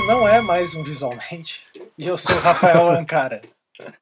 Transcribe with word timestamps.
esse 0.00 0.06
não 0.06 0.26
é 0.26 0.40
mais 0.40 0.74
um 0.74 0.82
Visualmente. 0.82 1.62
E 1.98 2.06
eu 2.06 2.16
sou 2.16 2.34
o 2.34 2.40
Rafael 2.40 2.90
Ancara. 2.90 3.42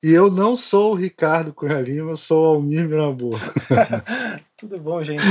E 0.03 0.11
eu 0.11 0.31
não 0.31 0.57
sou 0.57 0.93
o 0.93 0.95
Ricardo 0.95 1.53
Cunha 1.53 1.81
Lima, 1.81 2.11
eu 2.11 2.17
sou 2.17 2.43
o 2.43 2.57
Almir 2.57 2.89
Mirabô. 2.89 3.39
Tudo 4.59 4.77
bom, 4.81 5.01
gente? 5.05 5.23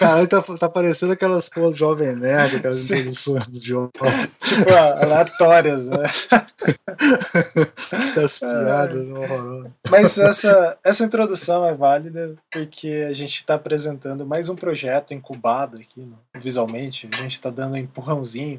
Cara, 0.00 0.26
tá, 0.26 0.42
tá 0.42 0.68
parecendo 0.68 1.12
aquelas 1.12 1.48
pô, 1.48 1.72
Jovem 1.72 2.16
Nerd, 2.16 2.56
aquelas 2.56 2.78
Sim. 2.78 2.96
introduções 2.96 3.62
de 3.62 3.72
ontem. 3.72 4.00
Tipo, 4.40 4.72
aleatórias, 4.72 5.86
né? 5.86 5.96
As 8.24 8.38
piadas 8.40 9.08
é. 9.08 9.12
horrorosas. 9.12 9.72
Mas 9.88 10.18
essa, 10.18 10.76
essa 10.82 11.04
introdução 11.04 11.64
é 11.64 11.72
válida 11.72 12.34
porque 12.50 13.06
a 13.08 13.12
gente 13.12 13.36
está 13.36 13.54
apresentando 13.54 14.26
mais 14.26 14.48
um 14.48 14.56
projeto 14.56 15.14
incubado 15.14 15.76
aqui, 15.76 16.00
no, 16.00 16.18
visualmente. 16.40 17.08
A 17.12 17.16
gente 17.16 17.34
está 17.34 17.48
dando 17.48 17.74
um 17.74 17.78
empurrãozinho 17.78 18.58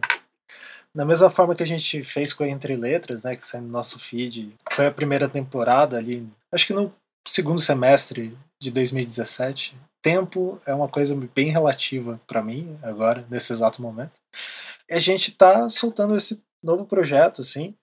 da 0.96 1.06
mesma 1.06 1.30
forma 1.30 1.56
que 1.56 1.64
a 1.64 1.68
gente 1.68 2.04
fez 2.04 2.34
com 2.34 2.44
a 2.44 2.48
Entre 2.48 2.76
Letras, 2.76 3.24
né, 3.24 3.36
que 3.36 3.46
saiu 3.46 3.64
no 3.64 3.70
nosso 3.70 4.00
feed, 4.00 4.56
foi 4.72 4.88
a 4.88 4.92
primeira 4.92 5.30
temporada 5.30 5.98
ali, 5.98 6.28
acho 6.52 6.68
que 6.68 6.74
no 6.74 6.94
segundo 7.28 7.62
semestre 7.62 8.38
de 8.60 8.72
2017. 8.72 9.76
Tempo 10.02 10.60
é 10.66 10.74
uma 10.74 10.88
coisa 10.88 11.16
bem 11.36 11.52
relativa 11.52 12.20
para 12.26 12.42
mim 12.42 12.78
agora, 12.82 13.26
nesse 13.30 13.54
exato 13.54 13.82
momento. 13.82 14.14
E 14.90 14.94
a 14.94 15.00
gente 15.00 15.32
tá 15.32 15.70
soltando 15.70 16.16
esse 16.16 16.42
novo 16.64 16.86
projeto, 16.86 17.42
assim. 17.42 17.76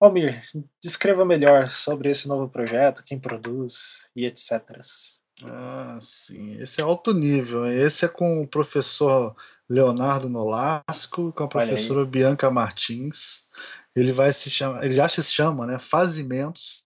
Almir, 0.00 0.42
descreva 0.82 1.24
melhor 1.26 1.70
sobre 1.70 2.08
esse 2.08 2.26
novo 2.26 2.48
projeto, 2.48 3.04
quem 3.04 3.18
produz 3.18 4.08
e 4.16 4.24
etc. 4.24 4.62
Ah, 5.44 5.98
sim. 6.00 6.58
Esse 6.58 6.80
é 6.80 6.84
alto 6.84 7.12
nível. 7.12 7.66
Esse 7.66 8.06
é 8.06 8.08
com 8.08 8.42
o 8.42 8.48
professor 8.48 9.36
Leonardo 9.70 10.28
Nolasco, 10.28 11.32
com 11.32 11.44
a 11.44 11.48
professora 11.48 12.04
Bianca 12.04 12.50
Martins. 12.50 13.44
Ele 13.94 14.10
vai 14.10 14.32
se 14.32 14.50
chamar, 14.50 14.84
ele 14.84 14.92
já 14.92 15.06
se 15.06 15.22
chama, 15.22 15.64
né? 15.64 15.78
Fazimentos. 15.78 16.82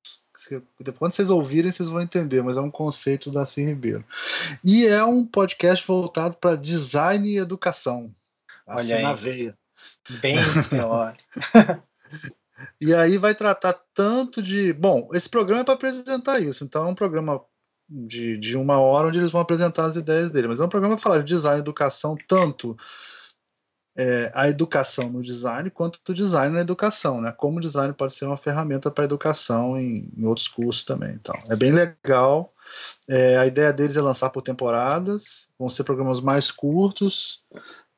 Quando 0.98 1.12
vocês 1.12 1.30
ouvirem, 1.30 1.72
vocês 1.72 1.88
vão 1.88 2.02
entender, 2.02 2.42
mas 2.42 2.58
é 2.58 2.60
um 2.60 2.70
conceito 2.70 3.30
da 3.30 3.46
Sim 3.46 3.64
Ribeiro. 3.64 4.04
E 4.62 4.86
é 4.86 5.02
um 5.02 5.24
podcast 5.24 5.86
voltado 5.86 6.34
para 6.34 6.56
design 6.56 7.26
e 7.26 7.38
educação. 7.38 8.14
Assim, 8.66 8.92
Olha 8.92 8.96
aí. 8.96 9.02
na 9.02 9.14
veia. 9.14 9.54
Bem 10.20 10.36
teórico. 10.68 11.22
e 12.78 12.94
aí 12.94 13.16
vai 13.16 13.34
tratar 13.34 13.80
tanto 13.94 14.42
de. 14.42 14.74
Bom, 14.74 15.08
esse 15.14 15.30
programa 15.30 15.62
é 15.62 15.64
para 15.64 15.72
apresentar 15.72 16.38
isso, 16.38 16.62
então 16.62 16.86
é 16.86 16.90
um 16.90 16.94
programa 16.94 17.42
de, 17.88 18.36
de 18.38 18.56
uma 18.56 18.80
hora 18.80 19.08
onde 19.08 19.18
eles 19.18 19.30
vão 19.30 19.40
apresentar 19.40 19.84
as 19.84 19.96
ideias 19.96 20.30
dele. 20.30 20.48
Mas 20.48 20.60
é 20.60 20.64
um 20.64 20.68
programa 20.68 20.96
que 20.96 21.02
fala 21.02 21.18
de 21.18 21.24
design 21.24 21.58
e 21.58 21.60
educação, 21.60 22.16
tanto 22.26 22.76
é, 23.96 24.30
a 24.34 24.48
educação 24.48 25.08
no 25.08 25.22
design 25.22 25.70
quanto 25.70 26.00
o 26.08 26.14
design 26.14 26.54
na 26.54 26.60
educação, 26.60 27.20
né? 27.20 27.32
Como 27.32 27.58
o 27.58 27.60
design 27.60 27.92
pode 27.94 28.12
ser 28.14 28.24
uma 28.24 28.36
ferramenta 28.36 28.90
para 28.90 29.04
educação 29.04 29.78
em, 29.78 30.10
em, 30.16 30.24
outros 30.26 30.48
cursos 30.48 30.84
também. 30.84 31.14
Então, 31.14 31.38
é 31.48 31.54
bem 31.54 31.70
legal. 31.70 32.52
É, 33.08 33.36
a 33.38 33.46
ideia 33.46 33.72
deles 33.72 33.96
é 33.96 34.00
lançar 34.00 34.30
por 34.30 34.42
temporadas, 34.42 35.48
vão 35.58 35.68
ser 35.68 35.84
programas 35.84 36.20
mais 36.20 36.50
curtos, 36.50 37.42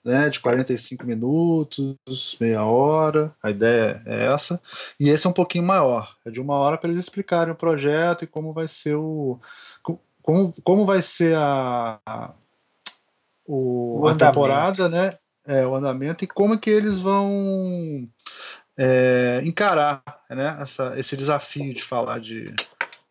né, 0.06 0.28
de 0.28 0.38
45 0.38 1.04
minutos, 1.04 1.96
meia 2.40 2.64
hora, 2.64 3.34
a 3.42 3.50
ideia 3.50 4.00
é 4.06 4.26
essa, 4.26 4.62
e 5.00 5.08
esse 5.08 5.26
é 5.26 5.30
um 5.30 5.32
pouquinho 5.32 5.64
maior, 5.64 6.14
é 6.24 6.30
de 6.30 6.40
uma 6.40 6.54
hora 6.54 6.78
para 6.78 6.88
eles 6.88 7.02
explicarem 7.02 7.52
o 7.52 7.56
projeto 7.56 8.22
e 8.22 8.26
como 8.26 8.52
vai 8.52 8.68
ser 8.68 8.94
o, 8.94 9.40
como, 10.22 10.54
como 10.62 10.86
vai 10.86 11.02
ser 11.02 11.36
a, 11.36 11.98
a, 12.06 12.30
o, 13.44 14.02
o 14.02 14.08
a 14.08 14.14
temporada, 14.14 14.88
né? 14.88 15.16
É, 15.44 15.66
o 15.66 15.74
andamento 15.74 16.24
e 16.24 16.26
como 16.26 16.54
é 16.54 16.58
que 16.58 16.70
eles 16.70 16.98
vão 16.98 18.08
é, 18.76 19.40
encarar 19.44 20.02
né, 20.28 20.56
essa, 20.60 20.98
esse 20.98 21.16
desafio 21.16 21.72
de 21.72 21.82
falar 21.82 22.18
de 22.18 22.52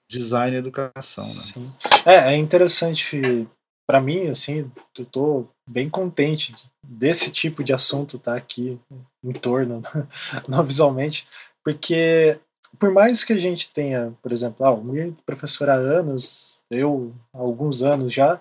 design 0.10 0.56
e 0.56 0.60
educação. 0.60 1.26
Né? 1.26 1.72
É, 2.06 2.34
é 2.34 2.36
interessante 2.36 3.48
para 3.88 4.02
mim, 4.02 4.28
assim, 4.28 4.70
eu 4.98 5.06
tô 5.06 5.48
bem 5.68 5.90
contente 5.90 6.54
desse 6.84 7.32
tipo 7.32 7.64
de 7.64 7.74
assunto 7.74 8.20
tá 8.20 8.36
aqui 8.36 8.80
em 9.24 9.32
torno, 9.32 9.82
não 10.48 10.64
visualmente, 10.64 11.28
porque 11.64 12.40
por 12.80 12.92
mais 12.92 13.24
que 13.24 13.34
a 13.34 13.40
gente 13.40 13.72
tenha, 13.72 14.14
por 14.22 14.32
exemplo, 14.32 14.66
ah, 14.66 14.72
o 14.72 15.16
professor 15.26 15.70
há 15.70 15.76
anos, 15.76 16.60
eu 16.70 17.14
há 17.34 17.40
alguns 17.40 17.82
anos 17.82 18.14
já, 18.14 18.40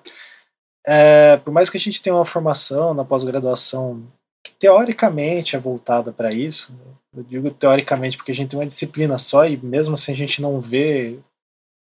é, 0.86 1.38
por 1.38 1.52
mais 1.52 1.70
que 1.70 1.76
a 1.76 1.80
gente 1.80 2.02
tenha 2.02 2.14
uma 2.14 2.26
formação 2.26 2.92
na 2.92 3.04
pós-graduação 3.04 4.02
que 4.44 4.52
teoricamente 4.52 5.56
é 5.56 5.58
voltada 5.58 6.12
para 6.12 6.32
isso, 6.32 6.74
eu 7.16 7.22
digo 7.22 7.50
teoricamente 7.50 8.16
porque 8.16 8.32
a 8.32 8.34
gente 8.34 8.50
tem 8.50 8.58
uma 8.58 8.66
disciplina 8.66 9.16
só 9.16 9.46
e 9.46 9.56
mesmo 9.56 9.94
assim 9.94 10.12
a 10.12 10.16
gente 10.16 10.42
não 10.42 10.60
vê 10.60 11.18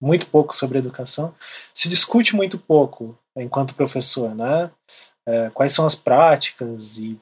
muito 0.02 0.28
pouco 0.28 0.56
sobre 0.56 0.78
educação, 0.78 1.34
se 1.74 1.90
discute 1.90 2.36
muito 2.36 2.58
pouco 2.58 3.18
enquanto 3.36 3.76
professor, 3.76 4.34
né? 4.36 4.72
É, 5.26 5.50
quais 5.52 5.74
são 5.74 5.86
as 5.86 5.96
práticas 5.96 6.98
e 6.98 7.20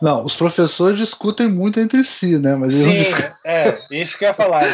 não, 0.00 0.22
os 0.22 0.36
professores 0.36 0.96
discutem 0.96 1.48
muito 1.48 1.80
entre 1.80 2.04
si, 2.04 2.38
né? 2.38 2.54
Mas 2.54 2.74
Sim, 2.74 2.92
eles 2.92 3.10
não 3.12 3.20
é, 3.44 3.76
isso 3.90 4.16
que 4.16 4.24
eu 4.24 4.28
ia 4.28 4.34
falar. 4.34 4.62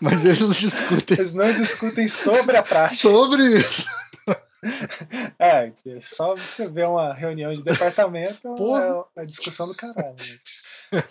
Mas 0.00 0.24
eles 0.24 0.40
não 0.40 0.50
discutem. 0.50 1.16
Eles 1.18 1.32
não 1.32 1.52
discutem 1.52 2.06
sobre 2.08 2.56
a 2.56 2.62
prática. 2.62 3.00
Sobre 3.00 3.42
isso. 3.58 3.86
É, 5.38 5.72
só 6.02 6.34
você 6.34 6.68
ver 6.68 6.86
uma 6.86 7.14
reunião 7.14 7.52
de 7.52 7.62
departamento 7.62 8.54
Porra. 8.54 9.04
é 9.16 9.22
a 9.22 9.24
discussão 9.24 9.66
do 9.68 9.74
caralho. 9.74 10.16
Né? 10.92 11.02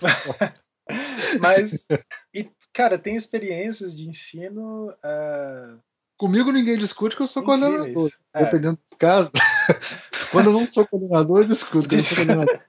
Mas, 1.39 1.85
e, 2.33 2.49
cara, 2.73 2.99
tem 2.99 3.15
experiências 3.15 3.95
de 3.95 4.07
ensino. 4.07 4.89
Uh... 5.03 5.79
Comigo 6.17 6.51
ninguém 6.51 6.77
discute 6.77 7.15
que 7.15 7.21
eu 7.21 7.27
sou 7.27 7.43
Incríveis. 7.43 7.71
coordenador. 7.75 8.11
É. 8.33 8.45
Dependendo 8.45 8.79
dos 8.81 8.93
casos. 8.97 9.31
Quando 10.31 10.47
eu 10.47 10.53
não 10.53 10.67
sou 10.67 10.87
coordenador, 10.87 11.39
eu 11.39 11.45
discuto. 11.45 11.89
Quando 11.89 11.99
eu 11.99 12.03
sou 12.03 12.25
coordenador, 12.25 12.59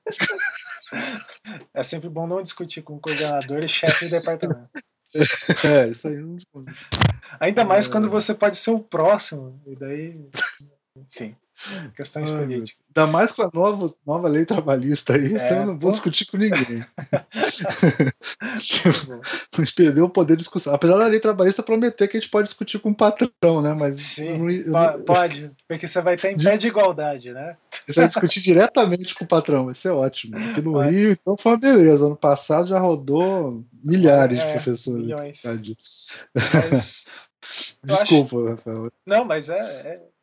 É 1.74 1.82
sempre 1.82 2.08
bom 2.08 2.26
não 2.26 2.42
discutir 2.42 2.82
com 2.82 2.96
o 2.96 3.00
coordenador 3.00 3.64
e 3.64 3.68
chefe 3.68 4.06
do 4.06 4.10
departamento. 4.10 4.70
É, 5.64 5.88
isso 5.88 6.08
aí 6.08 6.16
não 6.16 6.34
discute. 6.34 6.74
Ainda 7.40 7.64
mais 7.64 7.86
é... 7.86 7.90
quando 7.90 8.10
você 8.10 8.34
pode 8.34 8.58
ser 8.58 8.70
o 8.70 8.80
próximo. 8.80 9.58
E 9.66 9.74
daí. 9.74 10.28
Enfim. 10.94 11.34
Questões 11.94 12.30
ah, 12.30 12.38
políticas. 12.38 12.84
Ainda 12.94 13.10
mais 13.10 13.32
com 13.32 13.42
a 13.42 13.50
nova, 13.52 13.94
nova 14.06 14.28
lei 14.28 14.44
trabalhista 14.44 15.14
aí, 15.14 15.34
é, 15.34 15.44
então 15.44 15.58
eu 15.58 15.66
não 15.66 15.78
vou 15.78 15.90
discutir 15.90 16.26
com 16.26 16.36
ninguém. 16.36 16.84
Vamos 19.52 19.72
perder 19.72 20.02
o 20.02 20.08
poder 20.08 20.34
de 20.34 20.40
discussão. 20.40 20.74
Apesar 20.74 20.98
da 20.98 21.06
lei 21.06 21.18
trabalhista 21.18 21.62
prometer 21.62 22.08
que 22.08 22.16
a 22.16 22.20
gente 22.20 22.30
pode 22.30 22.48
discutir 22.48 22.78
com 22.78 22.90
o 22.90 22.94
patrão, 22.94 23.62
né? 23.62 23.72
Mas 23.72 23.96
Sim, 23.96 24.38
não, 24.66 24.96
não, 24.98 25.02
pode, 25.02 25.50
porque 25.66 25.88
você 25.88 26.02
vai 26.02 26.14
estar 26.14 26.30
em 26.30 26.36
pé 26.36 26.56
de 26.56 26.68
igualdade, 26.68 27.32
né? 27.32 27.56
Você 27.86 28.00
vai 28.00 28.06
discutir 28.06 28.40
diretamente 28.40 29.14
com 29.14 29.24
o 29.24 29.28
patrão, 29.28 29.66
vai 29.66 29.74
ser 29.74 29.90
ótimo. 29.90 30.36
Aqui 30.36 30.60
no 30.60 30.72
pode. 30.72 30.90
Rio, 30.90 31.12
então 31.12 31.36
foi 31.36 31.52
uma 31.52 31.58
beleza. 31.58 32.06
Ano 32.06 32.16
passado 32.16 32.68
já 32.68 32.78
rodou 32.78 33.64
milhares 33.82 34.38
é, 34.38 34.46
de 34.46 34.52
professores. 34.52 35.06
Milhões. 35.06 35.42
Mas, 35.44 37.06
Desculpa, 37.84 38.36
acho... 38.36 38.48
Rafael. 38.48 38.92
Não, 39.06 39.24
mas 39.24 39.48
é, 39.48 39.58
é 39.58 40.15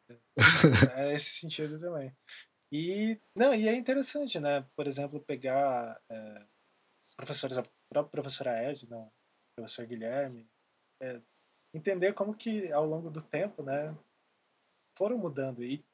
é 0.98 1.14
esse 1.14 1.40
sentido 1.40 1.80
também. 1.80 2.16
E, 2.72 3.20
não, 3.36 3.54
e 3.54 3.68
é 3.68 3.76
interessante, 3.76 4.40
né? 4.40 4.68
Por 4.76 4.88
exemplo, 4.88 5.24
pegar 5.24 6.02
é, 6.10 6.46
professores, 7.16 7.58
a 7.58 7.64
própria 7.90 8.12
professora 8.12 8.52
Edna, 8.52 8.98
o 8.98 9.12
professor 9.56 9.86
Guilherme, 9.86 10.50
é, 11.02 11.22
entender 11.74 12.14
como 12.14 12.36
que 12.36 12.72
ao 12.72 12.86
longo 12.86 13.12
do 13.12 13.22
tempo, 13.22 13.62
né, 13.62 13.96
foram 14.98 15.18
mudando. 15.18 15.64
E 15.64 15.86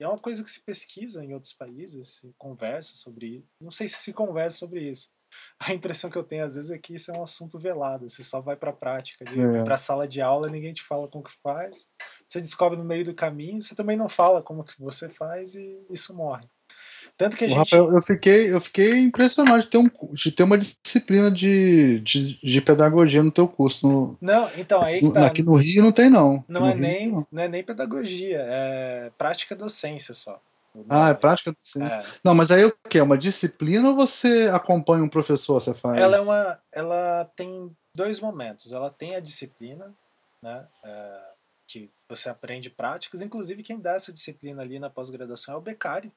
é 0.00 0.06
uma 0.06 0.18
coisa 0.18 0.44
que 0.44 0.50
se 0.50 0.60
pesquisa 0.60 1.24
em 1.24 1.34
outros 1.34 1.52
países, 1.52 2.08
se 2.08 2.32
conversa 2.38 2.96
sobre 2.96 3.26
isso. 3.38 3.48
Não 3.60 3.70
sei 3.70 3.88
se 3.88 3.96
se 3.96 4.12
conversa 4.12 4.58
sobre 4.58 4.88
isso. 4.88 5.10
A 5.60 5.74
impressão 5.74 6.10
que 6.10 6.16
eu 6.16 6.24
tenho 6.24 6.44
às 6.44 6.54
vezes 6.54 6.70
é 6.70 6.78
que 6.78 6.94
isso 6.94 7.10
é 7.10 7.18
um 7.18 7.22
assunto 7.22 7.58
velado. 7.58 8.08
Você 8.08 8.22
só 8.22 8.40
vai 8.40 8.56
para 8.56 8.70
a 8.70 8.72
prática, 8.74 9.24
é. 9.24 9.64
para 9.64 9.74
a 9.74 9.78
sala 9.78 10.06
de 10.06 10.20
aula, 10.20 10.48
ninguém 10.48 10.72
te 10.72 10.82
fala 10.82 11.08
como 11.08 11.24
que 11.24 11.32
faz 11.42 11.88
você 12.28 12.42
descobre 12.42 12.76
no 12.78 12.84
meio 12.84 13.04
do 13.04 13.14
caminho, 13.14 13.62
você 13.62 13.74
também 13.74 13.96
não 13.96 14.08
fala 14.08 14.42
como 14.42 14.62
que 14.62 14.74
você 14.78 15.08
faz 15.08 15.54
e 15.54 15.78
isso 15.90 16.14
morre. 16.14 16.46
Tanto 17.16 17.36
que 17.36 17.44
a 17.44 17.48
gente... 17.48 17.56
Rafael, 17.56 17.90
eu 17.90 18.02
fiquei, 18.02 18.52
eu 18.52 18.60
fiquei 18.60 18.98
impressionado 18.98 19.62
de 19.62 19.66
ter, 19.66 19.78
um, 19.78 19.88
de 20.12 20.30
ter 20.30 20.42
uma 20.42 20.58
disciplina 20.58 21.30
de, 21.30 22.00
de, 22.00 22.38
de 22.38 22.60
pedagogia 22.60 23.22
no 23.22 23.32
teu 23.32 23.48
curso. 23.48 23.88
No, 23.88 24.18
não, 24.20 24.48
então 24.56 24.80
aí 24.82 25.00
tá. 25.12 25.26
Aqui 25.26 25.42
no 25.42 25.56
Rio 25.56 25.82
não 25.82 25.90
tem, 25.90 26.10
não. 26.10 26.44
Não, 26.46 26.66
é, 26.66 26.72
Rio, 26.72 26.80
nem, 26.80 27.10
não. 27.10 27.26
não 27.32 27.42
é 27.42 27.48
nem 27.48 27.64
pedagogia, 27.64 28.40
é 28.40 29.10
prática 29.16 29.56
docência 29.56 30.12
só. 30.14 30.40
Ah, 30.88 31.10
é 31.10 31.14
prática 31.14 31.52
docência. 31.52 31.96
É. 31.96 32.04
Não, 32.24 32.34
mas 32.34 32.50
aí 32.50 32.64
o 32.64 32.74
que? 32.88 32.98
É 32.98 33.02
uma 33.02 33.18
disciplina 33.18 33.88
ou 33.88 33.96
você 33.96 34.50
acompanha 34.52 35.02
um 35.02 35.08
professor? 35.08 35.60
Você 35.60 35.74
faz? 35.74 35.98
Ela 35.98 36.16
é 36.16 36.20
uma. 36.20 36.58
Ela 36.72 37.24
tem 37.36 37.74
dois 37.94 38.20
momentos. 38.20 38.72
Ela 38.72 38.90
tem 38.90 39.14
a 39.14 39.20
disciplina, 39.20 39.94
né? 40.42 40.66
É, 40.84 41.20
que 41.66 41.90
você 42.08 42.28
aprende 42.28 42.70
práticas. 42.70 43.22
Inclusive, 43.22 43.62
quem 43.62 43.78
dá 43.78 43.92
essa 43.92 44.12
disciplina 44.12 44.62
ali 44.62 44.78
na 44.78 44.90
pós-graduação 44.90 45.54
é 45.54 45.56
o 45.58 45.62
becário. 45.62 46.12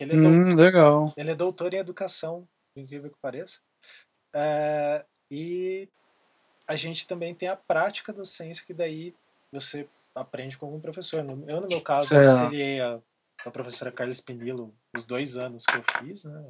Ele 0.00 0.12
é, 0.12 0.16
hum, 0.16 0.54
legal. 0.56 1.12
ele 1.16 1.30
é 1.30 1.34
doutor 1.34 1.72
em 1.72 1.78
educação, 1.78 2.46
incrível 2.76 3.10
que 3.10 3.20
pareça. 3.20 3.60
É, 4.34 5.04
e 5.30 5.88
a 6.66 6.76
gente 6.76 7.06
também 7.06 7.34
tem 7.34 7.48
a 7.48 7.56
prática 7.56 8.12
docência, 8.12 8.64
que 8.66 8.74
daí 8.74 9.14
você 9.52 9.86
aprende 10.14 10.58
com 10.58 10.66
algum 10.66 10.80
professor. 10.80 11.20
Eu, 11.46 11.60
no 11.60 11.68
meu 11.68 11.80
caso, 11.80 12.08
Certo. 12.08 12.28
auxiliei 12.28 12.80
a, 12.80 13.00
a 13.44 13.50
professora 13.50 13.92
Carla 13.92 14.12
Spinillo 14.12 14.74
os 14.96 15.04
dois 15.04 15.36
anos 15.36 15.64
que 15.66 15.76
eu 15.76 15.82
fiz, 15.98 16.24
né? 16.24 16.44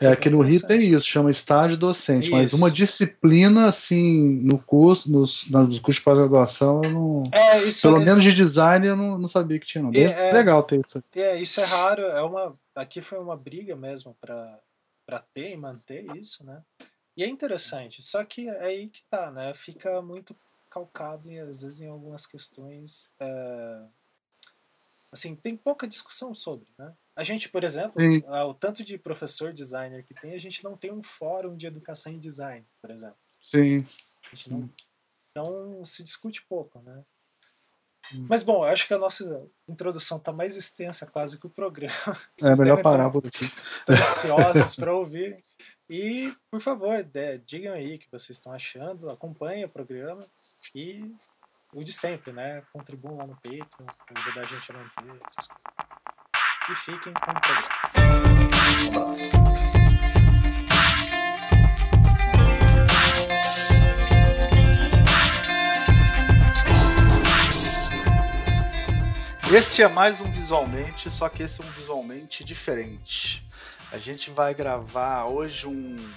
É, 0.00 0.08
aqui 0.08 0.30
no 0.30 0.40
Rio 0.40 0.66
tem 0.66 0.80
isso, 0.80 1.04
chama 1.06 1.30
estágio 1.30 1.76
docente, 1.76 2.30
mas 2.30 2.48
Isso. 2.48 2.56
uma 2.56 2.70
disciplina, 2.70 3.66
assim, 3.66 4.40
no 4.42 4.58
curso, 4.58 5.10
nos, 5.12 5.46
nos 5.50 5.78
cursos 5.78 5.96
de 5.96 6.02
pós-graduação, 6.04 6.82
eu 6.82 6.90
não. 6.90 7.22
É, 7.32 7.62
isso 7.64 7.82
Pelo 7.82 7.98
isso- 7.98 8.06
menos 8.06 8.22
de 8.24 8.32
design 8.34 8.86
eu 8.86 8.96
não, 8.96 9.18
não 9.18 9.28
sabia 9.28 9.58
que 9.58 9.66
tinha, 9.66 9.84
não. 9.84 9.90
Bem 9.90 10.06
É, 10.06 10.30
é. 10.30 10.32
legal 10.32 10.62
ter 10.62 10.80
isso. 10.80 11.02
É, 11.14 11.38
isso 11.40 11.60
é 11.60 11.64
raro, 11.64 12.00
é 12.02 12.22
uma 12.22 12.58
aqui 12.74 13.02
foi 13.02 13.18
uma 13.18 13.36
briga 13.36 13.76
mesmo 13.76 14.16
para 14.20 14.58
para 15.06 15.18
ter 15.34 15.52
e 15.52 15.56
manter 15.56 16.04
isso, 16.16 16.44
né? 16.46 16.62
E 17.16 17.24
é 17.24 17.28
interessante, 17.28 18.00
só 18.00 18.24
que 18.24 18.48
é 18.48 18.62
aí 18.64 18.88
que 18.88 19.02
tá, 19.10 19.30
né? 19.30 19.52
Fica 19.54 20.00
muito 20.00 20.34
calcado 20.70 21.28
e 21.30 21.38
às 21.38 21.62
vezes 21.62 21.80
em 21.80 21.88
algumas 21.88 22.26
questões 22.26 23.10
é, 23.20 23.80
assim, 25.12 25.34
tem 25.34 25.56
pouca 25.56 25.88
discussão 25.88 26.34
sobre, 26.34 26.68
né? 26.78 26.94
A 27.16 27.24
gente, 27.24 27.48
por 27.48 27.64
exemplo, 27.64 28.00
Sim. 28.00 28.22
o 28.26 28.54
tanto 28.54 28.84
de 28.84 28.96
professor 28.96 29.52
designer 29.52 30.06
que 30.06 30.14
tem, 30.14 30.34
a 30.34 30.38
gente 30.38 30.64
não 30.64 30.76
tem 30.76 30.92
um 30.92 31.02
fórum 31.02 31.56
de 31.56 31.66
educação 31.66 32.12
em 32.12 32.18
design, 32.18 32.66
por 32.80 32.90
exemplo. 32.90 33.18
Sim. 33.42 33.86
A 34.32 34.36
gente 34.36 34.50
não, 34.50 34.70
então 35.30 35.84
se 35.84 36.02
discute 36.02 36.44
pouco, 36.46 36.80
né? 36.80 37.04
Hum. 38.14 38.26
Mas 38.28 38.42
bom, 38.42 38.64
eu 38.64 38.70
acho 38.70 38.86
que 38.86 38.94
a 38.94 38.98
nossa 38.98 39.46
introdução 39.68 40.18
está 40.18 40.32
mais 40.32 40.56
extensa 40.56 41.06
quase 41.06 41.38
que 41.38 41.46
o 41.46 41.50
programa. 41.50 41.92
É 42.42 42.56
melhor 42.56 42.82
parar 42.82 43.10
por 43.10 43.26
aqui. 43.26 43.50
ansiosos 43.88 44.76
para 44.76 44.94
ouvir. 44.94 45.42
E, 45.88 46.32
por 46.50 46.60
favor, 46.60 47.04
digam 47.44 47.74
aí 47.74 47.96
o 47.96 47.98
que 47.98 48.10
vocês 48.10 48.38
estão 48.38 48.52
achando, 48.52 49.10
acompanhem 49.10 49.64
o 49.64 49.68
programa 49.68 50.26
e 50.74 51.12
o 51.72 51.84
de 51.84 51.92
sempre, 51.92 52.32
né? 52.32 52.62
Contribuam 52.72 53.16
lá 53.18 53.26
no 53.26 53.34
Patreon, 53.36 53.86
para 54.06 54.22
ajudar 54.22 54.40
a 54.40 54.44
gente 54.44 54.72
a 54.72 54.74
manter 54.74 55.22
essas 55.28 55.46
coisas. 55.46 55.70
E 56.68 56.74
fiquem 56.74 57.12
com 57.14 57.30
o 57.30 57.40
programa. 57.40 57.70
Este 69.52 69.82
é 69.82 69.88
mais 69.88 70.20
um 70.20 70.30
visualmente, 70.30 71.10
só 71.10 71.28
que 71.28 71.42
esse 71.42 71.60
é 71.60 71.64
um 71.64 71.70
visualmente 71.72 72.44
diferente. 72.44 73.44
A 73.90 73.98
gente 73.98 74.30
vai 74.30 74.54
gravar 74.54 75.24
hoje 75.24 75.66
um 75.66 76.12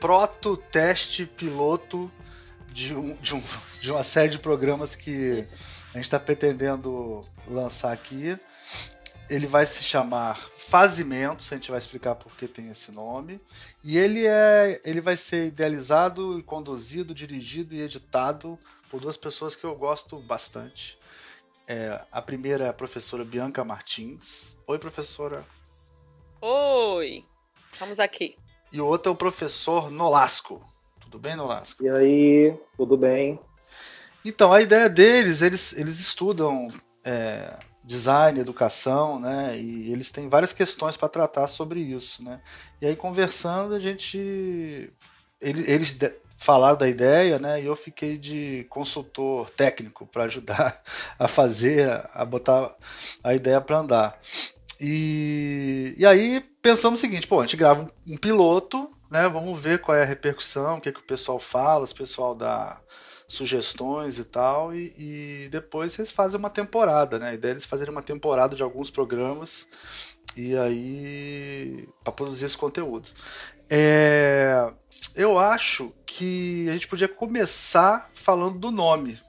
proto-teste 0.00 1.26
piloto 1.26 2.10
de, 2.72 2.94
um, 2.94 3.14
de, 3.16 3.34
um, 3.34 3.42
de 3.80 3.90
uma 3.90 4.02
série 4.02 4.30
de 4.30 4.38
programas 4.38 4.96
que 4.96 5.46
a 5.92 5.96
gente 5.96 6.04
está 6.04 6.18
pretendendo 6.18 7.26
lançar 7.46 7.92
aqui. 7.92 8.38
Ele 9.28 9.46
vai 9.46 9.64
se 9.66 9.82
chamar 9.82 10.36
Fazimentos, 10.56 11.52
a 11.52 11.56
gente 11.56 11.70
vai 11.70 11.78
explicar 11.78 12.14
por 12.14 12.34
que 12.34 12.48
tem 12.48 12.70
esse 12.70 12.90
nome. 12.90 13.40
E 13.84 13.98
ele, 13.98 14.26
é, 14.26 14.80
ele 14.84 15.00
vai 15.00 15.16
ser 15.16 15.46
idealizado 15.46 16.38
e 16.38 16.42
conduzido, 16.42 17.14
dirigido 17.14 17.74
e 17.74 17.82
editado 17.82 18.58
por 18.90 19.00
duas 19.00 19.16
pessoas 19.16 19.54
que 19.54 19.64
eu 19.64 19.74
gosto 19.74 20.18
bastante. 20.20 20.98
É, 21.68 22.04
a 22.10 22.20
primeira 22.20 22.64
é 22.64 22.68
a 22.68 22.72
professora 22.72 23.24
Bianca 23.24 23.64
Martins. 23.64 24.56
Oi, 24.66 24.78
professora. 24.78 25.46
Oi, 26.40 27.24
estamos 27.72 28.00
aqui. 28.00 28.36
E 28.72 28.80
o 28.80 28.86
outro 28.86 29.10
é 29.10 29.12
o 29.12 29.16
professor 29.16 29.90
Nolasco. 29.90 30.71
Tudo 31.12 31.20
bem, 31.20 31.36
Nolasco? 31.36 31.84
E 31.84 31.90
aí, 31.90 32.54
tudo 32.74 32.96
bem? 32.96 33.38
Então, 34.24 34.50
a 34.50 34.62
ideia 34.62 34.88
deles, 34.88 35.42
eles, 35.42 35.76
eles 35.76 36.00
estudam 36.00 36.68
é, 37.04 37.54
design, 37.84 38.40
educação, 38.40 39.20
né? 39.20 39.54
E 39.58 39.92
eles 39.92 40.10
têm 40.10 40.30
várias 40.30 40.54
questões 40.54 40.96
para 40.96 41.10
tratar 41.10 41.48
sobre 41.48 41.80
isso, 41.80 42.24
né? 42.24 42.40
E 42.80 42.86
aí, 42.86 42.96
conversando, 42.96 43.74
a 43.74 43.78
gente. 43.78 44.90
Eles, 45.38 45.68
eles 45.68 45.98
falaram 46.38 46.78
da 46.78 46.88
ideia, 46.88 47.38
né? 47.38 47.60
E 47.60 47.66
eu 47.66 47.76
fiquei 47.76 48.16
de 48.16 48.66
consultor 48.70 49.50
técnico 49.50 50.06
para 50.06 50.24
ajudar 50.24 50.80
a 51.18 51.28
fazer, 51.28 51.90
a 52.14 52.24
botar 52.24 52.74
a 53.22 53.34
ideia 53.34 53.60
para 53.60 53.76
andar. 53.76 54.18
E, 54.80 55.94
e 55.98 56.06
aí 56.06 56.42
pensamos 56.62 57.00
o 57.00 57.02
seguinte, 57.02 57.26
pô, 57.26 57.40
a 57.40 57.42
gente 57.42 57.58
grava 57.58 57.82
um, 57.82 58.14
um 58.14 58.16
piloto, 58.16 58.90
né? 59.12 59.28
Vamos 59.28 59.60
ver 59.60 59.78
qual 59.78 59.96
é 59.96 60.02
a 60.02 60.06
repercussão, 60.06 60.78
o 60.78 60.80
que, 60.80 60.90
que 60.90 61.00
o 61.00 61.04
pessoal 61.04 61.38
fala, 61.38 61.86
se 61.86 61.92
o 61.92 61.96
pessoal 61.96 62.34
dá 62.34 62.80
sugestões 63.28 64.18
e 64.18 64.24
tal, 64.24 64.74
e, 64.74 64.94
e 64.96 65.48
depois 65.50 65.92
vocês 65.92 66.10
fazem 66.10 66.38
uma 66.38 66.48
temporada, 66.48 67.18
né? 67.18 67.28
A 67.28 67.34
ideia 67.34 67.52
é 67.52 67.54
eles 67.54 67.66
fazerem 67.66 67.92
uma 67.92 68.02
temporada 68.02 68.56
de 68.56 68.62
alguns 68.62 68.90
programas 68.90 69.66
e 70.34 70.56
aí 70.56 71.86
para 72.02 72.12
produzir 72.12 72.46
esse 72.46 72.56
conteúdo. 72.56 73.10
É, 73.68 74.72
eu 75.14 75.38
acho 75.38 75.92
que 76.06 76.66
a 76.70 76.72
gente 76.72 76.88
podia 76.88 77.08
começar 77.08 78.10
falando 78.14 78.58
do 78.58 78.70
nome, 78.70 79.20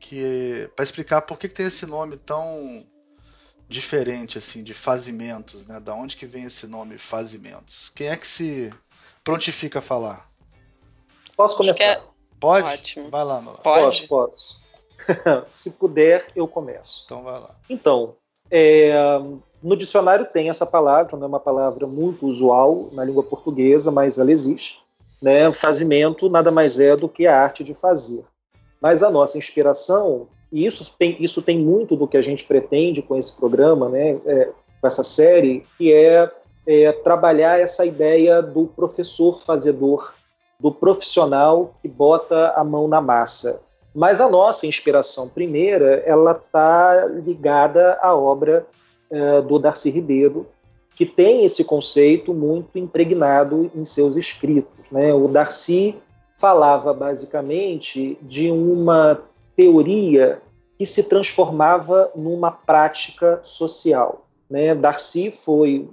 que 0.00 0.68
para 0.74 0.82
explicar 0.82 1.22
por 1.22 1.38
que, 1.38 1.48
que 1.48 1.54
tem 1.54 1.66
esse 1.66 1.86
nome 1.86 2.16
tão 2.16 2.84
diferente 3.68 4.36
assim 4.36 4.64
de 4.64 4.74
fazimentos, 4.74 5.64
né? 5.64 5.78
Da 5.78 5.94
onde 5.94 6.16
que 6.16 6.26
vem 6.26 6.44
esse 6.44 6.66
nome 6.66 6.98
fazimentos? 6.98 7.92
Quem 7.94 8.08
é 8.08 8.16
que 8.16 8.26
se 8.26 8.72
prontifica 9.28 9.80
a 9.80 9.82
falar? 9.82 10.26
Posso 11.36 11.54
começar? 11.54 11.84
Acho 11.84 12.08
Pode? 12.40 12.66
Ótimo. 12.66 13.10
Vai 13.10 13.24
lá, 13.24 13.42
Nola. 13.42 13.58
Pode? 13.58 14.06
Posso, 14.06 14.08
posso. 14.08 14.62
Se 15.50 15.72
puder, 15.72 16.28
eu 16.34 16.48
começo. 16.48 17.02
Então 17.04 17.22
vai 17.22 17.38
lá. 17.38 17.54
Então, 17.68 18.14
é, 18.50 18.94
no 19.62 19.76
dicionário 19.76 20.24
tem 20.32 20.48
essa 20.48 20.64
palavra, 20.64 21.14
não 21.18 21.24
é 21.24 21.28
uma 21.28 21.40
palavra 21.40 21.86
muito 21.86 22.26
usual 22.26 22.88
na 22.92 23.04
língua 23.04 23.22
portuguesa, 23.22 23.90
mas 23.90 24.16
ela 24.16 24.32
existe. 24.32 24.82
Né? 25.20 25.52
Fazimento 25.52 26.30
nada 26.30 26.50
mais 26.50 26.78
é 26.78 26.96
do 26.96 27.08
que 27.08 27.26
a 27.26 27.38
arte 27.38 27.62
de 27.62 27.74
fazer. 27.74 28.24
Mas 28.80 29.02
a 29.02 29.10
nossa 29.10 29.36
inspiração, 29.36 30.26
e 30.50 30.64
isso 30.64 30.94
tem, 30.98 31.22
isso 31.22 31.42
tem 31.42 31.58
muito 31.58 31.96
do 31.96 32.08
que 32.08 32.16
a 32.16 32.22
gente 32.22 32.44
pretende 32.44 33.02
com 33.02 33.14
esse 33.14 33.36
programa, 33.36 33.90
né? 33.90 34.18
É, 34.24 34.52
com 34.80 34.86
essa 34.86 35.02
série, 35.02 35.66
que 35.76 35.92
é, 35.92 36.32
é 36.70 36.92
trabalhar 36.92 37.58
essa 37.58 37.86
ideia 37.86 38.42
do 38.42 38.66
professor 38.66 39.40
fazedor, 39.40 40.12
do 40.60 40.70
profissional 40.70 41.74
que 41.80 41.88
bota 41.88 42.50
a 42.50 42.62
mão 42.62 42.86
na 42.86 43.00
massa. 43.00 43.62
Mas 43.94 44.20
a 44.20 44.28
nossa 44.28 44.66
inspiração 44.66 45.30
primeira, 45.30 46.02
ela 46.04 46.32
está 46.32 47.06
ligada 47.06 47.98
à 48.02 48.14
obra 48.14 48.66
eh, 49.10 49.40
do 49.40 49.58
Darcy 49.58 49.88
Ribeiro, 49.88 50.46
que 50.94 51.06
tem 51.06 51.46
esse 51.46 51.64
conceito 51.64 52.34
muito 52.34 52.78
impregnado 52.78 53.70
em 53.74 53.86
seus 53.86 54.14
escritos. 54.16 54.90
Né? 54.90 55.14
O 55.14 55.26
Darcy 55.26 55.96
falava 56.36 56.92
basicamente 56.92 58.18
de 58.20 58.50
uma 58.50 59.22
teoria 59.56 60.42
que 60.78 60.84
se 60.84 61.08
transformava 61.08 62.10
numa 62.14 62.50
prática 62.50 63.38
social. 63.42 64.26
Né? 64.50 64.74
Darcy 64.74 65.30
foi 65.30 65.88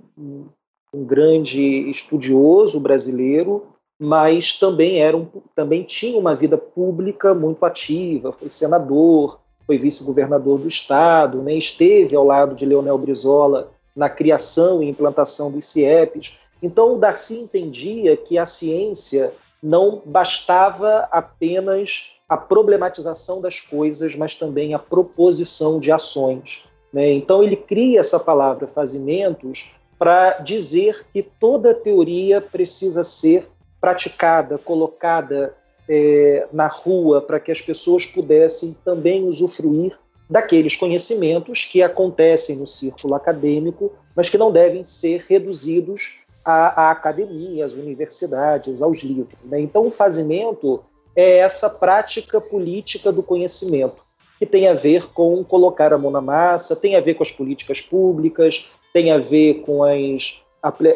um, 0.96 1.04
grande 1.04 1.90
estudioso 1.90 2.80
brasileiro, 2.80 3.68
mas 4.00 4.58
também 4.58 5.02
era 5.02 5.16
um, 5.16 5.28
também 5.54 5.84
tinha 5.84 6.20
uma 6.20 6.36
vida 6.36 6.58
pública 6.58 7.34
muito 7.34 7.66
ativa, 7.66 8.32
foi 8.32 8.50
senador, 8.50 9.40
foi 9.66 9.78
vice-governador 9.78 10.60
do 10.60 10.68
estado, 10.68 11.42
né? 11.42 11.56
esteve 11.56 12.16
ao 12.16 12.26
lado 12.26 12.56
de 12.56 12.66
Leonel 12.66 12.98
Brizola 12.98 13.72
na 13.96 14.10
criação 14.10 14.84
e 14.84 14.90
implantação 14.90 15.52
dos 15.52 15.66
CIEPs. 15.66 16.38
Então 16.62 16.96
o 16.96 16.98
Darcy 16.98 17.40
entendia 17.40 18.16
que 18.18 18.38
a 18.38 18.46
ciência 18.46 19.34
não 19.62 20.02
bastava 20.06 21.08
apenas 21.12 22.16
a 22.28 22.38
problematização 22.38 23.42
das 23.42 23.62
coisas, 23.62 24.16
mas 24.16 24.36
também 24.36 24.74
a 24.74 24.80
proposição 24.80 25.80
de 25.80 25.92
ações. 25.92 26.68
Né? 26.92 27.14
Então 27.14 27.44
ele 27.44 27.56
cria 27.56 28.00
essa 28.00 28.20
palavra 28.20 28.68
fazimentos 28.68 29.76
para 29.98 30.40
dizer 30.40 31.06
que 31.12 31.22
toda 31.22 31.74
teoria 31.74 32.42
precisa 32.42 33.04
ser 33.04 33.48
praticada, 33.80 34.58
colocada 34.58 35.56
é, 35.88 36.48
na 36.52 36.68
rua 36.68 37.22
para 37.22 37.40
que 37.40 37.52
as 37.52 37.62
pessoas 37.62 38.06
pudessem 38.06 38.76
também 38.84 39.24
usufruir 39.24 39.98
daqueles 40.30 40.76
conhecimentos 40.76 41.66
que 41.66 41.84
acontecem 41.84 42.58
no 42.58 42.68
círculo 42.68 43.14
acadêmico, 43.14 43.94
mas 44.16 44.30
que 44.30 44.38
não 44.38 44.52
devem 44.52 44.84
ser 44.84 45.24
reduzidos 45.28 46.20
à, 46.44 46.88
à 46.88 46.92
academia, 46.92 47.66
às 47.66 47.74
universidades, 47.74 48.82
aos 48.82 49.04
livros. 49.04 49.46
Né? 49.46 49.60
Então, 49.60 49.86
o 49.86 49.92
fazimento 49.92 50.84
é 51.16 51.38
essa 51.38 51.70
prática 51.70 52.42
política 52.42 53.12
do 53.12 53.24
conhecimento, 53.24 54.04
que 54.40 54.46
tem 54.46 54.68
a 54.68 54.74
ver 54.74 55.12
com 55.14 55.44
colocar 55.44 55.94
a 55.94 55.98
mão 55.98 56.12
na 56.12 56.22
massa, 56.22 56.76
tem 56.76 56.96
a 56.96 57.02
ver 57.02 57.14
com 57.14 57.24
as 57.24 57.32
políticas 57.32 57.80
públicas, 57.80 58.70
tem 58.96 59.12
a 59.12 59.18
ver 59.18 59.56
com 59.56 59.84
as, 59.84 60.42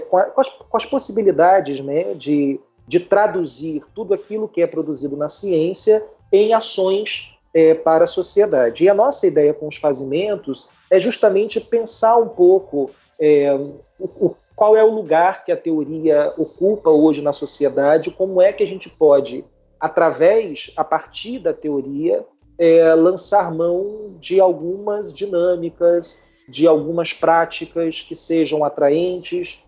com, 0.10 0.40
as, 0.40 0.50
com 0.50 0.78
as 0.78 0.86
possibilidades 0.86 1.82
né, 1.82 2.14
de, 2.14 2.58
de 2.88 2.98
traduzir 2.98 3.84
tudo 3.94 4.14
aquilo 4.14 4.48
que 4.48 4.62
é 4.62 4.68
produzido 4.68 5.18
na 5.18 5.28
ciência 5.28 6.02
em 6.32 6.54
ações 6.54 7.38
é, 7.54 7.74
para 7.74 8.06
a 8.06 8.08
sociedade. 8.08 8.86
E 8.86 8.90
a 8.90 8.94
nossa 8.94 9.28
ideia 9.28 9.54
com 9.54 9.68
os 9.68 9.76
fazimentos 9.76 10.70
é 10.90 10.98
justamente 10.98 11.60
pensar 11.60 12.16
um 12.16 12.30
pouco 12.30 12.90
é, 13.20 13.54
o, 14.00 14.34
qual 14.56 14.78
é 14.78 14.84
o 14.84 14.96
lugar 14.96 15.44
que 15.44 15.52
a 15.52 15.58
teoria 15.58 16.34
ocupa 16.38 16.90
hoje 16.90 17.22
na 17.22 17.34
sociedade, 17.34 18.12
como 18.12 18.42
é 18.42 18.54
que 18.54 18.64
a 18.64 18.68
gente 18.68 18.90
pode, 18.90 19.44
através, 19.78 20.72
a 20.78 20.86
partir 20.86 21.40
da 21.40 21.52
teoria, 21.52 22.26
é, 22.58 22.94
lançar 22.94 23.54
mão 23.54 24.16
de 24.18 24.40
algumas 24.40 25.14
dinâmicas, 25.14 26.29
de 26.50 26.68
algumas 26.68 27.14
práticas 27.14 28.02
que 28.02 28.16
sejam 28.16 28.64
atraentes, 28.64 29.64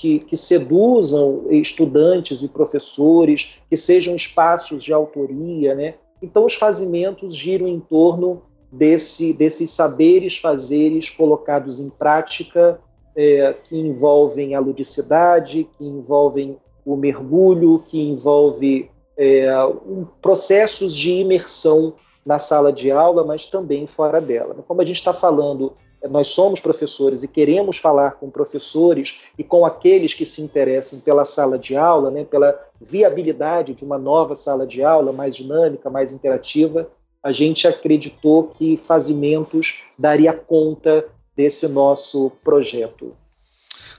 que, 0.00 0.18
que, 0.20 0.36
seduzam 0.36 1.46
estudantes 1.50 2.42
e 2.42 2.48
professores, 2.48 3.62
que 3.68 3.76
sejam 3.76 4.14
espaços 4.14 4.84
de 4.84 4.92
autoria, 4.92 5.74
né? 5.74 5.94
Então, 6.20 6.44
os 6.44 6.54
fazimentos 6.54 7.34
giram 7.34 7.66
em 7.66 7.80
torno 7.80 8.42
desse, 8.70 9.36
desses 9.36 9.70
saberes 9.70 10.38
fazeres 10.38 11.10
colocados 11.10 11.80
em 11.80 11.90
prática, 11.90 12.80
é, 13.16 13.54
que 13.68 13.76
envolvem 13.76 14.54
a 14.54 14.60
ludicidade, 14.60 15.68
que 15.76 15.84
envolvem 15.84 16.56
o 16.84 16.96
mergulho, 16.96 17.82
que 17.86 17.98
envolve 17.98 18.90
é, 19.16 19.64
um, 19.66 20.06
processos 20.20 20.94
de 20.96 21.10
imersão 21.10 21.94
na 22.24 22.38
sala 22.38 22.72
de 22.72 22.90
aula, 22.90 23.24
mas 23.24 23.50
também 23.50 23.86
fora 23.86 24.20
dela. 24.20 24.54
Como 24.66 24.80
a 24.80 24.84
gente 24.84 24.96
está 24.96 25.12
falando, 25.12 25.74
nós 26.10 26.28
somos 26.28 26.60
professores 26.60 27.22
e 27.22 27.28
queremos 27.28 27.78
falar 27.78 28.12
com 28.12 28.30
professores 28.30 29.20
e 29.38 29.44
com 29.44 29.64
aqueles 29.64 30.14
que 30.14 30.26
se 30.26 30.42
interessam 30.42 31.00
pela 31.00 31.24
sala 31.24 31.58
de 31.58 31.76
aula, 31.76 32.10
né, 32.10 32.24
pela 32.24 32.58
viabilidade 32.80 33.74
de 33.74 33.84
uma 33.84 33.98
nova 33.98 34.34
sala 34.34 34.66
de 34.66 34.82
aula 34.82 35.12
mais 35.12 35.36
dinâmica, 35.36 35.88
mais 35.88 36.12
interativa, 36.12 36.88
a 37.22 37.30
gente 37.30 37.68
acreditou 37.68 38.48
que 38.48 38.76
Fazimentos 38.76 39.84
daria 39.96 40.32
conta 40.32 41.06
desse 41.36 41.68
nosso 41.68 42.32
projeto. 42.42 43.14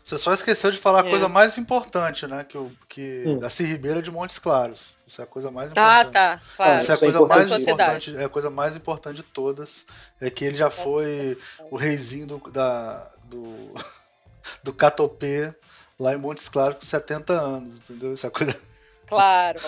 Você 0.04 0.18
só 0.18 0.34
esqueceu 0.34 0.70
de 0.70 0.78
falar 0.78 1.04
a 1.04 1.08
é. 1.08 1.10
coisa 1.10 1.30
mais 1.30 1.58
importante, 1.58 2.28
né? 2.28 2.44
Que, 2.44 2.58
o, 2.58 2.70
que 2.90 3.24
hum. 3.26 3.40
da 3.40 3.48
Ribeira 3.48 4.02
de 4.02 4.12
Montes 4.12 4.38
Claros. 4.38 4.98
Isso 5.08 5.22
é 5.22 5.24
a 5.24 5.28
coisa 5.28 5.50
mais 5.50 5.72
importante. 5.72 6.08
Ah, 6.08 6.12
tá. 6.12 6.42
Claro. 6.58 6.82
Isso 6.82 6.92
é 6.92 6.96
a 6.96 6.98
coisa 6.98 7.18
é 7.20 7.26
mais 7.26 7.52
importante. 7.52 8.18
É 8.18 8.24
a 8.26 8.30
coisa 8.30 8.50
mais 8.50 8.76
importante 8.76 9.16
de 9.18 9.24
todas. 9.24 9.86
É 10.20 10.30
que 10.30 10.44
ele 10.44 10.58
já 10.58 10.70
foi 10.70 11.38
o 11.72 11.78
reizinho 11.78 12.28
do, 12.28 12.52
da, 12.52 13.10
do, 13.24 13.74
do 14.62 14.74
Catopê 14.74 15.56
lá 15.98 16.14
em 16.14 16.18
Montes 16.18 16.50
Claros 16.50 16.78
com 16.78 16.86
70 16.86 17.32
anos, 17.32 17.78
entendeu? 17.78 18.14
Isso 18.14 18.26
é 18.26 18.30
a 18.30 18.32
coisa. 18.32 18.60
Claro, 19.14 19.60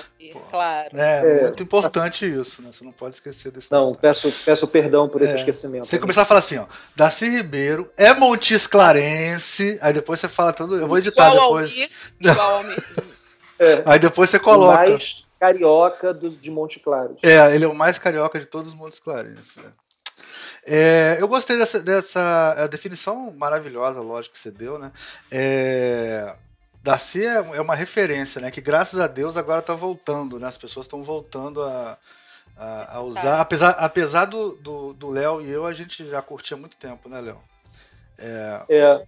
claro. 0.50 0.90
É, 0.94 1.20
é, 1.20 1.42
muito 1.44 1.64
importante 1.64 2.26
isso, 2.26 2.62
né? 2.62 2.72
Você 2.72 2.84
não 2.84 2.92
pode 2.92 3.16
esquecer 3.16 3.52
desse 3.52 3.72
Não, 3.72 3.94
peço, 3.94 4.32
peço 4.44 4.68
perdão 4.68 5.08
por 5.08 5.22
esse 5.22 5.34
é, 5.34 5.38
esquecimento. 5.38 5.86
Você 5.86 5.92
tem 5.92 6.00
que 6.00 6.02
começar 6.02 6.24
a 6.24 6.26
falar 6.26 6.40
assim, 6.40 6.58
ó. 6.58 6.66
Darcy 6.96 7.30
Ribeiro 7.30 7.92
é 7.98 8.14
Montes 8.14 8.68
Clarense, 8.68 9.78
aí 9.82 9.94
depois 9.94 10.20
você 10.20 10.28
fala 10.28 10.52
tudo. 10.52 10.78
Eu 10.78 10.88
vou 10.88 10.98
editar 10.98 11.30
igual 11.32 11.48
depois. 11.48 11.90
igual 12.20 12.62
é, 13.60 13.84
aí 13.86 14.00
depois 14.00 14.30
você 14.30 14.40
coloca. 14.40 14.86
O 14.86 14.90
mais 14.90 15.26
carioca 15.40 16.14
dos, 16.14 16.42
de 16.42 16.50
Monte 16.50 16.80
Claro. 16.80 17.18
É, 17.24 17.54
ele 17.54 17.66
é 17.66 17.68
o 17.68 17.76
mais 17.76 18.00
carioca 18.00 18.40
de 18.40 18.46
todos 18.46 18.72
os 18.72 18.78
Montes 18.78 19.00
Clarenses. 19.00 19.58
É. 19.58 19.86
É, 20.68 21.18
eu 21.20 21.28
gostei 21.28 21.58
dessa, 21.58 21.82
dessa 21.82 22.68
definição 22.68 23.32
maravilhosa, 23.38 24.02
lógico, 24.02 24.34
que 24.34 24.42
você 24.42 24.50
deu, 24.50 24.80
né? 24.80 24.92
É, 25.32 26.36
Darcy 26.86 27.26
é, 27.26 27.38
é, 27.38 27.62
uma 27.62 27.74
referência, 27.74 28.40
né? 28.40 28.52
Que 28.52 28.62
graças 28.62 29.00
a 29.00 29.08
Deus 29.08 29.38
agora 29.38 29.60
está 29.60 29.74
voltando, 29.74 30.40
né? 30.40 30.48
As 30.48 30.58
pessoas 30.58 30.86
estão 30.86 31.04
voltando 31.04 31.64
a, 31.64 31.98
a, 32.56 32.98
a 32.98 33.02
usar. 33.02 33.42
Apesar, 33.42 33.72
apesar 33.72 34.26
do 34.26 35.10
Léo 35.10 35.42
e 35.42 35.50
eu, 35.50 35.66
a 35.66 35.74
gente 35.74 36.08
já 36.08 36.22
curtia 36.22 36.56
há 36.56 36.60
muito 36.60 36.78
tempo, 36.78 37.10
né, 37.10 37.20
Léo? 37.20 37.40
É... 38.20 38.62
é... 38.70 39.04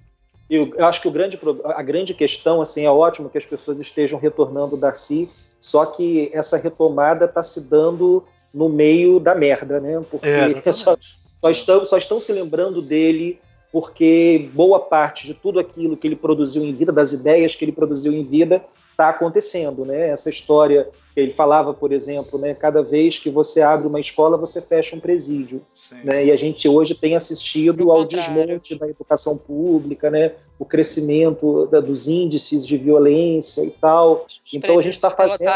Eu, 0.50 0.74
eu 0.76 0.86
acho 0.86 1.02
que 1.02 1.10
o 1.10 1.12
grande, 1.12 1.38
a 1.66 1.84
grande 1.84 2.14
questão, 2.14 2.62
assim, 2.62 2.86
é 2.86 2.90
ótimo 2.90 3.30
que 3.30 3.38
as 3.38 3.46
pessoas 3.46 3.78
estejam 3.82 4.18
retornando 4.18 4.76
o 4.76 4.80
Darcy, 4.80 5.30
só 5.60 5.86
que 5.86 6.32
essa 6.34 6.56
retomada 6.56 7.26
está 7.26 7.44
se 7.44 7.70
dando 7.70 8.26
no 8.54 8.70
meio 8.70 9.20
da 9.20 9.36
merda, 9.36 9.82
né? 9.82 10.02
Porque 10.10 10.26
é, 10.26 10.50
só, 10.72 10.98
só, 11.42 11.52
estão, 11.52 11.84
só 11.84 11.98
estão 11.98 12.22
se 12.22 12.32
lembrando 12.32 12.82
dele 12.82 13.42
porque 13.72 14.50
boa 14.54 14.80
parte 14.80 15.26
de 15.26 15.34
tudo 15.34 15.60
aquilo 15.60 15.98
que 15.98 16.08
ele 16.08 16.16
produziu 16.16 16.64
em 16.64 16.74
vida, 16.74 16.92
das 16.92 17.12
ideias 17.12 17.56
que 17.56 17.66
ele 17.66 17.72
produziu 17.72 18.14
em 18.14 18.24
vida, 18.24 18.64
está 18.92 19.10
acontecendo, 19.10 19.86
né? 19.86 20.10
Essa 20.10 20.30
história 20.30 20.90
que 21.14 21.20
ele 21.20 21.32
falava, 21.32 21.74
por 21.74 21.92
exemplo, 21.92 22.40
né? 22.40 22.56
Cada 22.56 22.82
vez 22.82 23.20
que 23.20 23.30
você 23.30 23.62
abre 23.62 23.88
uma 23.88 24.00
escola, 24.00 24.38
você 24.38 24.60
fecha 24.60 24.96
um 24.96 25.00
presídio, 25.00 25.62
Sim. 25.76 26.02
né? 26.04 26.26
E 26.26 26.32
a 26.32 26.36
gente 26.36 26.68
hoje 26.68 26.96
tem 26.96 27.16
assistido 27.16 27.92
ao 27.92 28.06
desmonte 28.06 28.76
da 28.76 28.88
educação 28.88 29.38
pública, 29.38 30.10
né? 30.10 30.34
O 30.58 30.66
crescimento 30.66 31.68
da, 31.68 31.80
dos 31.80 32.08
índices 32.08 32.66
de 32.66 32.78
violência 32.78 33.64
e 33.64 33.70
tal. 33.70 34.26
Os 34.26 34.54
então 34.54 34.78
a 34.78 34.82
gente 34.82 34.96
está 34.96 35.12
fazendo 35.12 35.48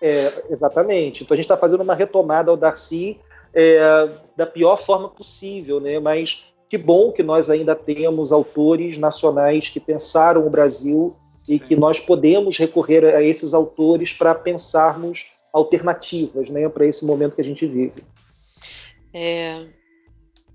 é, 0.00 0.44
exatamente. 0.50 1.24
Então 1.24 1.34
a 1.34 1.36
gente 1.36 1.44
está 1.44 1.56
fazendo 1.56 1.82
uma 1.82 1.94
retomada 1.94 2.50
ao 2.52 2.56
Darcy 2.56 3.18
é, 3.52 4.08
da 4.36 4.46
pior 4.46 4.76
forma 4.76 5.08
possível, 5.08 5.80
né? 5.80 5.98
Mas 5.98 6.46
que 6.68 6.76
bom 6.76 7.10
que 7.12 7.22
nós 7.22 7.48
ainda 7.48 7.74
temos 7.74 8.32
autores 8.32 8.98
nacionais 8.98 9.68
que 9.68 9.80
pensaram 9.80 10.46
o 10.46 10.50
Brasil 10.50 11.16
Sim. 11.42 11.54
e 11.54 11.58
que 11.58 11.74
nós 11.74 11.98
podemos 11.98 12.58
recorrer 12.58 13.04
a 13.04 13.22
esses 13.22 13.54
autores 13.54 14.12
para 14.12 14.34
pensarmos 14.34 15.32
alternativas 15.52 16.50
né, 16.50 16.68
para 16.68 16.86
esse 16.86 17.06
momento 17.06 17.34
que 17.34 17.40
a 17.40 17.44
gente 17.44 17.66
vive. 17.66 18.04
É, 19.14 19.66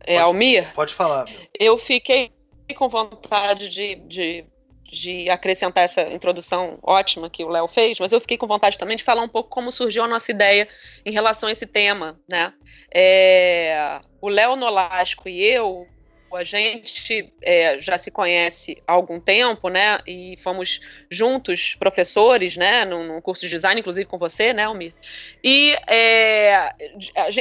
é, 0.02 0.16
pode, 0.16 0.28
Almir? 0.28 0.74
Pode 0.76 0.94
falar. 0.94 1.26
Eu 1.60 1.78
fiquei 1.78 2.32
com 2.78 2.88
vontade 2.88 3.70
de, 3.70 3.96
de, 3.96 4.46
de 4.84 5.30
acrescentar 5.30 5.84
essa 5.84 6.04
introdução 6.14 6.78
ótima 6.84 7.30
que 7.30 7.44
o 7.44 7.50
Léo 7.50 7.68
fez, 7.68 8.00
mas 8.00 8.12
eu 8.12 8.22
fiquei 8.22 8.38
com 8.38 8.48
vontade 8.48 8.78
também 8.78 8.96
de 8.96 9.04
falar 9.04 9.24
um 9.24 9.30
pouco 9.30 9.50
como 9.50 9.72
surgiu 9.72 10.04
a 10.04 10.08
nossa 10.08 10.32
ideia 10.32 10.68
em 11.04 11.12
relação 11.12 11.50
a 11.50 11.52
esse 11.52 11.66
tema. 11.66 12.20
Né? 12.30 12.54
É, 12.94 14.00
o 14.22 14.30
Léo 14.30 14.56
Nolasco 14.56 15.28
e 15.28 15.42
eu 15.42 15.88
a 16.36 16.44
gente 16.44 17.32
é, 17.42 17.80
já 17.80 17.98
se 17.98 18.10
conhece 18.10 18.78
há 18.88 18.94
algum 18.94 19.20
tempo, 19.20 19.70
né? 19.70 20.00
E 20.08 20.38
fomos 20.42 20.82
juntos 21.10 21.76
professores, 21.76 22.58
né? 22.58 22.86
Num, 22.86 23.22
curso 23.22 23.44
de 23.44 23.50
design, 23.50 23.80
inclusive 23.80 24.06
com 24.06 24.18
você, 24.18 24.54
né, 24.54 24.64
Almir? 24.64 24.94
E 25.44 25.76
é, 25.88 26.74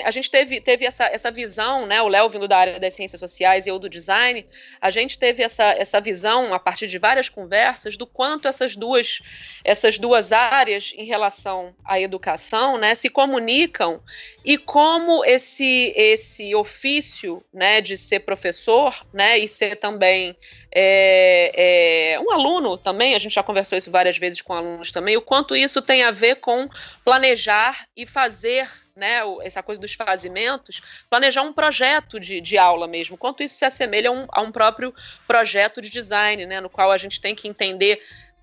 a 0.04 0.10
gente 0.10 0.30
teve, 0.30 0.60
teve 0.60 0.84
essa, 0.84 1.04
essa 1.06 1.30
visão, 1.30 1.86
né? 1.86 2.02
O 2.02 2.08
Léo 2.08 2.28
vindo 2.28 2.46
da 2.46 2.58
área 2.58 2.78
das 2.78 2.94
ciências 2.94 3.20
sociais 3.20 3.66
e 3.66 3.70
eu 3.70 3.78
do 3.78 3.88
design, 3.88 4.46
a 4.80 4.90
gente 4.90 5.18
teve 5.18 5.42
essa, 5.42 5.72
essa 5.72 6.00
visão 6.00 6.52
a 6.52 6.58
partir 6.58 6.86
de 6.86 6.98
várias 6.98 7.28
conversas 7.28 7.96
do 7.96 8.06
quanto 8.06 8.48
essas 8.48 8.76
duas, 8.76 9.20
essas 9.64 9.98
duas 9.98 10.32
áreas 10.32 10.92
em 10.96 11.04
relação 11.04 11.74
à 11.84 12.00
educação, 12.00 12.78
né? 12.78 12.94
Se 12.94 13.08
comunicam 13.08 14.00
e 14.44 14.58
como 14.58 15.24
esse, 15.24 15.92
esse 15.96 16.54
ofício, 16.54 17.42
né? 17.52 17.80
De 17.80 17.96
ser 17.96 18.20
professor 18.20 18.81
professor, 18.82 19.06
né, 19.12 19.38
e 19.38 19.46
ser 19.46 19.76
também 19.76 20.36
é, 20.74 22.14
é, 22.14 22.20
um 22.20 22.30
aluno 22.32 22.76
também, 22.76 23.14
a 23.14 23.18
gente 23.18 23.34
já 23.34 23.42
conversou 23.42 23.76
isso 23.76 23.90
várias 23.90 24.16
vezes 24.18 24.40
com 24.40 24.54
alunos 24.54 24.90
também, 24.90 25.16
o 25.16 25.22
quanto 25.22 25.54
isso 25.54 25.80
tem 25.82 26.02
a 26.02 26.10
ver 26.10 26.36
com 26.36 26.66
planejar 27.04 27.86
e 27.96 28.06
fazer, 28.06 28.68
né, 28.96 29.20
essa 29.42 29.62
coisa 29.62 29.80
dos 29.80 29.92
fazimentos, 29.92 30.80
planejar 31.08 31.42
um 31.42 31.52
projeto 31.52 32.18
de, 32.18 32.40
de 32.40 32.58
aula 32.58 32.88
mesmo, 32.88 33.16
quanto 33.16 33.42
isso 33.42 33.54
se 33.56 33.64
assemelha 33.64 34.08
a 34.08 34.12
um, 34.12 34.26
a 34.30 34.40
um 34.40 34.50
próprio 34.50 34.94
projeto 35.26 35.80
de 35.80 35.90
design, 35.90 36.46
né, 36.46 36.60
no 36.60 36.70
qual 36.70 36.90
a 36.90 36.98
gente 36.98 37.20
tem 37.20 37.34
que 37.34 37.46
entender 37.46 38.02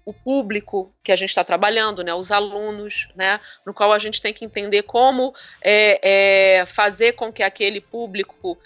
o 0.09 0.13
público 0.13 0.91
que 1.03 1.11
a 1.11 1.15
gente 1.15 1.29
está 1.29 1.43
trabalhando, 1.43 2.03
né, 2.03 2.11
os 2.11 2.31
alunos, 2.31 3.07
né, 3.15 3.39
no 3.63 3.75
qual 3.75 3.93
a 3.93 3.99
gente 3.99 4.19
tem 4.19 4.33
que 4.33 4.43
entender 4.43 4.81
como 4.81 5.35
é, 5.61 6.61
é, 6.61 6.65
fazer 6.65 7.13
com 7.13 7.31
que 7.31 7.43
aquele 7.43 7.79
público 7.79 8.57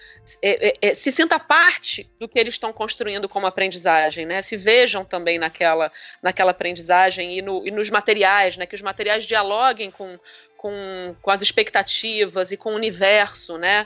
é, 0.41 0.69
é, 0.69 0.89
é 0.89 0.93
se 0.93 1.11
sinta 1.11 1.37
parte 1.37 2.09
do 2.17 2.29
que 2.29 2.39
eles 2.39 2.53
estão 2.53 2.71
construindo 2.71 3.27
como 3.27 3.45
aprendizagem, 3.45 4.25
né, 4.25 4.41
se 4.41 4.55
vejam 4.55 5.03
também 5.03 5.37
naquela, 5.37 5.91
naquela 6.21 6.51
aprendizagem 6.51 7.37
e, 7.37 7.41
no, 7.41 7.67
e 7.67 7.71
nos 7.71 7.89
materiais, 7.89 8.55
né, 8.55 8.65
que 8.65 8.75
os 8.75 8.81
materiais 8.81 9.25
dialoguem 9.25 9.91
com, 9.91 10.17
com, 10.55 11.13
com 11.21 11.29
as 11.29 11.41
expectativas 11.41 12.53
e 12.53 12.57
com 12.57 12.71
o 12.71 12.75
universo, 12.75 13.57
né, 13.57 13.85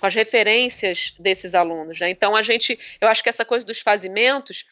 com 0.00 0.06
as 0.06 0.14
referências 0.14 1.14
desses 1.20 1.54
alunos. 1.54 2.00
Né? 2.00 2.10
Então 2.10 2.34
a 2.34 2.42
gente, 2.42 2.76
eu 3.00 3.06
acho 3.06 3.22
que 3.22 3.28
essa 3.28 3.44
coisa 3.44 3.64
dos 3.64 3.80
fazimentos 3.80 4.64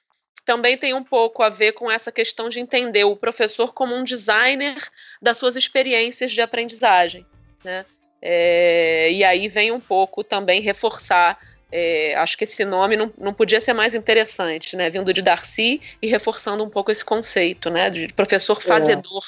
também 0.45 0.77
tem 0.77 0.95
um 0.95 1.03
pouco 1.03 1.43
a 1.43 1.49
ver 1.49 1.73
com 1.73 1.91
essa 1.91 2.13
questão 2.13 2.49
de 2.49 2.61
entender 2.61 3.05
o 3.05 3.17
professor 3.17 3.73
como 3.73 3.95
um 3.95 4.05
designer 4.05 4.77
das 5.21 5.39
suas 5.39 5.57
experiências 5.57 6.33
de 6.33 6.41
aprendizagem. 6.41 7.27
Né? 7.65 7.85
É, 8.21 9.11
e 9.11 9.25
aí 9.25 9.49
vem 9.49 9.73
um 9.73 9.81
pouco 9.81 10.23
também 10.25 10.61
reforçar 10.61 11.39
É, 11.77 12.15
acho 12.17 12.39
que 12.39 12.45
esse 12.45 12.65
nome 12.65 12.97
não, 12.97 13.11
não 13.19 13.35
podia 13.35 13.61
ser 13.61 13.73
mais 13.73 13.97
interessante, 13.97 14.77
né? 14.77 14.89
Vindo 14.89 15.13
de 15.13 15.21
Darcy 15.21 15.81
e 16.01 16.07
reforçando 16.07 16.63
um 16.63 16.71
pouco 16.71 16.93
esse 16.93 17.05
conceito, 17.05 17.69
né? 17.69 17.91
De 17.91 18.07
professor 18.15 18.59
é. 18.59 18.61
fazedor, 18.61 19.25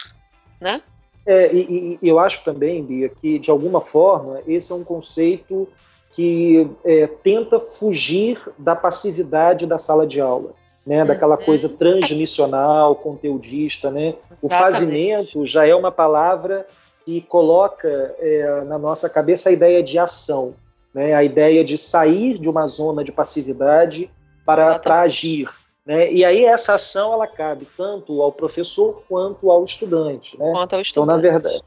é. 0.60 0.64
né? 0.64 0.82
É, 1.26 1.52
e, 1.52 1.98
e, 2.00 2.08
eu 2.08 2.20
acho 2.20 2.44
também, 2.44 2.84
Bia, 2.84 3.08
que 3.08 3.40
de 3.40 3.50
alguma 3.50 3.80
forma 3.80 4.40
esse 4.46 4.70
é 4.70 4.74
um 4.76 4.84
conceito 4.84 5.66
que 6.14 6.70
é, 6.84 7.08
tenta 7.08 7.58
fugir 7.58 8.38
da 8.56 8.76
passividade 8.76 9.66
da 9.66 9.76
sala 9.76 10.06
de 10.06 10.20
aula, 10.20 10.54
né? 10.86 11.04
Daquela 11.04 11.38
uhum. 11.38 11.44
coisa 11.44 11.68
transmissional, 11.68 12.94
conteudista, 12.94 13.90
né? 13.90 14.14
O 14.40 14.48
fazimento 14.48 15.44
já 15.44 15.66
é 15.66 15.74
uma 15.74 15.90
palavra 15.90 16.66
que 17.04 17.20
coloca 17.22 18.14
é, 18.18 18.62
na 18.64 18.78
nossa 18.78 19.08
cabeça 19.08 19.48
a 19.48 19.52
ideia 19.52 19.82
de 19.82 19.98
ação 19.98 20.54
né, 20.96 21.12
a 21.12 21.22
ideia 21.22 21.62
de 21.62 21.76
sair 21.76 22.38
de 22.38 22.48
uma 22.48 22.66
zona 22.66 23.04
de 23.04 23.12
passividade 23.12 24.10
para, 24.46 24.78
para 24.78 25.02
agir. 25.02 25.46
Né? 25.84 26.10
E 26.10 26.24
aí 26.24 26.42
essa 26.46 26.72
ação 26.72 27.12
ela 27.12 27.26
cabe 27.26 27.68
tanto 27.76 28.22
ao 28.22 28.32
professor 28.32 29.02
quanto 29.06 29.50
ao 29.50 29.62
estudante. 29.62 30.38
Né? 30.38 30.50
Quanto 30.52 30.72
ao 30.72 30.80
estudante. 30.80 30.90
Então, 30.90 31.04
na 31.04 31.16
verdade, 31.18 31.62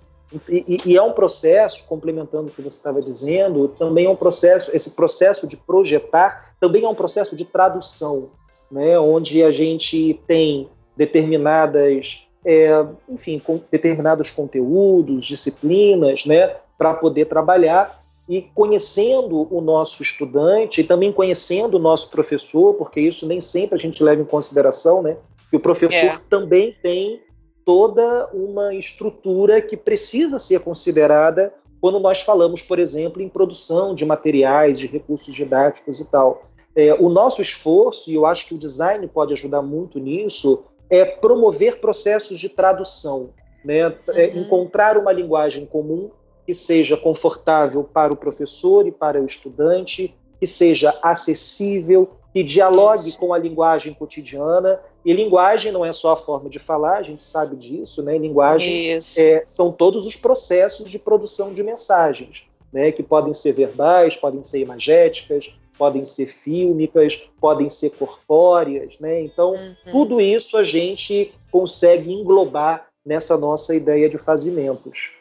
e, 0.49 0.77
e, 0.83 0.97
é 0.97 1.01
um 1.01 1.11
processo, 1.11 1.85
complementando 1.85 2.47
o 2.47 2.51
que 2.51 2.61
você 2.61 2.77
estava 2.77 3.03
dizendo, 3.03 3.67
também 3.67 4.07
é 4.07 4.09
um 4.09 4.15
processo, 4.15 4.75
esse 4.75 4.95
processo 4.95 5.45
de 5.45 5.57
projetar 5.57 6.55
também 6.59 6.83
é 6.83 6.89
um 6.89 6.95
processo 6.95 7.35
de 7.35 7.45
tradução, 7.45 8.31
né? 8.71 8.99
onde 8.99 9.43
a 9.43 9.51
gente 9.51 10.19
tem 10.27 10.69
determinadas, 10.95 12.29
é, 12.45 12.69
enfim, 13.07 13.39
com, 13.39 13.61
determinados 13.71 14.29
conteúdos, 14.29 15.25
disciplinas, 15.25 16.25
né, 16.25 16.55
para 16.77 16.93
poder 16.93 17.25
trabalhar 17.25 17.99
e 18.27 18.43
conhecendo 18.53 19.47
o 19.49 19.59
nosso 19.59 20.03
estudante 20.03 20.81
e 20.81 20.83
também 20.83 21.11
conhecendo 21.11 21.75
o 21.75 21.79
nosso 21.79 22.11
professor, 22.11 22.75
porque 22.75 22.99
isso 23.01 23.25
nem 23.25 23.41
sempre 23.41 23.75
a 23.75 23.79
gente 23.79 24.03
leva 24.03 24.21
em 24.21 24.25
consideração, 24.25 25.01
né? 25.01 25.17
Que 25.49 25.57
o 25.57 25.59
professor 25.59 26.13
é. 26.13 26.19
também 26.29 26.75
tem 26.83 27.23
toda 27.65 28.29
uma 28.31 28.75
estrutura 28.75 29.61
que 29.61 29.75
precisa 29.75 30.37
ser 30.37 30.59
considerada 30.59 31.51
quando 31.81 31.99
nós 31.99 32.21
falamos, 32.21 32.61
por 32.61 32.77
exemplo, 32.77 33.21
em 33.21 33.29
produção 33.29 33.95
de 33.95 34.05
materiais, 34.05 34.77
de 34.77 34.85
recursos 34.85 35.33
didáticos 35.33 35.99
e 35.99 36.05
tal. 36.05 36.48
É, 36.75 36.93
o 36.93 37.09
nosso 37.09 37.41
esforço, 37.41 38.11
e 38.11 38.15
eu 38.15 38.25
acho 38.25 38.45
que 38.45 38.53
o 38.53 38.57
design 38.57 39.05
pode 39.07 39.33
ajudar 39.33 39.61
muito 39.61 39.99
nisso, 39.99 40.63
é 40.89 41.05
promover 41.05 41.79
processos 41.79 42.39
de 42.39 42.49
tradução, 42.49 43.31
né? 43.63 43.95
É 44.09 44.27
uhum. 44.27 44.41
encontrar 44.41 44.97
uma 44.97 45.11
linguagem 45.11 45.65
comum 45.65 46.09
que 46.45 46.53
seja 46.53 46.97
confortável 46.97 47.83
para 47.83 48.11
o 48.11 48.15
professor 48.15 48.87
e 48.87 48.91
para 48.91 49.21
o 49.21 49.25
estudante, 49.25 50.15
que 50.39 50.47
seja 50.47 50.97
acessível, 51.03 52.09
que 52.33 52.41
dialogue 52.41 53.11
com 53.17 53.33
a 53.33 53.37
linguagem 53.37 53.93
cotidiana. 53.93 54.79
E 55.05 55.13
linguagem 55.13 55.71
não 55.71 55.85
é 55.85 55.93
só 55.93 56.13
a 56.13 56.17
forma 56.17 56.49
de 56.49 56.59
falar, 56.59 56.97
a 56.97 57.03
gente 57.03 57.23
sabe 57.23 57.55
disso, 57.55 58.01
né? 58.01 58.17
Linguagem 58.17 58.91
é, 59.17 59.43
são 59.45 59.71
todos 59.71 60.05
os 60.05 60.15
processos 60.15 60.89
de 60.89 60.97
produção 60.97 61.53
de 61.53 61.61
mensagens, 61.61 62.47
né? 62.73 62.91
Que 62.91 63.03
podem 63.03 63.33
ser 63.33 63.53
verbais, 63.53 64.15
podem 64.15 64.43
ser 64.43 64.59
imagéticas, 64.59 65.55
podem 65.79 66.03
ser 66.03 66.25
fílmicas, 66.25 67.29
podem 67.39 67.69
ser 67.69 67.91
corpóreas, 67.91 68.99
né? 68.99 69.21
Então, 69.21 69.53
uhum. 69.53 69.75
tudo 69.89 70.19
isso 70.19 70.57
a 70.57 70.63
gente 70.63 71.33
consegue 71.49 72.11
englobar 72.11 72.89
nessa 73.05 73.37
nossa 73.37 73.73
ideia 73.73 74.09
de 74.09 74.17
fazimentos. 74.17 75.11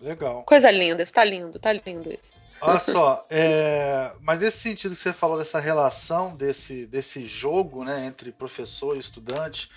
Legal. 0.00 0.42
Coisa 0.42 0.70
linda, 0.72 1.04
está 1.04 1.24
lindo, 1.24 1.56
está 1.56 1.72
lindo 1.72 2.12
isso. 2.12 2.32
Olha 2.60 2.80
só, 2.80 3.24
é, 3.30 4.12
mas 4.20 4.40
nesse 4.40 4.58
sentido 4.58 4.96
que 4.96 5.00
você 5.00 5.12
falou 5.12 5.38
dessa 5.38 5.60
relação 5.60 6.34
desse, 6.34 6.84
desse 6.86 7.24
jogo 7.24 7.84
né, 7.84 8.06
entre 8.06 8.32
professor 8.32 8.96
e 8.96 9.00
estudante, 9.00 9.70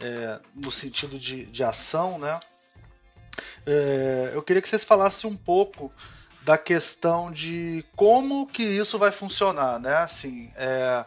é, 0.00 0.40
no 0.56 0.72
sentido 0.72 1.16
de, 1.16 1.46
de 1.46 1.62
ação, 1.62 2.18
né? 2.18 2.40
É, 3.64 4.32
eu 4.34 4.42
queria 4.42 4.60
que 4.60 4.68
vocês 4.68 4.82
falassem 4.82 5.30
um 5.30 5.36
pouco 5.36 5.92
da 6.44 6.58
questão 6.58 7.30
de 7.30 7.84
como 7.96 8.46
que 8.46 8.62
isso 8.62 8.98
vai 8.98 9.12
funcionar, 9.12 9.78
né? 9.78 9.96
Assim, 9.96 10.50
é, 10.56 11.04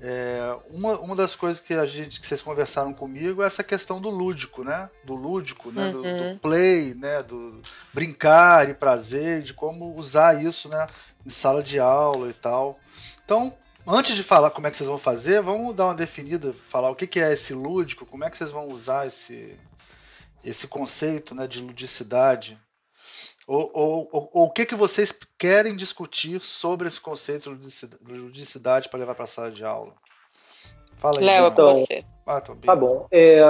é, 0.00 0.56
uma, 0.70 0.98
uma 0.98 1.14
das 1.14 1.36
coisas 1.36 1.60
que 1.60 1.74
a 1.74 1.86
gente 1.86 2.20
que 2.20 2.26
vocês 2.26 2.42
conversaram 2.42 2.92
comigo 2.92 3.42
é 3.42 3.46
essa 3.46 3.62
questão 3.62 4.00
do 4.00 4.10
lúdico, 4.10 4.64
né? 4.64 4.90
Do 5.04 5.14
lúdico, 5.14 5.70
né? 5.70 5.86
Uhum. 5.86 5.92
Do, 5.92 6.02
do, 6.02 6.08
uhum. 6.08 6.38
play, 6.38 6.94
né? 6.94 7.22
Do 7.22 7.62
brincar 7.94 8.68
e 8.68 8.74
prazer, 8.74 9.42
de 9.42 9.54
como 9.54 9.94
usar 9.96 10.42
isso, 10.42 10.68
né? 10.68 10.86
Em 11.24 11.30
sala 11.30 11.62
de 11.62 11.78
aula 11.78 12.28
e 12.28 12.32
tal. 12.32 12.80
Então, 13.24 13.54
antes 13.86 14.16
de 14.16 14.24
falar 14.24 14.50
como 14.50 14.66
é 14.66 14.70
que 14.70 14.76
vocês 14.76 14.88
vão 14.88 14.98
fazer, 14.98 15.40
vamos 15.40 15.74
dar 15.76 15.86
uma 15.86 15.94
definida, 15.94 16.52
falar 16.68 16.90
o 16.90 16.96
que, 16.96 17.06
que 17.06 17.20
é 17.20 17.32
esse 17.32 17.54
lúdico, 17.54 18.04
como 18.04 18.24
é 18.24 18.30
que 18.30 18.36
vocês 18.36 18.50
vão 18.50 18.66
usar 18.66 19.06
esse, 19.06 19.56
esse 20.44 20.66
conceito, 20.66 21.32
né? 21.32 21.46
De 21.46 21.60
ludicidade. 21.60 22.58
Ou, 23.46 23.70
ou, 23.74 24.08
ou, 24.12 24.30
ou, 24.32 24.44
o 24.44 24.50
que, 24.50 24.64
que 24.64 24.74
vocês 24.74 25.12
querem 25.36 25.74
discutir 25.74 26.40
sobre 26.40 26.86
esse 26.86 27.00
conceito 27.00 27.56
de 27.56 28.12
ludicidade 28.12 28.88
para 28.88 29.00
levar 29.00 29.14
para 29.14 29.24
a 29.24 29.28
sala 29.28 29.50
de 29.50 29.64
aula? 29.64 29.92
Fala 30.98 31.18
aí. 31.18 31.24
Léo, 31.24 31.48
então, 31.48 31.74
você. 31.74 32.04
Ah, 32.24 32.40
tá 32.40 32.76
bom. 32.76 33.06
É, 33.10 33.40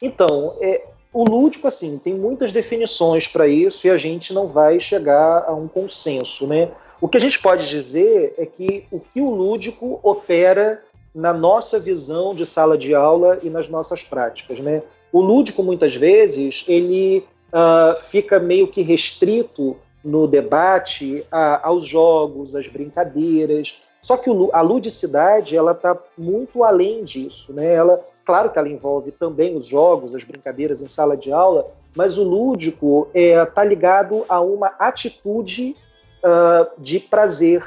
então, 0.00 0.56
é, 0.60 0.86
o 1.12 1.24
lúdico, 1.24 1.66
assim, 1.66 1.98
tem 1.98 2.14
muitas 2.14 2.52
definições 2.52 3.26
para 3.26 3.48
isso 3.48 3.86
e 3.86 3.90
a 3.90 3.98
gente 3.98 4.32
não 4.32 4.46
vai 4.46 4.78
chegar 4.78 5.44
a 5.46 5.52
um 5.52 5.66
consenso, 5.66 6.46
né? 6.46 6.70
O 7.00 7.08
que 7.08 7.18
a 7.18 7.20
gente 7.20 7.38
pode 7.40 7.68
dizer 7.68 8.34
é 8.38 8.46
que 8.46 8.86
o 8.90 9.00
que 9.00 9.20
o 9.20 9.30
lúdico 9.30 9.98
opera 10.02 10.82
na 11.14 11.32
nossa 11.32 11.80
visão 11.80 12.34
de 12.34 12.46
sala 12.46 12.76
de 12.76 12.94
aula 12.94 13.38
e 13.42 13.50
nas 13.50 13.68
nossas 13.68 14.02
práticas, 14.02 14.60
né? 14.60 14.82
O 15.10 15.20
lúdico, 15.20 15.62
muitas 15.62 15.94
vezes, 15.94 16.64
ele 16.68 17.24
uh, 17.52 18.00
fica 18.02 18.38
meio 18.38 18.68
que 18.68 18.82
restrito 18.82 19.76
no 20.04 20.26
debate 20.26 21.26
a, 21.30 21.66
aos 21.68 21.86
jogos, 21.86 22.54
às 22.54 22.68
brincadeiras. 22.68 23.82
Só 24.00 24.16
que 24.16 24.30
o, 24.30 24.50
a 24.52 24.60
ludicidade 24.60 25.56
ela 25.56 25.72
está 25.72 25.98
muito 26.16 26.62
além 26.62 27.02
disso, 27.02 27.52
né? 27.52 27.74
Ela, 27.74 28.00
claro 28.24 28.50
que 28.50 28.58
ela 28.58 28.68
envolve 28.68 29.10
também 29.10 29.56
os 29.56 29.66
jogos, 29.66 30.14
as 30.14 30.22
brincadeiras 30.22 30.80
em 30.80 30.86
sala 30.86 31.16
de 31.16 31.32
aula, 31.32 31.66
mas 31.94 32.16
o 32.18 32.22
lúdico 32.22 33.08
está 33.12 33.18
é, 33.20 33.44
tá 33.46 33.64
ligado 33.64 34.24
a 34.28 34.40
uma 34.40 34.68
atitude 34.78 35.74
uh, 36.22 36.70
de 36.78 37.00
prazer, 37.00 37.64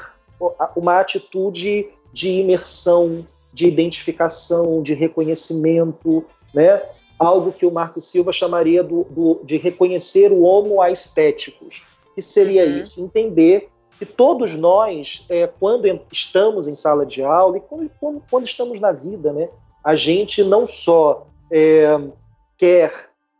uma 0.74 0.98
atitude 0.98 1.88
de 2.12 2.28
imersão, 2.40 3.26
de 3.52 3.66
identificação, 3.66 4.82
de 4.82 4.94
reconhecimento, 4.94 6.24
né? 6.54 6.80
Algo 7.20 7.52
que 7.52 7.66
o 7.66 7.70
Marco 7.70 8.00
Silva 8.00 8.32
chamaria 8.32 8.82
do, 8.82 9.04
do, 9.04 9.40
de 9.44 9.58
reconhecer 9.58 10.32
o 10.32 10.40
homo 10.40 10.80
aestéticos, 10.80 11.84
que 12.14 12.22
seria 12.22 12.64
uhum. 12.64 12.82
isso, 12.82 13.04
entender 13.04 13.68
que 13.98 14.06
todos 14.06 14.56
nós, 14.56 15.26
é, 15.28 15.46
quando 15.46 15.86
estamos 16.10 16.66
em 16.66 16.74
sala 16.74 17.04
de 17.04 17.22
aula 17.22 17.58
e 17.58 17.60
quando, 17.60 17.90
quando, 18.00 18.22
quando 18.30 18.46
estamos 18.46 18.80
na 18.80 18.90
vida, 18.90 19.34
né, 19.34 19.50
a 19.84 19.94
gente 19.94 20.42
não 20.42 20.66
só 20.66 21.26
é, 21.52 22.00
quer 22.56 22.90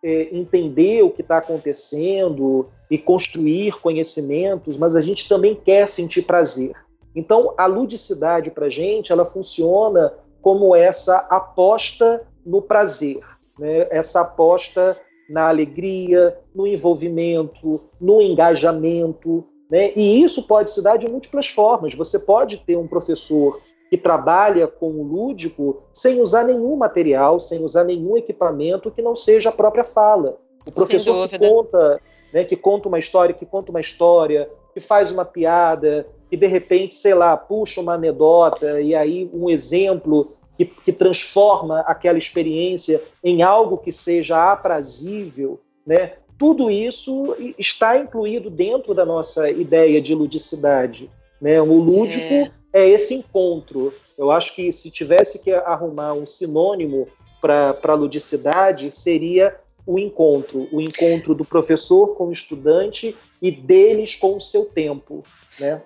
é, 0.04 0.28
entender 0.30 1.02
o 1.02 1.08
que 1.08 1.22
está 1.22 1.38
acontecendo 1.38 2.68
e 2.90 2.98
construir 2.98 3.80
conhecimentos, 3.80 4.76
mas 4.76 4.94
a 4.94 5.00
gente 5.00 5.26
também 5.26 5.54
quer 5.54 5.88
sentir 5.88 6.22
prazer. 6.22 6.74
Então, 7.16 7.54
a 7.56 7.64
ludicidade 7.64 8.50
para 8.50 8.66
a 8.66 8.70
gente, 8.70 9.10
ela 9.10 9.24
funciona 9.24 10.12
como 10.42 10.76
essa 10.76 11.16
aposta 11.30 12.26
no 12.44 12.60
prazer 12.60 13.20
né, 13.60 13.86
essa 13.90 14.22
aposta 14.22 14.98
na 15.28 15.48
alegria, 15.48 16.36
no 16.52 16.66
envolvimento, 16.66 17.80
no 18.00 18.20
engajamento. 18.20 19.44
Né? 19.70 19.92
E 19.94 20.22
isso 20.22 20.42
pode 20.48 20.72
se 20.72 20.82
dar 20.82 20.96
de 20.96 21.08
múltiplas 21.08 21.46
formas. 21.46 21.94
Você 21.94 22.18
pode 22.18 22.56
ter 22.56 22.76
um 22.76 22.88
professor 22.88 23.60
que 23.88 23.96
trabalha 23.96 24.66
com 24.66 24.90
o 24.90 25.02
lúdico 25.02 25.82
sem 25.92 26.20
usar 26.20 26.44
nenhum 26.44 26.74
material, 26.76 27.38
sem 27.38 27.62
usar 27.62 27.84
nenhum 27.84 28.16
equipamento 28.16 28.90
que 28.90 29.02
não 29.02 29.14
seja 29.14 29.50
a 29.50 29.52
própria 29.52 29.84
fala. 29.84 30.38
O 30.66 30.72
professor 30.72 31.28
que 31.28 31.38
conta, 31.38 32.00
né, 32.32 32.44
que 32.44 32.56
conta 32.56 32.88
uma 32.88 32.98
história, 32.98 33.34
que 33.34 33.46
conta 33.46 33.70
uma 33.70 33.80
história, 33.80 34.50
que 34.72 34.80
faz 34.80 35.10
uma 35.10 35.24
piada, 35.24 36.06
que 36.28 36.36
de 36.36 36.46
repente, 36.46 36.94
sei 36.94 37.14
lá, 37.14 37.36
puxa 37.36 37.80
uma 37.80 37.94
anedota 37.94 38.80
e 38.80 38.94
aí 38.94 39.28
um 39.32 39.50
exemplo 39.50 40.32
que, 40.60 40.66
que 40.66 40.92
transforma 40.92 41.80
aquela 41.80 42.18
experiência 42.18 43.02
em 43.24 43.42
algo 43.42 43.78
que 43.78 43.90
seja 43.90 44.52
aprazível, 44.52 45.60
né? 45.86 46.14
Tudo 46.38 46.70
isso 46.70 47.36
está 47.58 47.98
incluído 47.98 48.48
dentro 48.48 48.94
da 48.94 49.04
nossa 49.04 49.50
ideia 49.50 50.00
de 50.00 50.14
ludicidade. 50.14 51.10
Né? 51.40 51.60
O 51.60 51.78
lúdico 51.78 52.32
é. 52.32 52.52
é 52.72 52.88
esse 52.88 53.14
encontro. 53.14 53.92
Eu 54.16 54.30
acho 54.30 54.54
que 54.54 54.72
se 54.72 54.90
tivesse 54.90 55.42
que 55.44 55.52
arrumar 55.52 56.14
um 56.14 56.26
sinônimo 56.26 57.08
para 57.42 57.94
ludicidade, 57.94 58.90
seria 58.90 59.54
o 59.86 59.98
encontro, 59.98 60.66
o 60.72 60.80
encontro 60.80 61.34
do 61.34 61.44
professor 61.44 62.16
com 62.16 62.28
o 62.28 62.32
estudante 62.32 63.14
e 63.40 63.50
deles 63.50 64.14
com 64.14 64.36
o 64.36 64.40
seu 64.40 64.66
tempo, 64.66 65.22
né? 65.58 65.82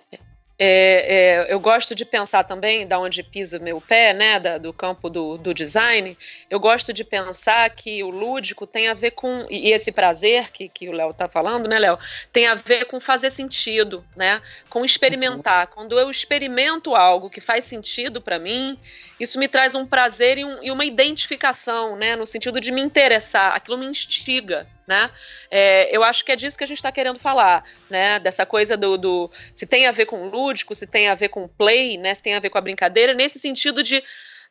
É, 0.57 1.47
é, 1.47 1.53
eu 1.53 1.59
gosto 1.59 1.95
de 1.95 2.05
pensar 2.05 2.45
também, 2.45 2.87
da 2.87 2.99
onde 2.99 3.25
pisa 3.25 3.59
meu 3.59 3.81
pé, 3.81 4.13
né, 4.13 4.39
da, 4.39 4.57
do 4.57 4.73
campo 4.73 5.11
do, 5.11 5.37
do, 5.37 5.53
design, 5.53 6.17
eu 6.49 6.61
gosto 6.61 6.93
de 6.93 7.03
pensar 7.03 7.69
que 7.71 8.05
o 8.05 8.11
lúdico 8.11 8.65
tem 8.65 8.89
a 8.89 8.95
ver 8.95 9.13
com, 9.13 9.47
e 9.51 9.73
esse 9.73 9.91
prazer 9.91 10.53
que, 10.53 10.69
que 10.69 10.89
o 10.89 10.93
Léo 10.93 11.11
está 11.11 11.29
falando, 11.29 11.69
né, 11.69 11.79
Léo, 11.79 11.99
tem 12.33 12.47
a 12.47 12.55
ver 12.55 12.85
com 12.85 13.01
fazer 13.01 13.31
sentido, 13.31 14.05
né, 14.15 14.41
com 14.71 14.85
experimentar. 14.85 15.67
Uhum. 15.67 15.75
Quando 15.75 15.99
eu 15.99 16.09
experimento 16.09 16.95
algo 16.95 17.29
que 17.29 17.41
faz 17.41 17.65
sentido 17.65 18.21
para 18.21 18.39
mim, 18.39 18.79
isso 19.19 19.41
me 19.41 19.49
traz 19.49 19.75
um 19.75 19.85
prazer 19.85 20.39
e, 20.39 20.45
um, 20.45 20.63
e, 20.63 20.71
uma 20.71 20.85
identificação, 20.85 21.97
né, 21.97 22.15
no 22.15 22.27
sentido 22.27 22.61
de 22.61 22.71
me 22.71 22.81
interessar, 22.81 23.57
aquilo 23.57 23.77
me 23.77 23.87
instiga, 23.87 24.69
né? 24.87 25.11
É, 25.51 25.95
eu 25.95 26.03
acho 26.03 26.25
que 26.25 26.33
é 26.33 26.37
disso 26.37 26.59
que 26.59 26.65
a 26.65 26.67
gente 26.67 26.79
está 26.79 26.93
querendo 26.93 27.19
falar, 27.19 27.65
né? 27.89 28.19
Dessa 28.19 28.45
coisa 28.45 28.77
do, 28.77 28.97
do, 28.97 29.31
se 29.55 29.67
tem 29.67 29.87
a 29.87 29.93
ver 29.93 30.07
com 30.07 30.29
lúdico, 30.29 30.75
se 30.75 30.87
tem 30.87 31.09
a 31.09 31.15
ver 31.15 31.29
com 31.29 31.49
play, 31.49 31.97
né? 31.97 32.15
Se 32.15 32.23
tem 32.23 32.35
a 32.35 32.41
ver 32.41 32.51
com 32.51 32.59
a 32.59 32.63
brincadeira, 32.63 33.15
nesse 33.15 33.39
sentido 33.39 33.83
de 33.83 34.03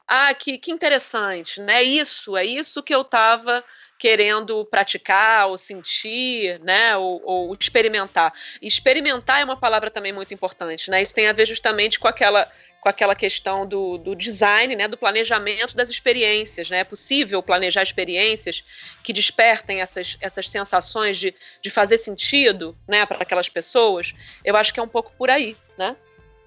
ah, 0.07 0.33
que, 0.33 0.57
que 0.57 0.71
interessante, 0.71 1.61
né? 1.61 1.81
Isso, 1.81 2.35
é 2.35 2.43
isso 2.43 2.83
que 2.83 2.93
eu 2.93 3.01
estava 3.01 3.63
querendo 3.97 4.65
praticar 4.65 5.47
ou 5.47 5.57
sentir, 5.57 6.59
né, 6.59 6.95
ou, 6.97 7.21
ou, 7.23 7.57
experimentar. 7.59 8.33
experimentar 8.61 9.41
é 9.41 9.43
uma 9.45 9.57
palavra 9.57 9.89
também 9.89 10.11
muito 10.11 10.33
importante, 10.33 10.91
né? 10.91 11.01
Isso 11.01 11.13
tem 11.13 11.27
a 11.27 11.33
ver 11.33 11.45
justamente 11.45 11.99
com 11.99 12.07
aquela 12.07 12.51
com 12.83 12.89
aquela 12.89 13.15
questão 13.15 13.65
do, 13.65 13.97
do 13.97 14.13
design, 14.13 14.75
né, 14.75 14.89
do 14.89 14.97
planejamento 14.97 15.73
das 15.73 15.89
experiências. 15.89 16.69
Né? 16.69 16.79
É 16.79 16.83
possível 16.83 17.41
planejar 17.41 17.81
experiências 17.81 18.61
que 19.01 19.13
despertem 19.13 19.79
essas, 19.79 20.17
essas 20.19 20.49
sensações 20.49 21.17
de, 21.17 21.33
de 21.61 21.69
fazer 21.69 21.97
sentido 21.97 22.75
né, 22.85 23.05
para 23.05 23.19
aquelas 23.19 23.47
pessoas. 23.47 24.13
Eu 24.43 24.57
acho 24.57 24.73
que 24.73 24.81
é 24.81 24.83
um 24.83 24.87
pouco 24.87 25.13
por 25.17 25.29
aí. 25.29 25.55
Né? 25.77 25.95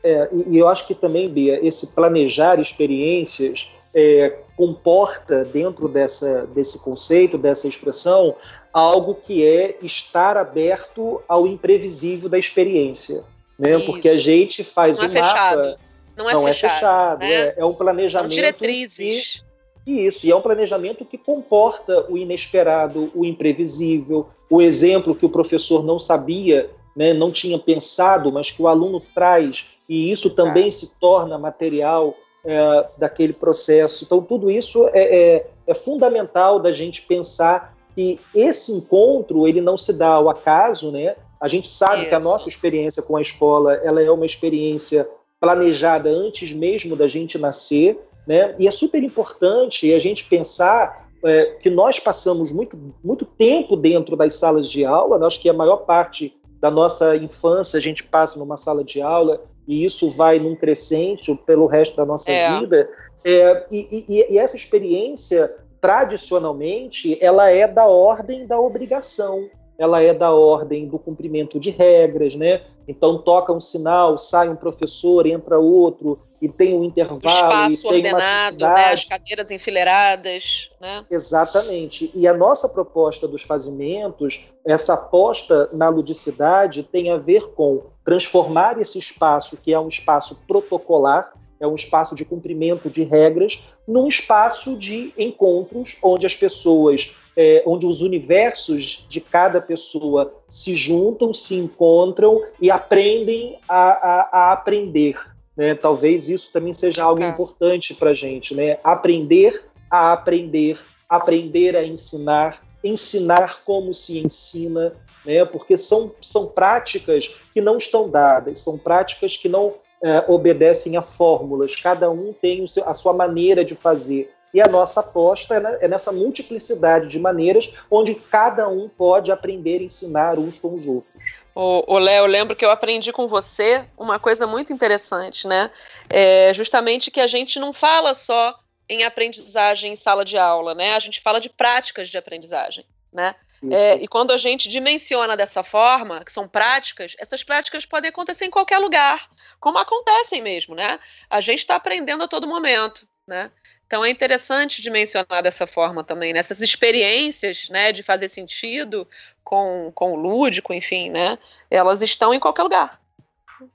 É, 0.05 0.29
e 0.47 0.59
eu 0.59 0.69
acho 0.69 0.87
que 0.87 0.95
também, 0.95 1.27
Bia, 1.27 1.59
esse 1.67 1.95
planejar 1.95 2.61
experiências 2.61 3.71
é, 3.97 4.41
comporta 4.55 5.43
dentro 5.43 5.89
dessa, 5.89 6.47
desse 6.49 6.85
conceito, 6.85 7.39
dessa 7.39 7.67
expressão, 7.67 8.37
algo 8.71 9.15
que 9.15 9.43
é 9.43 9.79
estar 9.81 10.37
aberto 10.37 11.23
ao 11.27 11.47
imprevisível 11.47 12.29
da 12.29 12.39
experiência. 12.39 13.25
Né? 13.59 13.79
Porque 13.79 14.11
a 14.11 14.19
gente 14.19 14.63
faz 14.63 14.99
Não 14.99 15.07
um 15.07 15.11
é 15.11 15.15
mapa. 15.15 15.27
Fechado. 15.27 15.79
Não 16.15 16.31
é 16.31 16.33
não 16.35 16.45
fechado. 16.45 16.67
É, 16.67 16.75
fechado 16.75 17.19
né? 17.21 17.33
é, 17.33 17.55
é, 17.57 17.65
um 17.65 17.75
planejamento. 17.75 18.33
São 18.33 18.37
diretrizes. 18.37 19.43
Que, 19.83 19.91
isso, 19.91 20.27
e 20.27 20.31
é 20.31 20.37
um 20.37 20.43
planejamento 20.43 21.05
que 21.05 21.17
comporta 21.17 22.05
o 22.11 22.19
inesperado, 22.19 23.11
o 23.15 23.25
imprevisível, 23.25 24.29
o 24.51 24.61
exemplo 24.61 25.15
que 25.15 25.25
o 25.25 25.31
professor 25.31 25.85
não 25.85 25.99
sabia, 25.99 26.69
né, 26.95 27.15
não 27.15 27.31
tinha 27.31 27.57
pensado, 27.57 28.33
mas 28.33 28.51
que 28.51 28.61
o 28.61 28.67
aluno 28.67 29.01
traz, 29.15 29.69
e 29.89 30.11
isso 30.11 30.31
também 30.31 30.73
se 30.73 30.99
torna 30.99 31.39
material 31.39 32.17
é, 32.47 32.87
daquele 32.97 33.33
processo. 33.33 34.05
Então, 34.05 34.23
tudo 34.23 34.51
isso 34.51 34.89
é, 34.93 35.35
é, 35.35 35.47
é, 35.67 35.75
fundamental 35.75 36.61
da 36.61 36.71
gente 36.71 37.03
pensar 37.03 37.77
que 37.95 38.21
esse 38.35 38.73
encontro 38.73 39.49
ele 39.49 39.61
não 39.61 39.77
se 39.77 39.93
dá 39.93 40.11
ao 40.11 40.29
acaso, 40.29 40.93
né? 40.93 41.17
A 41.41 41.49
gente 41.49 41.69
sabe 41.69 42.03
isso. 42.03 42.09
que 42.09 42.15
a 42.15 42.21
nossa 42.21 42.49
experiência 42.49 43.03
com 43.03 43.17
a 43.17 43.23
escola 43.23 43.75
ela 43.75 44.01
é 44.01 44.11
uma 44.11 44.25
experiência 44.25 45.07
planejada 45.41 46.09
antes 46.09 46.53
mesmo 46.53 46.95
da 46.95 47.09
gente 47.09 47.37
nascer, 47.37 47.99
né? 48.27 48.55
E 48.59 48.69
é 48.69 48.71
super 48.71 49.03
importante 49.03 49.93
a 49.93 49.99
gente 49.99 50.25
pensar 50.25 51.09
é, 51.25 51.57
que 51.61 51.69
nós 51.69 51.99
passamos 51.99 52.53
muito, 52.53 52.79
muito 53.03 53.25
tempo 53.25 53.77
dentro 53.77 54.17
das 54.17 54.35
salas 54.35 54.71
de 54.71 54.85
aula, 54.85 55.27
acho 55.27 55.41
que 55.41 55.49
a 55.49 55.55
maior 55.55 55.79
parte 55.79 56.37
da 56.61 56.71
nossa 56.71 57.17
infância 57.17 57.79
a 57.79 57.83
gente 57.83 58.05
passa 58.05 58.39
numa 58.39 58.57
sala 58.57 58.85
de 58.85 59.03
aula 59.03 59.43
e 59.67 59.85
isso 59.85 60.09
vai 60.09 60.39
num 60.39 60.55
crescente 60.55 61.35
pelo 61.47 61.67
resto 61.67 61.97
da 61.97 62.05
nossa 62.05 62.31
é. 62.31 62.59
vida. 62.59 62.89
É, 63.25 63.67
e, 63.71 64.05
e, 64.09 64.35
e 64.35 64.39
essa 64.39 64.57
experiência, 64.57 65.53
tradicionalmente, 65.81 67.19
ela 67.23 67.51
é 67.51 67.67
da 67.67 67.87
ordem 67.87 68.47
da 68.47 68.61
obrigação 68.61 69.51
ela 69.79 70.01
é 70.01 70.15
da 70.15 70.33
ordem 70.33 70.87
do 70.87 70.99
cumprimento 70.99 71.61
de 71.61 71.71
regras, 71.71 72.35
né? 72.35 72.63
Então 72.89 73.19
toca 73.19 73.53
um 73.53 73.61
sinal, 73.61 74.17
sai 74.19 74.49
um 74.49 74.57
professor, 74.57 75.27
entra 75.27 75.59
outro 75.59 76.19
e 76.41 76.49
tem 76.49 76.75
um 76.75 76.85
intervalo, 76.85 77.21
o 77.23 77.27
espaço 77.27 77.89
ordenado, 77.89 78.65
né? 78.65 78.93
as 78.93 79.05
cadeiras 79.05 79.51
enfileiradas, 79.51 80.71
né? 80.81 81.05
Exatamente. 81.11 82.11
E 82.15 82.27
a 82.27 82.35
nossa 82.35 82.69
proposta 82.69 83.27
dos 83.27 83.43
fazimentos, 83.43 84.51
essa 84.65 84.95
aposta 84.95 85.69
na 85.73 85.89
ludicidade 85.89 86.83
tem 86.83 87.11
a 87.11 87.17
ver 87.17 87.51
com 87.53 87.85
transformar 88.05 88.79
esse 88.81 88.99
espaço 88.99 89.57
que 89.57 89.73
é 89.73 89.81
um 89.81 89.89
espaço 89.89 90.45
protocolar 90.47 91.33
é 91.59 91.67
um 91.67 91.75
espaço 91.75 92.15
de 92.15 92.25
cumprimento 92.25 92.91
de 92.91 93.03
regras, 93.03 93.65
num 93.89 94.07
espaço 94.07 94.77
de 94.77 95.13
encontros 95.17 95.97
onde 96.03 96.27
as 96.27 96.35
pessoas 96.35 97.17
é, 97.37 97.63
onde 97.67 97.87
os 97.87 98.01
universos 98.01 99.07
de 99.09 99.21
cada 99.21 99.61
pessoa 99.61 100.33
se 100.49 100.75
juntam, 100.75 101.35
se 101.35 101.55
encontram 101.55 102.43
e 102.61 102.71
aprendem 102.71 103.59
a, 103.69 103.91
a, 103.91 104.29
a 104.33 104.53
aprender. 104.53 105.17
Né? 105.57 105.75
Talvez 105.75 106.29
isso 106.29 106.51
também 106.53 106.73
seja 106.73 107.03
algo 107.03 107.23
é. 107.23 107.29
importante 107.29 107.95
para 107.95 108.11
a 108.11 108.15
gente, 108.15 108.55
né? 108.55 108.79
Aprender 108.83 109.65
a 109.91 110.13
aprender, 110.13 110.79
aprender 111.09 111.77
a 111.77 111.85
ensinar, 111.85 112.63
ensinar 112.83 113.63
como 113.65 113.95
se 113.95 114.19
ensina, 114.19 114.93
né? 115.25 115.45
Porque 115.45 115.77
são, 115.77 116.15
são 116.21 116.47
práticas 116.47 117.35
que 117.53 117.61
não 117.61 117.77
estão 117.77 118.11
dadas, 118.11 118.61
são 118.61 118.77
práticas 118.77 119.37
que 119.37 119.49
não 119.49 119.75
é, 120.03 120.25
obedecem 120.29 120.97
a 120.97 121.03
fórmulas. 121.03 121.75
Cada 121.75 122.11
um 122.11 122.33
tem 122.33 122.67
seu, 122.69 122.87
a 122.89 122.95
sua 122.95 123.13
maneira 123.13 123.65
de 123.65 123.75
fazer. 123.75 124.31
E 124.55 124.61
a 124.61 124.69
nossa 124.69 125.01
aposta 125.01 125.55
é, 125.55 125.85
é 125.85 125.89
nessa 125.89 126.13
multiplicidade 126.13 127.09
de 127.09 127.19
maneiras 127.19 127.73
onde 127.91 128.15
cada 128.15 128.69
um 128.69 128.89
pode 128.89 129.31
aprender 129.31 129.81
a 129.81 129.85
ensinar 129.85 130.39
uns 130.39 130.59
com 130.59 130.75
os 130.75 130.87
outros. 130.87 131.23
O 131.55 131.99
Léo, 131.99 132.25
eu 132.25 132.27
lembro 132.27 132.55
que 132.55 132.65
eu 132.65 132.71
aprendi 132.71 133.13
com 133.13 133.27
você 133.27 133.87
uma 133.97 134.19
coisa 134.19 134.47
muito 134.47 134.75
interessante, 134.75 135.49
né? 135.49 135.71
É 136.11 136.53
justamente 136.53 137.11
que 137.11 137.21
a 137.21 137.27
gente 137.27 137.59
não 137.59 137.73
fala 137.73 138.13
só 138.13 138.55
em 138.87 139.05
aprendizagem 139.05 139.93
em 139.93 139.97
sala 139.97 140.23
de 140.23 140.37
aula, 140.37 140.75
né? 140.75 140.95
A 140.95 140.99
gente 140.99 141.21
fala 141.21 141.41
de 141.41 141.49
práticas 141.49 142.11
de 142.11 142.19
aprendizagem, 142.19 142.85
né? 143.11 143.35
É, 143.71 143.95
e 143.97 144.07
quando 144.07 144.33
a 144.33 144.37
gente 144.37 144.69
dimensiona 144.69 145.37
dessa 145.37 145.63
forma, 145.63 146.23
que 146.23 146.33
são 146.33 146.47
práticas, 146.47 147.17
essas 147.19 147.43
práticas 147.43 147.87
podem 147.87 148.11
acontecer 148.11 148.45
em 148.45 148.51
qualquer 148.51 148.79
lugar, 148.79 149.29
como 149.59 149.79
acontecem 149.79 150.43
mesmo, 150.43 150.75
né? 150.75 151.01
A 151.31 151.41
gente 151.41 151.61
está 151.61 151.77
aprendendo 151.77 152.23
a 152.23 152.29
todo 152.29 152.47
momento, 152.47 153.09
né? 153.27 153.51
Então 153.87 154.05
é 154.05 154.11
interessante 154.11 154.83
de 154.83 154.91
mencionar 154.91 155.43
dessa 155.43 155.67
forma 155.67 156.03
também, 156.03 156.33
nessas 156.33 156.59
né? 156.59 156.65
experiências, 156.65 157.69
né, 157.71 157.93
de 157.93 158.03
fazer 158.03 158.29
sentido 158.29 159.07
com, 159.45 159.93
com 159.95 160.13
o 160.13 160.17
lúdico, 160.17 160.75
enfim, 160.75 161.09
né, 161.09 161.39
elas 161.71 162.03
estão 162.03 162.35
em 162.35 162.41
qualquer 162.41 162.65
lugar. 162.65 163.01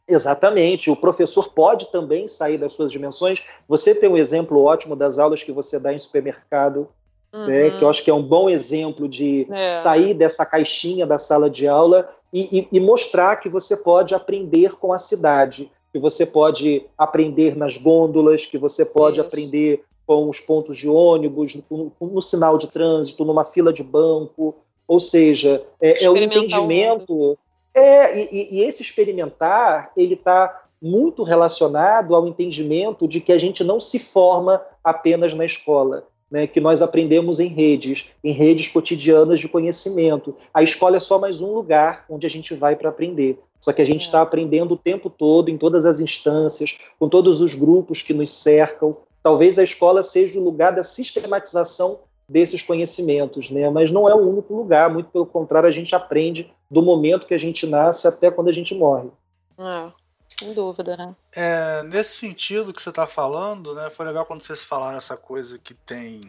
Exatamente. 0.07 0.91
O 0.91 0.95
professor 0.95 1.53
pode 1.53 1.91
também 1.91 2.27
sair 2.27 2.57
das 2.57 2.73
suas 2.73 2.91
dimensões. 2.91 3.41
Você 3.67 3.95
tem 3.95 4.09
um 4.09 4.17
exemplo 4.17 4.63
ótimo 4.63 4.95
das 4.95 5.17
aulas 5.17 5.41
que 5.41 5.51
você 5.51 5.79
dá 5.79 5.91
em 5.91 5.97
supermercado, 5.97 6.87
uhum. 7.33 7.47
né, 7.47 7.71
que 7.71 7.83
eu 7.83 7.89
acho 7.89 8.03
que 8.03 8.11
é 8.11 8.13
um 8.13 8.21
bom 8.21 8.49
exemplo 8.49 9.07
de 9.07 9.47
é. 9.49 9.71
sair 9.71 10.13
dessa 10.13 10.45
caixinha 10.45 11.07
da 11.07 11.17
sala 11.17 11.49
de 11.49 11.67
aula 11.67 12.13
e, 12.31 12.59
e, 12.59 12.67
e 12.73 12.79
mostrar 12.79 13.37
que 13.37 13.49
você 13.49 13.77
pode 13.77 14.13
aprender 14.13 14.75
com 14.75 14.93
a 14.93 14.99
cidade 14.99 15.71
que 15.91 15.99
você 15.99 16.25
pode 16.25 16.85
aprender 16.97 17.57
nas 17.57 17.75
gôndolas, 17.75 18.45
que 18.45 18.57
você 18.57 18.85
pode 18.85 19.19
Isso. 19.19 19.27
aprender 19.27 19.83
com 20.05 20.29
os 20.29 20.39
pontos 20.39 20.77
de 20.77 20.89
ônibus, 20.89 21.55
no, 21.69 21.91
no, 21.99 22.21
sinal 22.21 22.57
de 22.57 22.67
trânsito, 22.67 23.25
numa 23.25 23.43
fila 23.43 23.71
de 23.71 23.83
banco. 23.83 24.55
Ou 24.87 24.99
seja, 24.99 25.63
é, 25.79 26.03
é 26.03 26.09
o 26.09 26.17
entendimento. 26.17 27.37
É, 27.73 28.19
e, 28.19 28.57
e 28.57 28.63
esse 28.63 28.81
experimentar, 28.81 29.91
ele 29.95 30.15
está 30.15 30.65
muito 30.81 31.23
relacionado 31.23 32.15
ao 32.15 32.27
entendimento 32.27 33.07
de 33.07 33.21
que 33.21 33.31
a 33.31 33.37
gente 33.37 33.63
não 33.63 33.79
se 33.79 33.99
forma 33.99 34.61
apenas 34.83 35.33
na 35.33 35.45
escola. 35.45 36.07
Né, 36.29 36.47
que 36.47 36.61
nós 36.61 36.81
aprendemos 36.81 37.41
em 37.41 37.47
redes, 37.47 38.09
em 38.23 38.31
redes 38.31 38.69
cotidianas 38.69 39.37
de 39.37 39.49
conhecimento. 39.49 40.33
A 40.53 40.63
escola 40.63 40.95
é 40.95 40.99
só 41.01 41.19
mais 41.19 41.41
um 41.41 41.53
lugar 41.53 42.05
onde 42.09 42.25
a 42.25 42.29
gente 42.29 42.55
vai 42.55 42.73
para 42.73 42.87
aprender. 42.87 43.37
Só 43.59 43.73
que 43.73 43.81
a 43.81 43.85
gente 43.85 44.05
está 44.05 44.19
é. 44.19 44.21
aprendendo 44.21 44.73
o 44.73 44.77
tempo 44.77 45.09
todo, 45.09 45.49
em 45.49 45.57
todas 45.57 45.85
as 45.85 45.99
instâncias, 45.99 46.79
com 46.97 47.09
todos 47.09 47.41
os 47.41 47.53
grupos 47.53 48.01
que 48.01 48.13
nos 48.13 48.31
cercam, 48.31 48.95
talvez 49.21 49.57
a 49.59 49.63
escola 49.63 50.03
seja 50.03 50.39
o 50.39 50.43
lugar 50.43 50.73
da 50.75 50.83
sistematização 50.83 52.01
desses 52.27 52.61
conhecimentos, 52.61 53.49
né? 53.49 53.69
Mas 53.69 53.91
não 53.91 54.07
é 54.07 54.15
o 54.15 54.29
único 54.29 54.55
lugar, 54.55 54.89
muito 54.89 55.09
pelo 55.09 55.25
contrário, 55.25 55.67
a 55.67 55.71
gente 55.71 55.93
aprende 55.93 56.51
do 56.69 56.81
momento 56.81 57.27
que 57.27 57.33
a 57.33 57.37
gente 57.37 57.67
nasce 57.67 58.07
até 58.07 58.31
quando 58.31 58.49
a 58.49 58.53
gente 58.53 58.73
morre. 58.73 59.09
É, 59.57 59.91
sem 60.29 60.53
dúvida, 60.53 60.95
né? 60.95 61.15
É, 61.35 61.83
nesse 61.83 62.17
sentido 62.17 62.73
que 62.73 62.81
você 62.81 62.89
está 62.89 63.05
falando, 63.05 63.75
né? 63.75 63.89
Foi 63.89 64.05
legal 64.05 64.25
quando 64.25 64.43
vocês 64.43 64.63
falaram 64.63 64.97
essa 64.97 65.17
coisa 65.17 65.59
que 65.59 65.73
tem 65.73 66.21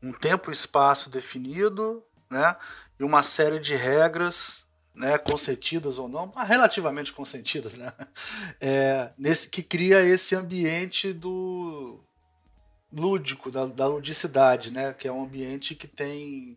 um 0.00 0.12
tempo 0.12 0.50
e 0.50 0.54
espaço 0.54 1.10
definido, 1.10 2.02
né? 2.30 2.56
E 2.98 3.02
uma 3.02 3.22
série 3.22 3.58
de 3.58 3.74
regras 3.74 4.64
né, 4.96 5.18
consentidas 5.18 5.98
ou 5.98 6.08
não, 6.08 6.32
mas 6.34 6.48
relativamente 6.48 7.12
consentidas, 7.12 7.74
né, 7.74 7.92
é, 8.58 9.12
nesse, 9.18 9.50
que 9.50 9.62
cria 9.62 10.00
esse 10.00 10.34
ambiente 10.34 11.12
do 11.12 12.00
lúdico, 12.92 13.50
da, 13.50 13.66
da, 13.66 13.86
ludicidade, 13.86 14.70
né, 14.70 14.92
que 14.92 15.08
é 15.08 15.12
um 15.12 15.24
ambiente 15.24 15.74
que 15.74 15.86
tem... 15.86 16.56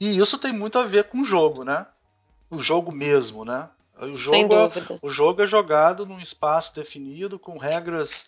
E 0.00 0.18
isso 0.18 0.38
tem 0.38 0.52
muito 0.52 0.78
a 0.78 0.84
ver 0.84 1.04
com 1.04 1.20
o 1.20 1.24
jogo, 1.24 1.64
né, 1.64 1.86
o 2.50 2.58
jogo 2.58 2.92
mesmo, 2.92 3.44
né, 3.44 3.70
o 3.98 4.14
jogo, 4.14 4.54
é, 4.54 4.98
o 5.00 5.08
jogo 5.08 5.42
é 5.42 5.46
jogado 5.46 6.04
num 6.04 6.20
espaço 6.20 6.74
definido, 6.74 7.38
com 7.38 7.56
regras 7.56 8.26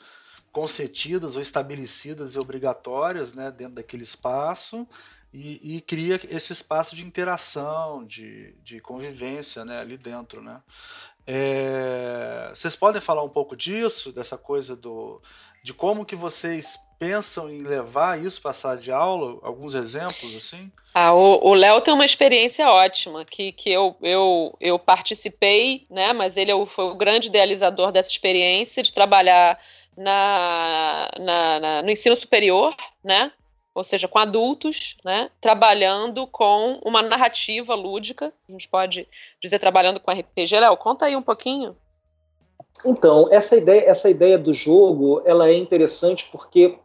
concedidas 0.51 1.37
ou 1.37 1.43
estabelecidas 1.43 2.35
e 2.35 2.39
obrigatórias 2.39 3.35
né, 3.35 3.51
dentro 3.51 3.75
daquele 3.75 4.03
espaço, 4.03 4.87
e, 5.33 5.77
e, 5.77 5.81
cria 5.83 6.19
esse 6.31 6.55
espaço 6.55 6.97
de 6.97 7.05
interação, 7.05 8.03
de, 8.03 8.55
de 8.65 8.81
convivência 8.81 9.63
né, 9.63 9.79
ali 9.79 9.99
dentro. 9.99 10.43
Né? 10.43 10.63
É, 11.27 12.51
vocês 12.55 12.75
podem 12.75 13.03
falar 13.03 13.23
um 13.23 13.29
pouco 13.29 13.55
disso, 13.55 14.11
dessa 14.11 14.39
coisa 14.39 14.75
do, 14.75 15.21
de 15.63 15.73
como 15.75 16.05
que 16.05 16.17
vocês 16.17 16.79
pensam 16.99 17.49
em 17.49 17.63
levar 17.63 18.21
isso 18.21 18.41
para 18.43 18.51
a 18.51 18.55
sala 18.55 18.77
de 18.77 18.91
aula? 18.91 19.39
Alguns 19.43 19.75
exemplos 19.75 20.35
assim? 20.37 20.71
Ah, 20.95 21.13
o 21.13 21.55
Léo 21.55 21.81
tem 21.81 21.95
uma 21.95 22.05
experiência 22.05 22.69
ótima, 22.69 23.25
que, 23.25 23.53
que 23.53 23.71
eu, 23.71 23.97
eu, 24.03 24.57
eu 24.61 24.79
participei, 24.79 25.87
né, 25.89 26.13
mas 26.13 26.37
ele 26.37 26.51
é 26.51 26.67
foi 26.67 26.87
o 26.87 26.97
grande 26.97 27.29
idealizador 27.29 27.93
dessa 27.93 28.11
experiência 28.11 28.83
de 28.83 28.93
trabalhar 28.93 29.61
na, 29.97 31.09
na, 31.19 31.61
na, 31.61 31.83
no 31.83 31.91
ensino 31.91 32.17
superior, 32.17 32.75
né? 33.05 33.31
ou 33.79 33.85
seja, 33.85 34.09
com 34.09 34.19
adultos, 34.19 34.97
né, 35.05 35.31
trabalhando 35.41 36.27
com 36.27 36.81
uma 36.85 37.01
narrativa 37.01 37.77
lúdica, 37.77 38.33
a 38.49 38.53
gente 38.53 38.67
pode 38.67 39.07
dizer 39.41 39.61
trabalhando 39.61 40.01
com 40.01 40.11
RPG. 40.11 40.59
Léo, 40.59 40.77
conta 40.77 41.07
aí 41.07 41.15
um 41.15 41.23
pouquinho. 41.23 41.77
Então, 42.85 43.29
essa 43.31 43.57
ideia, 43.57 43.89
essa 43.89 44.09
ideia 44.09 44.39
do 44.39 44.55
jogo, 44.55 45.23
ela 45.25 45.49
é 45.49 45.55
interessante 45.55 46.29
porque 46.31 46.79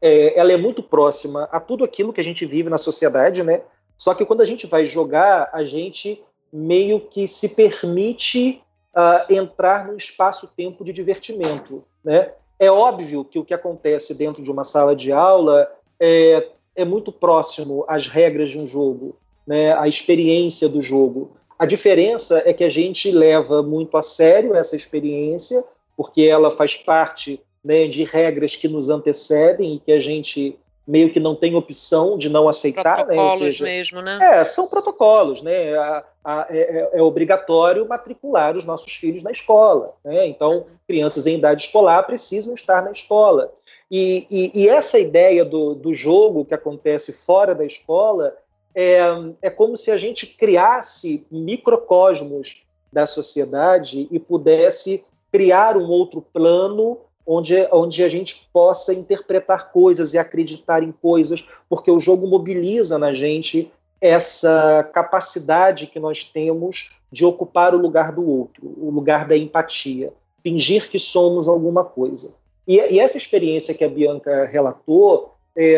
é, 0.00 0.38
ela 0.38 0.52
é 0.52 0.56
muito 0.56 0.82
próxima 0.82 1.48
a 1.50 1.60
tudo 1.60 1.84
aquilo 1.84 2.12
que 2.12 2.20
a 2.20 2.24
gente 2.24 2.44
vive 2.46 2.68
na 2.68 2.78
sociedade, 2.78 3.42
né? 3.42 3.62
Só 3.96 4.14
que 4.14 4.24
quando 4.24 4.40
a 4.40 4.44
gente 4.44 4.66
vai 4.66 4.86
jogar, 4.86 5.48
a 5.52 5.64
gente 5.64 6.22
meio 6.52 7.00
que 7.00 7.26
se 7.26 7.50
permite 7.50 8.62
uh, 8.94 9.32
entrar 9.32 9.86
no 9.86 9.96
espaço-tempo 9.96 10.84
de 10.84 10.92
divertimento, 10.92 11.84
né? 12.04 12.32
É 12.58 12.70
óbvio 12.70 13.24
que 13.24 13.38
o 13.38 13.44
que 13.44 13.54
acontece 13.54 14.16
dentro 14.16 14.42
de 14.42 14.50
uma 14.50 14.62
sala 14.62 14.94
de 14.94 15.10
aula 15.10 15.68
é, 15.98 16.48
é 16.76 16.84
muito 16.84 17.10
próximo 17.10 17.84
às 17.88 18.06
regras 18.06 18.50
de 18.50 18.58
um 18.58 18.66
jogo, 18.66 19.16
né, 19.46 19.76
a 19.76 19.88
experiência 19.88 20.68
do 20.68 20.80
jogo. 20.80 21.32
A 21.62 21.64
diferença 21.64 22.42
é 22.44 22.52
que 22.52 22.64
a 22.64 22.68
gente 22.68 23.08
leva 23.12 23.62
muito 23.62 23.96
a 23.96 24.02
sério 24.02 24.52
essa 24.52 24.74
experiência, 24.74 25.62
porque 25.96 26.22
ela 26.22 26.50
faz 26.50 26.76
parte 26.76 27.40
né, 27.64 27.86
de 27.86 28.02
regras 28.02 28.56
que 28.56 28.66
nos 28.66 28.88
antecedem 28.88 29.74
e 29.74 29.78
que 29.78 29.92
a 29.92 30.00
gente 30.00 30.58
meio 30.84 31.12
que 31.12 31.20
não 31.20 31.36
tem 31.36 31.54
opção 31.54 32.18
de 32.18 32.28
não 32.28 32.48
aceitar. 32.48 33.06
Né? 33.06 33.14
Protocolos 33.14 33.40
né? 33.40 33.46
seja, 33.46 33.64
mesmo, 33.64 34.02
né? 34.02 34.18
É, 34.20 34.42
são 34.42 34.66
protocolos, 34.66 35.40
né? 35.40 35.72
A, 35.76 36.04
a, 36.24 36.46
é, 36.50 36.90
é, 36.94 37.00
obrigatório 37.00 37.86
matricular 37.86 38.56
os 38.56 38.64
nossos 38.64 38.92
filhos 38.96 39.22
na 39.22 39.30
escola. 39.30 39.94
Né? 40.04 40.26
Então, 40.26 40.66
crianças 40.88 41.28
em 41.28 41.38
idade 41.38 41.62
escolar 41.62 42.02
precisam 42.02 42.54
estar 42.54 42.82
na 42.82 42.90
escola. 42.90 43.52
E, 43.88 44.26
e, 44.28 44.64
e 44.64 44.68
essa 44.68 44.98
ideia 44.98 45.44
do, 45.44 45.76
do 45.76 45.94
jogo 45.94 46.44
que 46.44 46.54
acontece 46.54 47.12
fora 47.12 47.54
da 47.54 47.64
escola 47.64 48.34
é, 48.74 49.00
é 49.42 49.50
como 49.50 49.76
se 49.76 49.90
a 49.90 49.96
gente 49.96 50.26
criasse 50.26 51.26
microcosmos 51.30 52.64
da 52.92 53.06
sociedade 53.06 54.08
e 54.10 54.18
pudesse 54.18 55.04
criar 55.30 55.76
um 55.76 55.88
outro 55.88 56.20
plano 56.32 56.98
onde, 57.26 57.66
onde 57.72 58.04
a 58.04 58.08
gente 58.08 58.48
possa 58.52 58.92
interpretar 58.92 59.72
coisas 59.72 60.12
e 60.12 60.18
acreditar 60.18 60.82
em 60.82 60.92
coisas, 60.92 61.46
porque 61.68 61.90
o 61.90 62.00
jogo 62.00 62.26
mobiliza 62.26 62.98
na 62.98 63.12
gente 63.12 63.70
essa 64.00 64.88
capacidade 64.92 65.86
que 65.86 66.00
nós 66.00 66.24
temos 66.24 66.90
de 67.10 67.24
ocupar 67.24 67.74
o 67.74 67.78
lugar 67.78 68.12
do 68.12 68.28
outro, 68.28 68.74
o 68.76 68.90
lugar 68.90 69.26
da 69.28 69.36
empatia, 69.36 70.12
fingir 70.42 70.90
que 70.90 70.98
somos 70.98 71.46
alguma 71.46 71.84
coisa. 71.84 72.34
E, 72.66 72.76
e 72.76 72.98
essa 72.98 73.16
experiência 73.16 73.74
que 73.74 73.84
a 73.84 73.88
Bianca 73.88 74.44
relatou 74.44 75.31
é, 75.56 75.76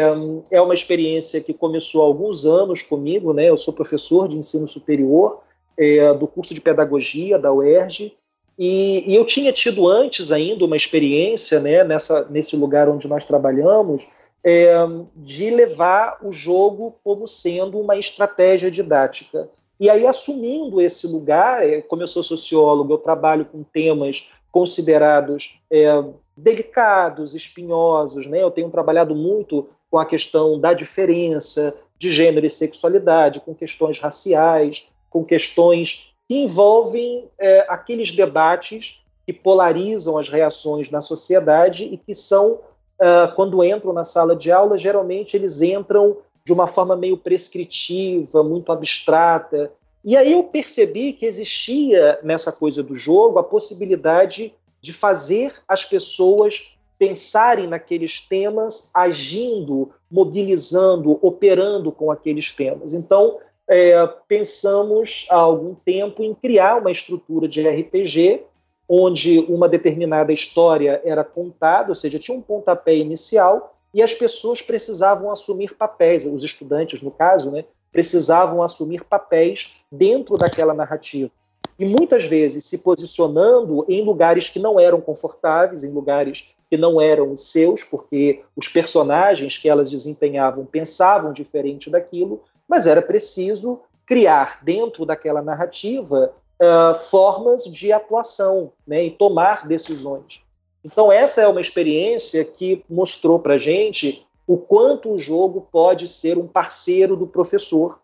é, 0.50 0.60
uma 0.60 0.74
experiência 0.74 1.40
que 1.40 1.52
começou 1.52 2.02
há 2.02 2.04
alguns 2.04 2.44
anos 2.44 2.82
comigo, 2.82 3.32
né? 3.32 3.48
Eu 3.48 3.56
sou 3.56 3.74
professor 3.74 4.28
de 4.28 4.36
ensino 4.36 4.68
superior 4.68 5.40
é, 5.76 6.12
do 6.14 6.26
curso 6.26 6.54
de 6.54 6.60
pedagogia 6.60 7.38
da 7.38 7.52
UERJ 7.52 8.16
e, 8.56 9.12
e, 9.12 9.14
eu 9.16 9.24
tinha 9.24 9.52
tido 9.52 9.88
antes 9.88 10.30
ainda 10.30 10.64
uma 10.64 10.76
experiência, 10.76 11.58
né? 11.58 11.82
Nessa 11.82 12.28
nesse 12.30 12.56
lugar 12.56 12.88
onde 12.88 13.08
nós 13.08 13.24
trabalhamos 13.24 14.06
é, 14.44 14.74
de 15.16 15.50
levar 15.50 16.18
o 16.22 16.30
jogo 16.30 16.94
como 17.02 17.26
sendo 17.26 17.80
uma 17.80 17.96
estratégia 17.96 18.70
didática. 18.70 19.48
E 19.80 19.90
aí 19.90 20.06
assumindo 20.06 20.80
esse 20.80 21.06
lugar, 21.08 21.68
é, 21.68 21.82
como 21.82 22.02
eu 22.02 22.06
sou 22.06 22.22
sociólogo, 22.22 22.92
eu 22.92 22.98
trabalho 22.98 23.44
com 23.44 23.64
temas 23.64 24.28
considerados 24.52 25.60
é, 25.68 25.88
delicados, 26.36 27.34
espinhosos. 27.34 28.26
Né? 28.26 28.42
Eu 28.42 28.50
tenho 28.50 28.70
trabalhado 28.70 29.14
muito 29.14 29.68
com 29.90 29.98
a 29.98 30.06
questão 30.06 30.58
da 30.58 30.72
diferença 30.72 31.78
de 31.98 32.10
gênero 32.10 32.46
e 32.46 32.50
sexualidade, 32.50 33.40
com 33.40 33.54
questões 33.54 33.98
raciais, 33.98 34.88
com 35.08 35.24
questões 35.24 36.12
que 36.28 36.42
envolvem 36.42 37.28
é, 37.38 37.66
aqueles 37.68 38.10
debates 38.10 39.04
que 39.26 39.32
polarizam 39.32 40.18
as 40.18 40.28
reações 40.28 40.90
na 40.90 41.00
sociedade 41.00 41.84
e 41.84 41.96
que 41.96 42.14
são, 42.14 42.60
uh, 43.00 43.34
quando 43.34 43.64
entram 43.64 43.92
na 43.92 44.04
sala 44.04 44.36
de 44.36 44.52
aula, 44.52 44.76
geralmente 44.76 45.36
eles 45.36 45.62
entram 45.62 46.18
de 46.44 46.52
uma 46.52 46.66
forma 46.66 46.94
meio 46.94 47.16
prescritiva, 47.16 48.42
muito 48.42 48.70
abstrata. 48.70 49.72
E 50.04 50.14
aí 50.16 50.32
eu 50.32 50.44
percebi 50.44 51.14
que 51.14 51.24
existia 51.24 52.18
nessa 52.22 52.52
coisa 52.52 52.82
do 52.82 52.94
jogo 52.94 53.38
a 53.38 53.44
possibilidade 53.44 54.54
de 54.84 54.92
fazer 54.92 55.54
as 55.66 55.82
pessoas 55.82 56.76
pensarem 56.98 57.66
naqueles 57.66 58.20
temas, 58.20 58.90
agindo, 58.92 59.90
mobilizando, 60.10 61.18
operando 61.22 61.90
com 61.90 62.10
aqueles 62.10 62.52
temas. 62.52 62.92
Então, 62.92 63.38
é, 63.66 64.06
pensamos 64.28 65.26
há 65.30 65.36
algum 65.36 65.74
tempo 65.74 66.22
em 66.22 66.34
criar 66.34 66.76
uma 66.76 66.90
estrutura 66.90 67.48
de 67.48 67.66
RPG 67.66 68.42
onde 68.86 69.38
uma 69.48 69.70
determinada 69.70 70.34
história 70.34 71.00
era 71.02 71.24
contada, 71.24 71.88
ou 71.88 71.94
seja, 71.94 72.18
tinha 72.18 72.36
um 72.36 72.42
pontapé 72.42 72.94
inicial 72.94 73.78
e 73.94 74.02
as 74.02 74.12
pessoas 74.12 74.60
precisavam 74.60 75.30
assumir 75.30 75.74
papéis, 75.74 76.26
os 76.26 76.44
estudantes, 76.44 77.00
no 77.00 77.10
caso, 77.10 77.50
né, 77.50 77.64
precisavam 77.90 78.62
assumir 78.62 79.02
papéis 79.02 79.76
dentro 79.90 80.36
daquela 80.36 80.74
narrativa 80.74 81.32
e 81.78 81.84
muitas 81.84 82.24
vezes 82.24 82.64
se 82.64 82.78
posicionando 82.78 83.84
em 83.88 84.02
lugares 84.02 84.48
que 84.48 84.58
não 84.58 84.78
eram 84.78 85.00
confortáveis, 85.00 85.82
em 85.82 85.90
lugares 85.90 86.54
que 86.70 86.76
não 86.76 87.00
eram 87.00 87.36
seus, 87.36 87.82
porque 87.82 88.42
os 88.56 88.68
personagens 88.68 89.58
que 89.58 89.68
elas 89.68 89.90
desempenhavam 89.90 90.64
pensavam 90.64 91.32
diferente 91.32 91.90
daquilo, 91.90 92.42
mas 92.68 92.86
era 92.86 93.02
preciso 93.02 93.82
criar 94.06 94.60
dentro 94.62 95.04
daquela 95.04 95.42
narrativa 95.42 96.32
uh, 96.60 96.94
formas 96.94 97.64
de 97.64 97.92
atuação 97.92 98.72
né, 98.86 99.04
e 99.04 99.10
tomar 99.10 99.66
decisões. 99.66 100.42
Então, 100.84 101.10
essa 101.10 101.40
é 101.40 101.48
uma 101.48 101.60
experiência 101.60 102.44
que 102.44 102.84
mostrou 102.88 103.38
para 103.38 103.58
gente 103.58 104.26
o 104.46 104.58
quanto 104.58 105.10
o 105.10 105.18
jogo 105.18 105.66
pode 105.72 106.06
ser 106.06 106.36
um 106.36 106.46
parceiro 106.46 107.16
do 107.16 107.26
professor. 107.26 107.98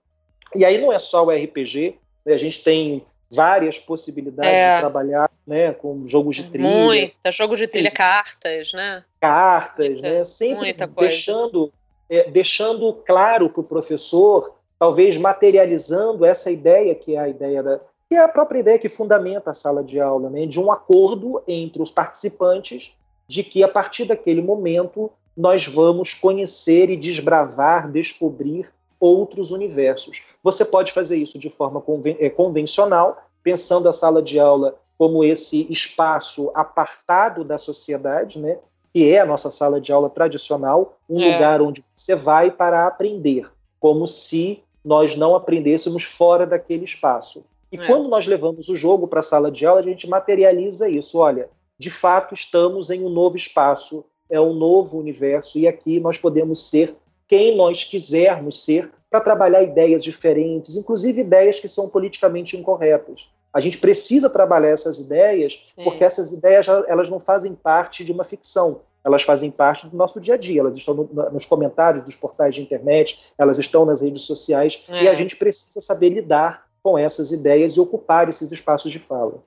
E 0.54 0.64
aí 0.64 0.80
não 0.80 0.92
é 0.92 0.98
só 0.98 1.24
o 1.24 1.30
RPG, 1.30 1.98
né, 2.24 2.32
a 2.32 2.38
gente 2.38 2.64
tem 2.64 3.04
várias 3.30 3.78
possibilidades 3.78 4.52
é. 4.52 4.74
de 4.74 4.80
trabalhar, 4.80 5.30
né, 5.46 5.72
com 5.72 6.06
jogos 6.06 6.36
de 6.36 6.50
trilha. 6.50 6.68
Muita, 6.68 7.30
jogos 7.30 7.58
de 7.58 7.68
trilha, 7.68 7.90
cartas, 7.90 8.72
né? 8.72 9.04
Cartas, 9.20 9.92
muita, 9.92 10.08
né? 10.08 10.24
Sempre 10.24 10.74
deixando, 10.98 11.72
é, 12.08 12.30
deixando 12.30 12.92
claro 12.92 13.48
para 13.48 13.60
o 13.60 13.64
professor, 13.64 14.56
talvez 14.78 15.16
materializando 15.16 16.24
essa 16.24 16.50
ideia 16.50 16.94
que 16.94 17.14
é 17.14 17.18
a 17.18 17.28
ideia 17.28 17.62
da 17.62 17.80
que 18.08 18.16
é 18.16 18.18
a 18.18 18.28
própria 18.28 18.58
ideia 18.58 18.76
que 18.76 18.88
fundamenta 18.88 19.52
a 19.52 19.54
sala 19.54 19.84
de 19.84 20.00
aula, 20.00 20.28
né, 20.28 20.44
de 20.44 20.58
um 20.58 20.72
acordo 20.72 21.40
entre 21.46 21.80
os 21.80 21.92
participantes 21.92 22.96
de 23.28 23.44
que 23.44 23.62
a 23.62 23.68
partir 23.68 24.04
daquele 24.04 24.42
momento 24.42 25.12
nós 25.36 25.64
vamos 25.64 26.12
conhecer 26.12 26.90
e 26.90 26.96
desbravar, 26.96 27.88
descobrir 27.88 28.68
outros 29.00 29.50
universos. 29.50 30.22
Você 30.42 30.64
pode 30.64 30.92
fazer 30.92 31.16
isso 31.16 31.38
de 31.38 31.48
forma 31.48 31.80
conven 31.80 32.16
é, 32.20 32.28
convencional, 32.28 33.24
pensando 33.42 33.88
a 33.88 33.92
sala 33.92 34.22
de 34.22 34.38
aula 34.38 34.78
como 34.98 35.24
esse 35.24 35.66
espaço 35.72 36.50
apartado 36.54 37.42
da 37.42 37.56
sociedade, 37.56 38.38
né? 38.38 38.58
que 38.92 39.10
é 39.10 39.20
a 39.20 39.26
nossa 39.26 39.50
sala 39.50 39.80
de 39.80 39.90
aula 39.92 40.10
tradicional, 40.10 40.98
um 41.08 41.22
é. 41.22 41.32
lugar 41.32 41.62
onde 41.62 41.82
você 41.96 42.14
vai 42.14 42.50
para 42.50 42.86
aprender, 42.86 43.50
como 43.78 44.06
se 44.06 44.62
nós 44.84 45.16
não 45.16 45.34
aprendêssemos 45.34 46.04
fora 46.04 46.46
daquele 46.46 46.84
espaço. 46.84 47.44
E 47.72 47.78
é. 47.78 47.86
quando 47.86 48.08
nós 48.08 48.26
levamos 48.26 48.68
o 48.68 48.76
jogo 48.76 49.06
para 49.06 49.20
a 49.20 49.22
sala 49.22 49.50
de 49.50 49.64
aula, 49.64 49.80
a 49.80 49.84
gente 49.84 50.08
materializa 50.08 50.88
isso. 50.88 51.18
Olha, 51.18 51.48
de 51.78 51.88
fato, 51.88 52.34
estamos 52.34 52.90
em 52.90 53.04
um 53.04 53.08
novo 53.08 53.36
espaço, 53.36 54.04
é 54.28 54.40
um 54.40 54.52
novo 54.52 54.98
universo, 54.98 55.58
e 55.58 55.66
aqui 55.66 56.00
nós 56.00 56.18
podemos 56.18 56.68
ser 56.68 56.94
quem 57.30 57.54
nós 57.54 57.84
quisermos 57.84 58.64
ser 58.64 58.90
para 59.08 59.20
trabalhar 59.20 59.62
ideias 59.62 60.02
diferentes, 60.02 60.74
inclusive 60.74 61.20
ideias 61.20 61.60
que 61.60 61.68
são 61.68 61.88
politicamente 61.88 62.56
incorretas. 62.56 63.30
A 63.54 63.60
gente 63.60 63.78
precisa 63.78 64.28
trabalhar 64.28 64.70
essas 64.70 64.98
ideias, 64.98 65.62
Sim. 65.64 65.84
porque 65.84 66.02
essas 66.02 66.32
ideias 66.32 66.66
elas 66.88 67.08
não 67.08 67.20
fazem 67.20 67.54
parte 67.54 68.02
de 68.02 68.10
uma 68.10 68.24
ficção, 68.24 68.80
elas 69.04 69.22
fazem 69.22 69.48
parte 69.48 69.86
do 69.86 69.96
nosso 69.96 70.20
dia 70.20 70.34
a 70.34 70.36
dia, 70.36 70.60
elas 70.60 70.76
estão 70.76 70.92
no, 70.92 71.30
nos 71.30 71.44
comentários 71.44 72.02
dos 72.02 72.16
portais 72.16 72.56
de 72.56 72.62
internet, 72.62 73.20
elas 73.38 73.60
estão 73.60 73.84
nas 73.84 74.00
redes 74.00 74.22
sociais, 74.22 74.84
é. 74.88 75.04
e 75.04 75.08
a 75.08 75.14
gente 75.14 75.36
precisa 75.36 75.80
saber 75.80 76.08
lidar 76.08 76.66
com 76.82 76.98
essas 76.98 77.30
ideias 77.30 77.76
e 77.76 77.80
ocupar 77.80 78.28
esses 78.28 78.50
espaços 78.50 78.90
de 78.90 78.98
fala. 78.98 79.40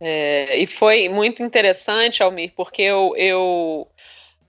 É, 0.00 0.58
e 0.58 0.66
foi 0.66 1.08
muito 1.08 1.40
interessante, 1.40 2.20
Almir, 2.20 2.52
porque 2.56 2.82
eu, 2.82 3.14
eu 3.16 3.86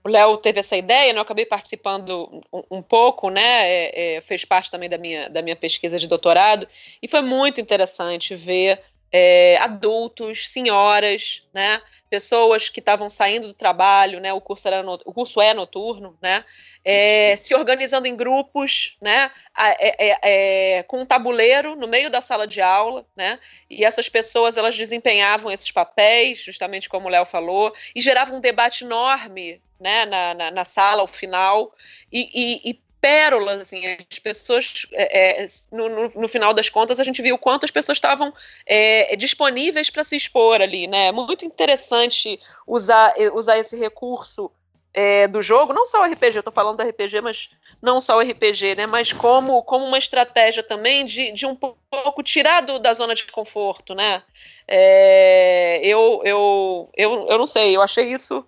o 0.04 0.08
Léo 0.08 0.36
teve 0.36 0.60
essa 0.60 0.76
ideia, 0.76 1.12
né, 1.12 1.18
eu 1.18 1.22
acabei 1.22 1.46
participando 1.46 2.42
um, 2.52 2.62
um 2.78 2.82
pouco, 2.82 3.30
né, 3.30 3.68
é, 3.68 4.16
é, 4.16 4.20
fez 4.20 4.44
parte 4.44 4.70
também 4.70 4.88
da 4.88 4.98
minha, 4.98 5.28
da 5.28 5.42
minha 5.42 5.56
pesquisa 5.56 5.98
de 5.98 6.08
doutorado, 6.08 6.66
e 7.00 7.08
foi 7.08 7.20
muito 7.20 7.60
interessante 7.60 8.34
ver 8.34 8.80
é, 9.12 9.58
adultos, 9.58 10.48
senhoras, 10.48 11.46
né, 11.52 11.82
pessoas 12.08 12.68
que 12.68 12.80
estavam 12.80 13.10
saindo 13.10 13.46
do 13.46 13.52
trabalho, 13.52 14.20
né, 14.20 14.32
o 14.32 14.40
curso, 14.40 14.66
era 14.66 14.82
no, 14.82 14.94
o 15.04 15.12
curso 15.12 15.40
é 15.40 15.52
noturno, 15.52 16.16
né, 16.20 16.44
é, 16.84 17.36
se 17.36 17.54
organizando 17.54 18.06
em 18.06 18.16
grupos, 18.16 18.96
né, 19.00 19.30
é, 19.56 20.08
é, 20.08 20.18
é, 20.22 20.82
com 20.84 21.02
um 21.02 21.06
tabuleiro 21.06 21.76
no 21.76 21.86
meio 21.86 22.10
da 22.10 22.22
sala 22.22 22.46
de 22.46 22.62
aula, 22.62 23.06
né, 23.14 23.38
e 23.68 23.84
essas 23.84 24.08
pessoas 24.08 24.56
elas 24.56 24.76
desempenhavam 24.76 25.52
esses 25.52 25.70
papéis, 25.70 26.38
justamente 26.38 26.88
como 26.88 27.06
o 27.06 27.10
Léo 27.10 27.26
falou, 27.26 27.74
e 27.94 28.00
geravam 28.00 28.38
um 28.38 28.40
debate 28.40 28.84
enorme, 28.84 29.60
né, 29.78 30.06
na, 30.06 30.32
na, 30.32 30.50
na 30.50 30.64
sala 30.64 31.02
ao 31.02 31.08
final, 31.08 31.74
e, 32.10 32.30
e, 32.34 32.70
e 32.70 32.82
pérolas, 33.02 33.60
assim, 33.60 33.82
as 33.84 34.18
pessoas, 34.20 34.86
é, 34.92 35.42
é, 35.42 35.46
no, 35.72 35.88
no, 35.88 36.12
no, 36.14 36.28
final 36.28 36.54
das 36.54 36.68
contas, 36.68 37.00
a 37.00 37.04
gente 37.04 37.20
viu 37.20 37.36
quanto 37.36 37.64
as 37.64 37.70
pessoas 37.70 37.98
estavam 37.98 38.32
é, 38.64 39.16
disponíveis 39.16 39.90
para 39.90 40.04
se 40.04 40.14
expor 40.14 40.62
ali, 40.62 40.86
né? 40.86 41.10
Muito 41.10 41.44
interessante 41.44 42.38
usar, 42.64 43.12
usar 43.34 43.58
esse 43.58 43.76
recurso 43.76 44.52
é, 44.94 45.26
do 45.26 45.42
jogo, 45.42 45.72
não 45.72 45.84
só 45.84 46.02
o 46.02 46.04
RPG, 46.04 46.36
eu 46.36 46.40
estou 46.40 46.52
falando 46.52 46.76
do 46.76 46.88
RPG, 46.88 47.20
mas 47.20 47.50
não 47.80 48.00
só 48.00 48.18
o 48.18 48.20
RPG, 48.20 48.76
né? 48.76 48.86
Mas 48.86 49.12
como, 49.12 49.64
como 49.64 49.84
uma 49.84 49.98
estratégia 49.98 50.62
também 50.62 51.04
de, 51.04 51.32
de 51.32 51.44
um 51.44 51.56
pouco 51.56 52.22
tirar 52.22 52.60
do, 52.60 52.78
da 52.78 52.94
zona 52.94 53.16
de 53.16 53.26
conforto, 53.26 53.96
né? 53.96 54.22
É, 54.68 55.80
eu, 55.82 56.20
eu, 56.24 56.88
eu, 56.96 57.26
eu 57.28 57.38
não 57.38 57.48
sei, 57.48 57.74
eu 57.74 57.82
achei 57.82 58.12
isso 58.12 58.46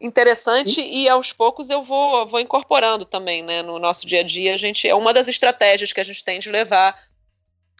interessante 0.00 0.80
e, 0.80 1.04
e 1.04 1.08
aos 1.08 1.32
poucos 1.32 1.70
eu 1.70 1.82
vou, 1.82 2.26
vou 2.26 2.40
incorporando 2.40 3.04
também, 3.04 3.42
né, 3.42 3.62
no 3.62 3.78
nosso 3.78 4.06
dia 4.06 4.20
a 4.20 4.22
dia. 4.22 4.54
A 4.54 4.56
gente 4.56 4.88
é 4.88 4.94
uma 4.94 5.12
das 5.12 5.28
estratégias 5.28 5.92
que 5.92 6.00
a 6.00 6.04
gente 6.04 6.24
tem 6.24 6.38
de 6.38 6.50
levar 6.50 6.98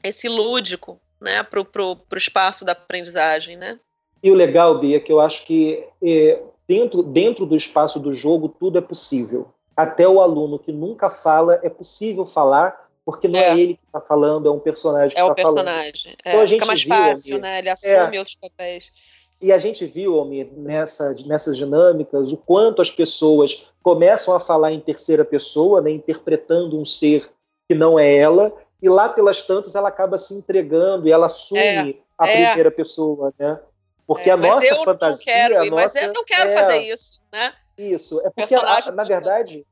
esse 0.03 0.29
lúdico, 0.29 1.01
né, 1.21 1.43
pro, 1.43 1.65
pro, 1.65 1.97
pro 1.97 2.19
espaço 2.19 2.65
da 2.65 2.73
aprendizagem, 2.73 3.57
né? 3.57 3.79
E 4.23 4.31
o 4.31 4.35
legal, 4.35 4.79
Bia, 4.79 4.97
é 4.97 5.01
que 5.01 5.13
eu 5.13 5.21
acho 5.21 5.45
que 5.45 5.85
é, 6.03 6.43
dentro, 6.67 7.03
dentro 7.03 7.47
do 7.47 7.57
espaço 7.57 8.01
do 8.01 8.13
jogo 8.13 8.49
tudo 8.49 8.79
é 8.79 8.81
possível. 8.81 9.53
Até 9.77 10.09
o 10.09 10.21
aluno 10.21 10.59
que 10.59 10.73
nunca 10.73 11.09
fala 11.09 11.61
é 11.63 11.71
possível 11.71 12.27
falar 12.27 12.89
porque 13.09 13.27
não 13.27 13.41
é, 13.41 13.49
é 13.49 13.59
ele 13.59 13.75
que 13.75 13.87
está 13.87 14.03
falando, 14.03 14.47
é 14.47 14.51
um 14.51 14.59
personagem 14.59 15.17
que 15.17 15.23
está 15.23 15.35
falando. 15.35 15.39
É 15.39 15.41
o 15.41 15.45
tá 15.47 15.63
personagem. 15.63 16.17
É, 16.23 16.29
então, 16.29 16.41
a 16.43 16.47
gente 16.47 16.59
fica 16.59 16.67
mais 16.67 16.85
viu, 16.85 16.95
fácil, 16.95 17.39
né? 17.39 17.59
Ele 17.61 17.71
assume 17.71 18.17
é, 18.17 18.19
outros 18.19 18.35
papéis. 18.35 18.93
E 19.41 19.53
a 19.53 19.59
gente 19.59 19.85
viu, 19.87 20.19
Almir, 20.19 20.49
nessa, 20.57 21.15
nessas 21.27 21.57
dinâmicas, 21.57 22.33
o 22.33 22.37
quanto 22.37 22.83
as 22.83 22.91
pessoas 22.91 23.69
começam 23.83 24.35
a 24.35 24.41
falar 24.41 24.73
em 24.73 24.81
terceira 24.81 25.25
pessoa, 25.25 25.81
né, 25.81 25.91
interpretando 25.91 26.79
um 26.79 26.85
ser 26.85 27.31
que 27.69 27.75
não 27.75 27.99
é 27.99 28.17
ela, 28.17 28.53
e 28.83 28.89
lá 28.89 29.09
pelas 29.09 29.43
tantas 29.43 29.75
ela 29.75 29.89
acaba 29.89 30.19
se 30.19 30.35
entregando 30.35 31.07
e 31.07 31.13
ela 31.13 31.27
assume 31.27 31.61
é, 31.61 31.95
a 32.17 32.29
é. 32.29 32.47
primeira 32.47 32.71
pessoa, 32.71 33.33
né? 33.39 33.61
Porque 34.07 34.31
é, 34.31 34.33
a 34.33 34.37
nossa 34.37 34.75
fantasia. 34.85 35.33
Quero, 35.33 35.59
a 35.59 35.65
nossa, 35.67 35.75
mas 35.75 35.95
eu 35.97 36.13
não 36.13 36.25
quero 36.25 36.53
fazer 36.53 36.79
é. 36.79 36.93
isso, 36.93 37.21
né? 37.31 37.53
Isso, 37.77 38.21
é 38.25 38.31
porque, 38.31 38.55
a, 38.55 38.91
na 38.93 39.05
verdade, 39.05 39.67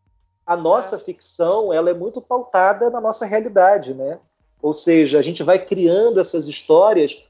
a 0.46 0.56
nossa 0.56 0.98
ficção 0.98 1.72
ela 1.72 1.90
é 1.90 1.94
muito 1.94 2.20
pautada 2.20 2.88
na 2.90 3.00
nossa 3.00 3.26
realidade, 3.26 3.94
né? 3.94 4.18
Ou 4.62 4.72
seja, 4.72 5.18
a 5.18 5.22
gente 5.22 5.42
vai 5.42 5.58
criando 5.58 6.20
essas 6.20 6.46
histórias 6.46 7.25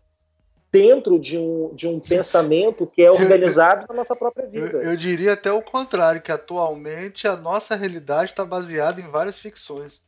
dentro 0.77 1.19
de 1.19 1.39
um, 1.39 1.75
de 1.75 1.89
um 1.89 1.99
pensamento 1.99 2.87
que 2.87 3.01
é 3.01 3.11
organizado 3.11 3.83
eu, 3.83 3.87
na 3.89 3.95
nossa 3.95 4.15
própria 4.15 4.47
vida. 4.47 4.77
Eu, 4.77 4.91
eu, 4.91 4.97
diria 4.97 5.33
até 5.33 5.51
o 5.51 5.63
contrário, 5.63 6.21
que 6.21 6.31
atualmente 6.31 7.27
a 7.27 7.35
nossa 7.35 7.75
realidade 7.75 8.33
está 8.33 8.45
baseada 8.45 9.01
em 9.01 9.09
várias 9.09 9.39
ficções. 9.39 10.03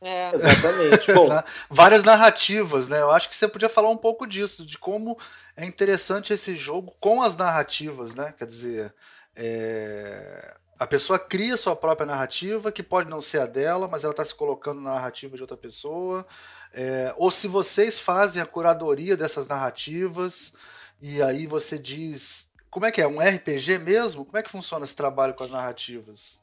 É. 0.00 0.32
Exatamente. 0.32 1.10
Bom, 1.12 1.28
várias 1.68 2.04
narrativas, 2.04 2.86
né? 2.86 3.00
Eu 3.00 3.10
acho 3.10 3.28
que 3.28 3.34
você 3.34 3.48
podia 3.48 3.68
falar 3.68 3.90
um 3.90 3.96
pouco 3.96 4.24
disso, 4.24 4.64
de 4.64 4.78
como 4.78 5.18
é 5.56 5.66
interessante 5.66 6.32
esse 6.32 6.54
jogo 6.54 6.94
com 7.00 7.20
as 7.20 7.34
narrativas, 7.34 8.14
né? 8.14 8.32
Quer 8.38 8.46
dizer, 8.46 8.94
é... 9.34 10.54
a 10.84 10.86
pessoa 10.86 11.18
cria 11.18 11.56
sua 11.56 11.74
própria 11.74 12.06
narrativa, 12.06 12.70
que 12.70 12.82
pode 12.82 13.08
não 13.08 13.22
ser 13.22 13.40
a 13.40 13.46
dela, 13.46 13.88
mas 13.90 14.04
ela 14.04 14.10
está 14.10 14.22
se 14.22 14.34
colocando 14.34 14.82
na 14.82 14.92
narrativa 14.92 15.34
de 15.34 15.40
outra 15.40 15.56
pessoa. 15.56 16.26
É, 16.74 17.14
ou 17.16 17.30
se 17.30 17.48
vocês 17.48 17.98
fazem 17.98 18.42
a 18.42 18.44
curadoria 18.44 19.16
dessas 19.16 19.48
narrativas 19.48 20.52
e 21.00 21.22
aí 21.22 21.46
você 21.46 21.78
diz. 21.78 22.50
Como 22.70 22.84
é 22.84 22.92
que 22.92 23.00
é? 23.00 23.06
Um 23.06 23.18
RPG 23.18 23.78
mesmo? 23.78 24.26
Como 24.26 24.36
é 24.36 24.42
que 24.42 24.50
funciona 24.50 24.84
esse 24.84 24.94
trabalho 24.94 25.32
com 25.32 25.44
as 25.44 25.50
narrativas? 25.50 26.38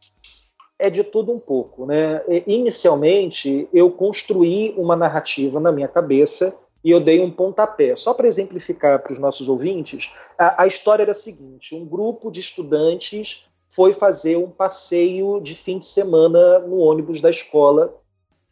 É 0.80 0.90
de 0.90 1.04
tudo 1.04 1.32
um 1.32 1.40
pouco. 1.40 1.86
Né? 1.86 2.24
Inicialmente, 2.48 3.70
eu 3.72 3.92
construí 3.92 4.74
uma 4.76 4.96
narrativa 4.96 5.60
na 5.60 5.72
minha 5.72 5.88
cabeça 5.88 6.58
e 6.84 6.90
eu 6.90 7.00
dei 7.00 7.22
um 7.22 7.30
pontapé. 7.30 7.96
Só 7.96 8.12
para 8.16 8.28
exemplificar 8.28 9.04
para 9.04 9.14
os 9.14 9.20
nossos 9.20 9.48
ouvintes, 9.48 10.12
a, 10.36 10.64
a 10.64 10.68
história 10.68 11.04
era 11.04 11.12
a 11.12 11.14
seguinte: 11.14 11.76
um 11.76 11.86
grupo 11.86 12.32
de 12.32 12.40
estudantes 12.40 13.46
foi 13.72 13.94
fazer 13.94 14.36
um 14.36 14.50
passeio 14.50 15.40
de 15.40 15.56
fim 15.56 15.80
de 15.80 15.86
semana 15.86 16.60
no 16.60 16.78
ônibus 16.80 17.22
da 17.22 17.30
escola 17.30 17.98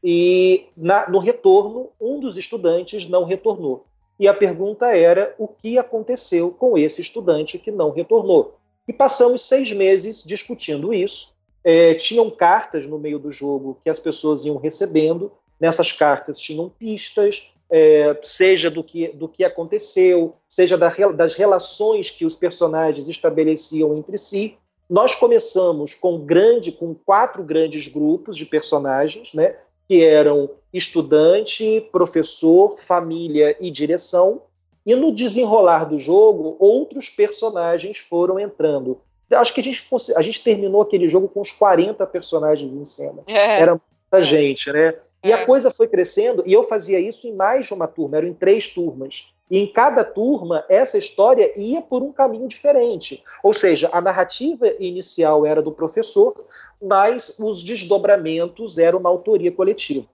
e 0.01 0.67
na, 0.77 1.10
no 1.10 1.19
retorno, 1.19 1.89
um 1.99 2.21
dos 2.21 2.38
estudantes 2.38 3.08
não 3.08 3.25
retornou. 3.25 3.86
E 4.17 4.27
a 4.27 4.34
pergunta 4.34 4.88
era 4.88 5.36
o 5.38 5.47
que 5.47 5.77
aconteceu 5.77 6.51
com 6.51 6.77
esse 6.77 7.01
estudante 7.01 7.60
que 7.60 7.69
não 7.69 7.91
retornou. 7.91 8.58
E 8.88 8.93
passamos 8.93 9.45
seis 9.45 9.71
meses 9.73 10.23
discutindo 10.23 10.93
isso. 10.93 11.34
É, 11.63 11.93
tinham 11.95 12.29
cartas 12.29 12.88
no 12.88 12.97
meio 12.97 13.19
do 13.19 13.32
jogo 13.32 13.77
que 13.84 13.89
as 13.89 13.99
pessoas 13.99 14.45
iam 14.45 14.58
recebendo. 14.58 15.32
Nessas 15.60 15.91
cartas 15.91 16.39
tinham 16.39 16.69
pistas, 16.69 17.51
é, 17.69 18.17
seja 18.21 18.71
do 18.71 18.84
que, 18.84 19.10
do 19.10 19.27
que 19.27 19.43
aconteceu, 19.43 20.36
seja 20.47 20.77
da, 20.77 20.89
das 21.13 21.36
relações 21.36 22.10
que 22.10 22.25
os 22.25 22.36
personagens 22.36 23.10
estabeleciam 23.10 23.97
entre 23.97 24.17
si. 24.17 24.58
Nós 24.89 25.13
começamos 25.13 25.93
com 25.93 26.19
grande, 26.19 26.71
com 26.71 26.95
quatro 26.95 27.43
grandes 27.43 27.88
grupos 27.88 28.36
de 28.36 28.45
personagens, 28.45 29.34
né? 29.34 29.56
que 29.89 30.04
eram 30.04 30.52
estudante, 30.71 31.82
professor, 31.91 32.78
família 32.80 33.57
e 33.59 33.72
direção. 33.72 34.43
E 34.86 34.95
no 34.95 35.11
desenrolar 35.11 35.86
do 35.86 35.97
jogo, 35.97 36.55
outros 36.59 37.09
personagens 37.09 37.97
foram 37.97 38.39
entrando. 38.39 39.01
Acho 39.32 39.53
que 39.53 39.61
a 39.61 39.63
gente, 39.63 39.88
a 40.16 40.22
gente 40.22 40.43
terminou 40.43 40.82
aquele 40.82 41.09
jogo 41.09 41.28
com 41.28 41.41
uns 41.41 41.51
40 41.51 42.05
personagens 42.07 42.74
em 42.74 42.86
cena. 42.86 43.24
É. 43.28 43.61
Era 43.61 43.72
muita 43.74 44.24
gente, 44.26 44.72
né? 44.72 44.95
E 45.24 45.32
é. 45.32 45.36
a 45.36 45.45
coisa 45.45 45.70
foi 45.70 45.88
crescendo, 45.88 46.43
e 46.45 46.53
eu 46.53 46.63
fazia 46.63 46.99
isso 46.99 47.28
em 47.28 47.34
mais 47.34 47.66
de 47.66 47.74
uma 47.74 47.88
turma, 47.88 48.18
eram 48.18 48.28
em 48.28 48.34
três 48.34 48.70
turmas. 48.70 49.34
E 49.50 49.58
em 49.58 49.68
cada 49.68 50.04
turma, 50.04 50.64
essa 50.70 50.97
história 50.97 51.52
ia 51.60 51.82
por 51.82 52.04
um 52.04 52.12
caminho 52.12 52.47
diferente. 52.47 53.24
Ou 53.43 53.54
seja, 53.54 53.89
a 53.91 54.00
narrativa 54.00 54.68
inicial 54.80 55.45
era 55.45 55.62
do 55.62 55.72
professor, 55.72 56.36
mas 56.82 57.38
os 57.39 57.64
desdobramentos 57.64 58.78
eram 58.78 59.00
uma 59.00 59.10
autoria 59.10 59.52
coletiva. 59.52 60.08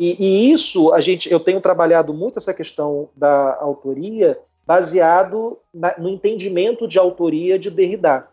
E, 0.00 0.16
e, 0.18 0.52
isso 0.52 0.92
a 0.92 1.00
gente, 1.00 1.30
eu 1.30 1.38
tenho 1.38 1.60
trabalhado 1.60 2.12
muito 2.12 2.38
essa 2.38 2.52
questão 2.52 3.08
da 3.14 3.56
autoria 3.60 4.38
baseado 4.66 5.58
na, 5.72 5.96
no 5.98 6.08
entendimento 6.08 6.88
de 6.88 6.98
autoria 6.98 7.58
de 7.58 7.70
Derrida, 7.70 8.26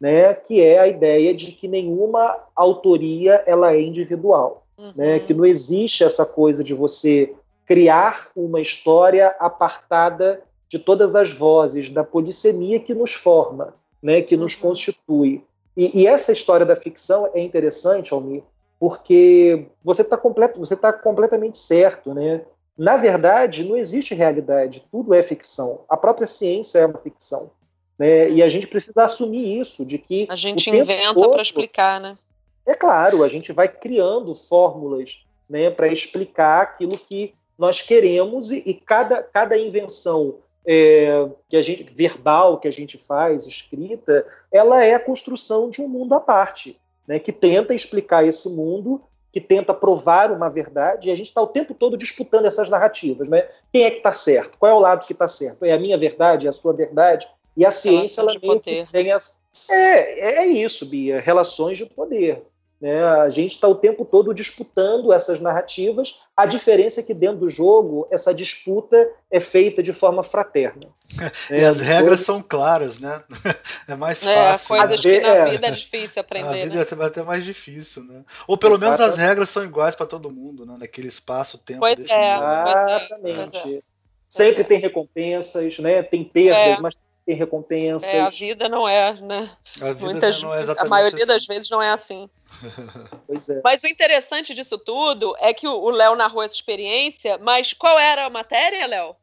né, 0.00 0.34
que 0.34 0.62
é 0.62 0.78
a 0.78 0.86
ideia 0.86 1.34
de 1.34 1.52
que 1.52 1.66
nenhuma 1.66 2.36
autoria 2.54 3.42
ela 3.46 3.72
é 3.72 3.80
individual, 3.80 4.66
uhum. 4.76 4.92
né, 4.94 5.18
que 5.18 5.32
não 5.32 5.44
existe 5.44 6.04
essa 6.04 6.26
coisa 6.26 6.62
de 6.62 6.74
você 6.74 7.32
criar 7.66 8.30
uma 8.34 8.60
história 8.60 9.34
apartada 9.38 10.42
de 10.68 10.78
todas 10.78 11.14
as 11.14 11.32
vozes 11.32 11.90
da 11.90 12.04
polissemia 12.04 12.80
que 12.80 12.94
nos 12.94 13.12
forma, 13.12 13.74
né, 14.02 14.22
que 14.22 14.36
nos 14.36 14.54
uhum. 14.54 14.68
constitui. 14.68 15.44
E, 15.76 16.02
e, 16.02 16.06
essa 16.06 16.32
história 16.32 16.64
da 16.64 16.76
ficção 16.76 17.28
é 17.34 17.40
interessante, 17.40 18.14
Almir, 18.14 18.42
porque 18.80 19.66
você 19.84 20.02
está 20.02 20.16
completo, 20.16 20.58
você 20.58 20.74
tá 20.74 20.92
completamente 20.92 21.58
certo, 21.58 22.14
né? 22.14 22.42
na 22.76 22.96
verdade, 22.96 23.64
não 23.64 23.76
existe 23.76 24.14
realidade, 24.14 24.84
tudo 24.90 25.14
é 25.14 25.22
ficção. 25.22 25.84
A 25.88 25.96
própria 25.96 26.26
ciência 26.26 26.80
é 26.80 26.86
uma 26.86 26.98
ficção. 26.98 27.50
Né? 27.98 28.30
E 28.30 28.42
a 28.42 28.48
gente 28.48 28.66
precisa 28.66 29.04
assumir 29.04 29.58
isso, 29.58 29.86
de 29.86 29.96
que. 29.96 30.26
A 30.28 30.36
gente 30.36 30.68
inventa 30.68 31.28
para 31.28 31.40
explicar, 31.40 31.98
né? 32.00 32.18
É 32.66 32.74
claro, 32.74 33.22
a 33.22 33.28
gente 33.28 33.52
vai 33.52 33.68
criando 33.68 34.34
fórmulas 34.34 35.24
né, 35.48 35.70
para 35.70 35.86
explicar 35.86 36.62
aquilo 36.62 36.98
que 36.98 37.32
nós 37.58 37.82
queremos 37.82 38.50
e, 38.50 38.62
e 38.66 38.74
cada, 38.74 39.22
cada 39.22 39.56
invenção 39.56 40.38
é, 40.66 41.28
que 41.48 41.56
a 41.56 41.62
gente 41.62 41.84
verbal 41.84 42.58
que 42.58 42.66
a 42.66 42.72
gente 42.72 42.98
faz, 42.98 43.46
escrita, 43.46 44.26
ela 44.50 44.84
é 44.84 44.94
a 44.94 45.00
construção 45.00 45.70
de 45.70 45.80
um 45.80 45.88
mundo 45.88 46.14
à 46.14 46.20
parte, 46.20 46.78
né, 47.06 47.18
que 47.18 47.32
tenta 47.32 47.72
explicar 47.72 48.26
esse 48.26 48.48
mundo, 48.48 49.00
que 49.32 49.40
tenta 49.40 49.72
provar 49.72 50.32
uma 50.32 50.48
verdade, 50.48 51.08
e 51.08 51.12
a 51.12 51.16
gente 51.16 51.28
está 51.28 51.40
o 51.40 51.46
tempo 51.46 51.72
todo 51.72 51.96
disputando 51.96 52.46
essas 52.46 52.68
narrativas, 52.68 53.28
né? 53.28 53.46
Quem 53.70 53.84
é 53.84 53.90
que 53.90 53.98
está 53.98 54.10
certo? 54.10 54.56
Qual 54.58 54.72
é 54.72 54.74
o 54.74 54.78
lado 54.78 55.06
que 55.06 55.12
está 55.12 55.28
certo? 55.28 55.64
É 55.64 55.72
a 55.72 55.78
minha 55.78 55.98
verdade? 55.98 56.46
É 56.46 56.48
a 56.48 56.54
sua 56.54 56.72
verdade? 56.72 57.28
E 57.54 57.64
a 57.64 57.70
ciência 57.70 58.22
ela 58.22 58.34
meio 58.40 58.60
que 58.60 58.86
tem 58.90 59.12
as... 59.12 59.38
é, 59.68 60.38
é 60.40 60.46
isso, 60.46 60.86
Bia, 60.86 61.20
relações 61.20 61.76
de 61.76 61.84
poder. 61.84 62.42
Né? 62.80 63.02
A 63.02 63.30
gente 63.30 63.52
está 63.52 63.66
o 63.66 63.74
tempo 63.74 64.04
todo 64.04 64.34
disputando 64.34 65.12
essas 65.12 65.40
narrativas. 65.40 66.20
A 66.36 66.44
diferença 66.44 67.00
é 67.00 67.02
que 67.02 67.14
dentro 67.14 67.38
do 67.38 67.48
jogo 67.48 68.06
essa 68.10 68.34
disputa 68.34 69.08
é 69.30 69.40
feita 69.40 69.82
de 69.82 69.94
forma 69.94 70.22
fraterna. 70.22 70.88
e 71.50 71.64
as 71.64 71.80
regras 71.80 72.20
são 72.20 72.42
claras, 72.42 72.98
né? 72.98 73.22
É 73.88 73.94
mais 73.94 74.24
é, 74.26 74.34
fácil. 74.34 74.74
É, 74.74 74.78
coisas 74.78 75.04
né? 75.04 75.12
que 75.12 75.20
na 75.20 75.44
vida 75.44 75.66
é 75.68 75.70
difícil 75.70 76.20
aprender. 76.20 76.48
A 76.48 76.64
vida 76.64 76.74
né? 76.74 77.02
é 77.02 77.04
até 77.06 77.22
mais 77.22 77.44
difícil, 77.44 78.02
né? 78.02 78.24
Ou 78.48 78.58
pelo 78.58 78.74
Exatamente. 78.74 79.00
menos 79.00 79.14
as 79.14 79.18
regras 79.18 79.48
são 79.48 79.62
iguais 79.62 79.94
para 79.94 80.06
todo 80.06 80.28
mundo, 80.28 80.66
né? 80.66 80.76
Naquele 80.76 81.06
espaço-tempo. 81.06 81.78
Pois, 81.78 81.98
é, 81.98 82.34
Exatamente. 82.34 83.60
Pois 83.62 83.74
é. 83.74 83.80
Sempre 84.28 84.64
tem 84.64 84.80
recompensas, 84.80 85.78
né? 85.78 86.02
Tem 86.02 86.24
perdas, 86.24 86.78
é. 86.78 86.80
mas 86.80 86.96
tem 86.96 87.04
recompensas. 87.34 88.08
É, 88.08 88.20
a 88.20 88.28
vida 88.28 88.68
não 88.68 88.88
é, 88.88 89.14
né? 89.20 89.50
A, 89.80 89.94
Muitas, 89.94 90.42
não 90.42 90.54
é 90.54 90.64
a 90.78 90.84
maioria 90.84 91.18
assim. 91.18 91.26
das 91.26 91.46
vezes 91.46 91.70
não 91.70 91.82
é 91.82 91.90
assim. 91.90 92.28
É. 93.28 93.60
Mas 93.62 93.82
o 93.82 93.88
interessante 93.88 94.54
disso 94.54 94.78
tudo 94.78 95.34
é 95.38 95.52
que 95.52 95.66
o 95.66 95.90
Léo 95.90 96.14
narrou 96.14 96.42
essa 96.42 96.54
experiência, 96.54 97.36
mas 97.38 97.72
qual 97.72 97.98
era 97.98 98.24
a 98.24 98.30
matéria, 98.30 98.86
Léo? 98.86 99.16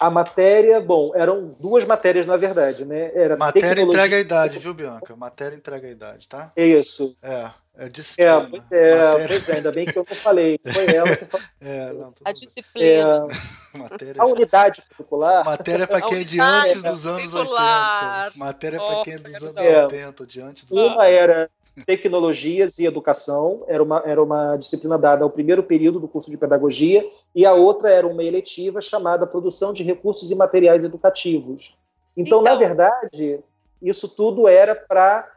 A 0.00 0.08
matéria, 0.08 0.80
bom, 0.80 1.12
eram 1.14 1.48
duas 1.58 1.84
matérias 1.84 2.24
na 2.24 2.36
verdade, 2.36 2.84
né? 2.84 3.10
Era 3.14 3.36
matéria 3.36 3.70
tecnologia... 3.70 4.00
entrega 4.00 4.16
a 4.16 4.20
idade, 4.20 4.58
viu, 4.58 4.72
Bianca? 4.72 5.16
Matéria 5.16 5.56
entrega 5.56 5.88
a 5.88 5.90
idade, 5.90 6.28
tá? 6.28 6.52
Isso. 6.56 7.16
É, 7.22 7.50
é 7.78 7.88
disciplina. 7.88 8.30
É, 8.30 8.46
pois 8.46 8.72
é, 8.72 9.26
pois 9.26 9.48
é, 9.48 9.56
ainda 9.56 9.72
bem 9.72 9.84
que 9.86 9.98
eu 9.98 10.06
não 10.08 10.16
falei. 10.16 10.58
Foi 10.66 10.94
ela 10.94 11.16
que 11.16 11.24
falou. 11.26 11.46
É, 11.60 11.92
não, 11.92 12.12
a 12.24 12.32
disciplina. 12.32 13.26
É, 13.74 13.78
matéria... 13.78 14.22
A 14.22 14.26
unidade 14.26 14.82
curricular. 14.88 15.44
Matéria 15.44 15.84
é 15.84 15.86
para 15.86 16.00
quem 16.00 16.20
é 16.20 16.24
de 16.24 16.40
antes 16.40 16.82
dos 16.82 17.06
anos 17.06 17.34
80. 17.34 18.32
Matéria 18.36 18.76
é 18.76 18.78
para 18.78 19.02
quem 19.02 19.14
é 19.14 19.18
dos 19.18 19.42
anos 19.42 19.56
é. 19.56 19.84
80, 19.84 20.26
diante 20.26 20.66
dos 20.66 20.78
Uma 20.78 21.06
era 21.06 21.50
tecnologias 21.84 22.78
e 22.78 22.86
educação, 22.86 23.62
era 23.68 23.82
uma, 23.82 24.02
era 24.06 24.22
uma 24.22 24.56
disciplina 24.56 24.98
dada 24.98 25.24
ao 25.24 25.30
primeiro 25.30 25.62
período 25.62 26.00
do 26.00 26.08
curso 26.08 26.30
de 26.30 26.38
pedagogia, 26.38 27.06
e 27.34 27.44
a 27.44 27.52
outra 27.52 27.90
era 27.90 28.06
uma 28.06 28.24
eletiva 28.24 28.80
chamada 28.80 29.26
Produção 29.26 29.74
de 29.74 29.82
Recursos 29.82 30.30
e 30.30 30.34
Materiais 30.34 30.84
Educativos. 30.84 31.76
Então, 32.16 32.40
então... 32.40 32.42
na 32.42 32.54
verdade, 32.54 33.40
isso 33.82 34.08
tudo 34.08 34.48
era 34.48 34.74
para 34.74 35.35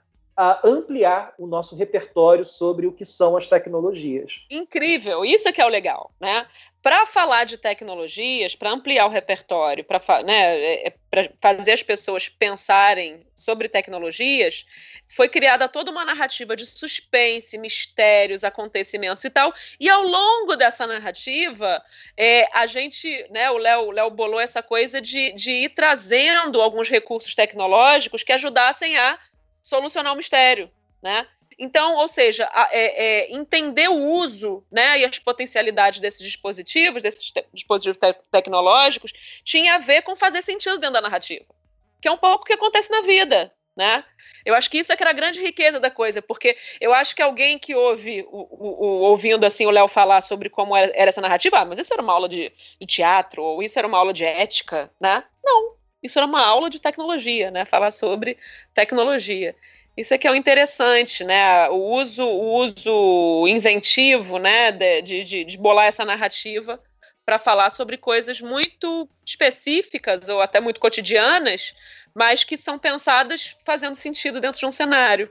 ampliar 0.64 1.34
o 1.38 1.46
nosso 1.46 1.76
repertório 1.76 2.46
sobre 2.46 2.88
o 2.88 2.94
que 2.94 3.04
são 3.04 3.36
as 3.36 3.48
tecnologias. 3.48 4.46
Incrível, 4.50 5.26
isso 5.26 5.48
é 5.48 5.52
que 5.52 5.62
é 5.62 5.66
o 5.66 5.70
legal, 5.70 6.12
né? 6.20 6.48
para 6.82 7.06
falar 7.06 7.44
de 7.44 7.58
tecnologias, 7.58 8.56
para 8.56 8.72
ampliar 8.72 9.06
o 9.06 9.10
repertório, 9.10 9.84
para 9.84 10.24
né, 10.24 10.58
é, 10.58 10.94
é, 11.12 11.30
fazer 11.42 11.74
as 11.74 11.84
pessoas 11.84 12.30
pensarem 12.30 13.26
sobre 13.36 13.68
tecnologias, 13.68 14.66
foi 15.10 15.28
criada 15.28 15.68
toda 15.68 15.92
uma 15.92 16.06
narrativa 16.06 16.56
de 16.56 16.66
suspense, 16.66 17.58
mistérios, 17.58 18.46
acontecimentos 18.46 19.24
e 19.26 19.30
tal. 19.30 19.54
E 19.78 19.90
ao 19.90 20.04
longo 20.04 20.56
dessa 20.56 20.88
narrativa, 20.88 21.84
é, 22.16 22.48
a 22.58 22.66
gente, 22.66 23.28
né, 23.30 23.50
o 23.52 23.58
Léo 23.58 24.10
bolou 24.12 24.40
essa 24.40 24.64
coisa 24.64 25.02
de, 25.02 25.34
de 25.34 25.52
ir 25.52 25.70
trazendo 25.70 26.62
alguns 26.62 26.88
recursos 26.88 27.36
tecnológicos 27.36 28.24
que 28.24 28.32
ajudassem 28.32 28.98
a 28.98 29.20
solucionar 29.62 30.14
o 30.14 30.18
mistério. 30.18 30.70
Né? 31.02 31.28
Então, 31.58 31.98
ou 31.98 32.08
seja, 32.08 32.50
é, 32.72 33.28
é, 33.28 33.34
entender 33.34 33.90
o 33.90 33.98
uso 33.98 34.66
né, 34.72 35.00
e 35.00 35.06
as 35.06 35.20
potencialidades 35.20 36.00
desses 36.00 36.22
dispositivos, 36.22 37.04
desses 37.04 37.32
te 37.32 37.46
dispositivos 37.54 37.98
te 37.98 38.14
tecnológicos, 38.32 39.12
tinha 39.44 39.76
a 39.76 39.80
ver 39.80 40.02
com 40.04 40.16
fazer 40.16 40.42
sentido 40.42 40.78
dentro 40.78 40.94
da 40.94 41.02
narrativa. 41.02 41.46
Que 42.02 42.08
é 42.08 42.12
um 42.12 42.18
pouco 42.18 42.44
o 42.44 42.46
que 42.46 42.54
acontece 42.54 42.90
na 42.90 43.02
vida. 43.02 43.54
Né? 43.76 44.04
Eu 44.46 44.56
acho 44.56 44.70
que 44.70 44.78
isso 44.78 44.92
é 44.92 44.96
que 44.96 45.04
era 45.04 45.12
a 45.12 45.14
grande 45.14 45.42
riqueza 45.42 45.80
da 45.80 45.92
coisa, 45.92 46.22
porque 46.22 46.58
eu 46.82 46.94
acho 46.94 47.16
que 47.16 47.22
alguém 47.22 47.58
que 47.58 47.76
ouve, 47.76 48.26
o, 48.30 48.48
o, 48.50 48.84
o 48.84 49.02
ouvindo 49.04 49.46
assim 49.46 49.66
o 49.66 49.70
Léo 49.70 49.88
falar 49.88 50.22
sobre 50.22 50.50
como 50.50 50.76
era, 50.76 50.92
era, 50.94 51.10
essa 51.10 51.22
narrativa, 51.22 51.60
ah, 51.60 51.66
mas 51.66 51.80
isso 51.80 51.94
era 51.94 52.02
uma 52.02 52.12
aula 52.12 52.28
de, 52.28 52.52
de, 52.80 52.86
teatro, 52.86 53.42
ou 53.42 53.64
isso 53.64 53.80
era 53.80 53.88
uma 53.88 53.98
aula 53.98 54.12
de 54.12 54.26
ética, 54.26 54.92
né? 55.00 55.24
Não, 55.44 55.76
isso 56.02 56.18
era 56.18 56.26
uma 56.26 56.46
aula 56.46 56.70
de 56.70 56.80
tecnologia, 56.80 57.52
né? 57.52 57.66
Falar 57.66 57.92
sobre 57.92 58.38
tecnologia. 58.74 59.56
Isso 59.96 60.14
é 60.14 60.18
que 60.18 60.28
é 60.28 60.32
o 60.32 60.36
interessante, 60.36 61.24
né? 61.24 61.70
O 61.70 61.96
uso, 61.96 62.24
o 62.24 62.56
uso 62.56 63.46
inventivo, 63.48 64.38
né, 64.38 64.72
de, 64.72 65.24
de, 65.24 65.44
de 65.44 65.58
bolar 65.58 65.88
essa 65.88 66.06
narrativa 66.06 66.80
para 67.26 67.38
falar 67.38 67.70
sobre 67.70 67.98
coisas 67.98 68.42
muito 68.42 69.08
específicas 69.26 70.30
ou 70.30 70.42
até 70.42 70.60
muito 70.60 70.80
cotidianas, 70.80 71.76
mas 72.16 72.44
que 72.44 72.58
são 72.58 72.80
pensadas 72.80 73.56
fazendo 73.64 73.96
sentido 73.96 74.42
dentro 74.42 74.60
de 74.60 74.66
um 74.66 74.72
cenário. 74.72 75.30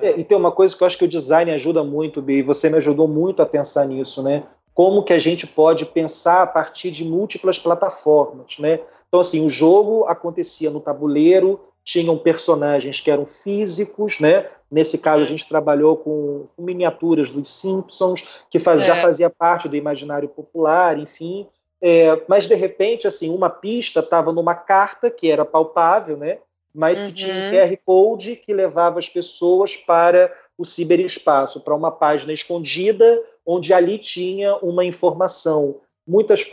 É, 0.00 0.18
e 0.18 0.24
tem 0.24 0.36
uma 0.36 0.52
coisa 0.52 0.76
que 0.76 0.82
eu 0.82 0.86
acho 0.86 0.96
que 0.96 1.04
o 1.04 1.08
design 1.08 1.50
ajuda 1.50 1.82
muito, 1.82 2.22
Bi, 2.22 2.38
e 2.38 2.42
você 2.42 2.70
me 2.70 2.76
ajudou 2.76 3.08
muito 3.08 3.42
a 3.42 3.46
pensar 3.46 3.86
nisso, 3.86 4.22
né? 4.22 4.44
Como 4.72 5.02
que 5.02 5.12
a 5.12 5.18
gente 5.18 5.46
pode 5.46 5.84
pensar 5.84 6.42
a 6.42 6.46
partir 6.46 6.90
de 6.90 7.04
múltiplas 7.04 7.58
plataformas, 7.58 8.58
né? 8.58 8.80
Então, 9.08 9.20
assim, 9.20 9.44
o 9.44 9.50
jogo 9.50 10.04
acontecia 10.04 10.70
no 10.70 10.80
tabuleiro, 10.80 11.60
tinham 11.82 12.16
personagens 12.18 13.00
que 13.00 13.10
eram 13.10 13.24
físicos, 13.24 14.20
né? 14.20 14.46
Nesse 14.70 14.98
caso, 14.98 15.22
a 15.22 15.26
gente 15.26 15.48
trabalhou 15.48 15.96
com, 15.96 16.46
com 16.54 16.62
miniaturas 16.62 17.30
dos 17.30 17.50
Simpsons, 17.50 18.42
que 18.50 18.58
faz, 18.58 18.82
é. 18.82 18.86
já 18.86 18.96
fazia 19.00 19.30
parte 19.30 19.68
do 19.68 19.76
imaginário 19.76 20.28
popular, 20.28 20.98
enfim. 20.98 21.46
É, 21.80 22.20
mas, 22.28 22.46
de 22.46 22.54
repente, 22.54 23.06
assim, 23.06 23.30
uma 23.34 23.48
pista 23.48 24.00
estava 24.00 24.32
numa 24.32 24.54
carta 24.54 25.10
que 25.10 25.30
era 25.30 25.44
palpável, 25.44 26.18
né? 26.18 26.38
Mas 26.74 26.98
que 26.98 27.06
uhum. 27.06 27.12
tinha 27.12 27.34
um 27.34 27.44
uhum. 27.44 27.50
QR 27.50 27.78
Code 27.86 28.36
que 28.36 28.52
levava 28.52 28.98
as 28.98 29.08
pessoas 29.08 29.74
para 29.74 30.30
o 30.58 30.66
ciberespaço, 30.66 31.60
para 31.60 31.74
uma 31.74 31.90
página 31.90 32.32
escondida, 32.32 33.22
onde 33.46 33.72
ali 33.72 33.96
tinha 33.96 34.56
uma 34.56 34.84
informação. 34.84 35.80
Muitas 36.08 36.48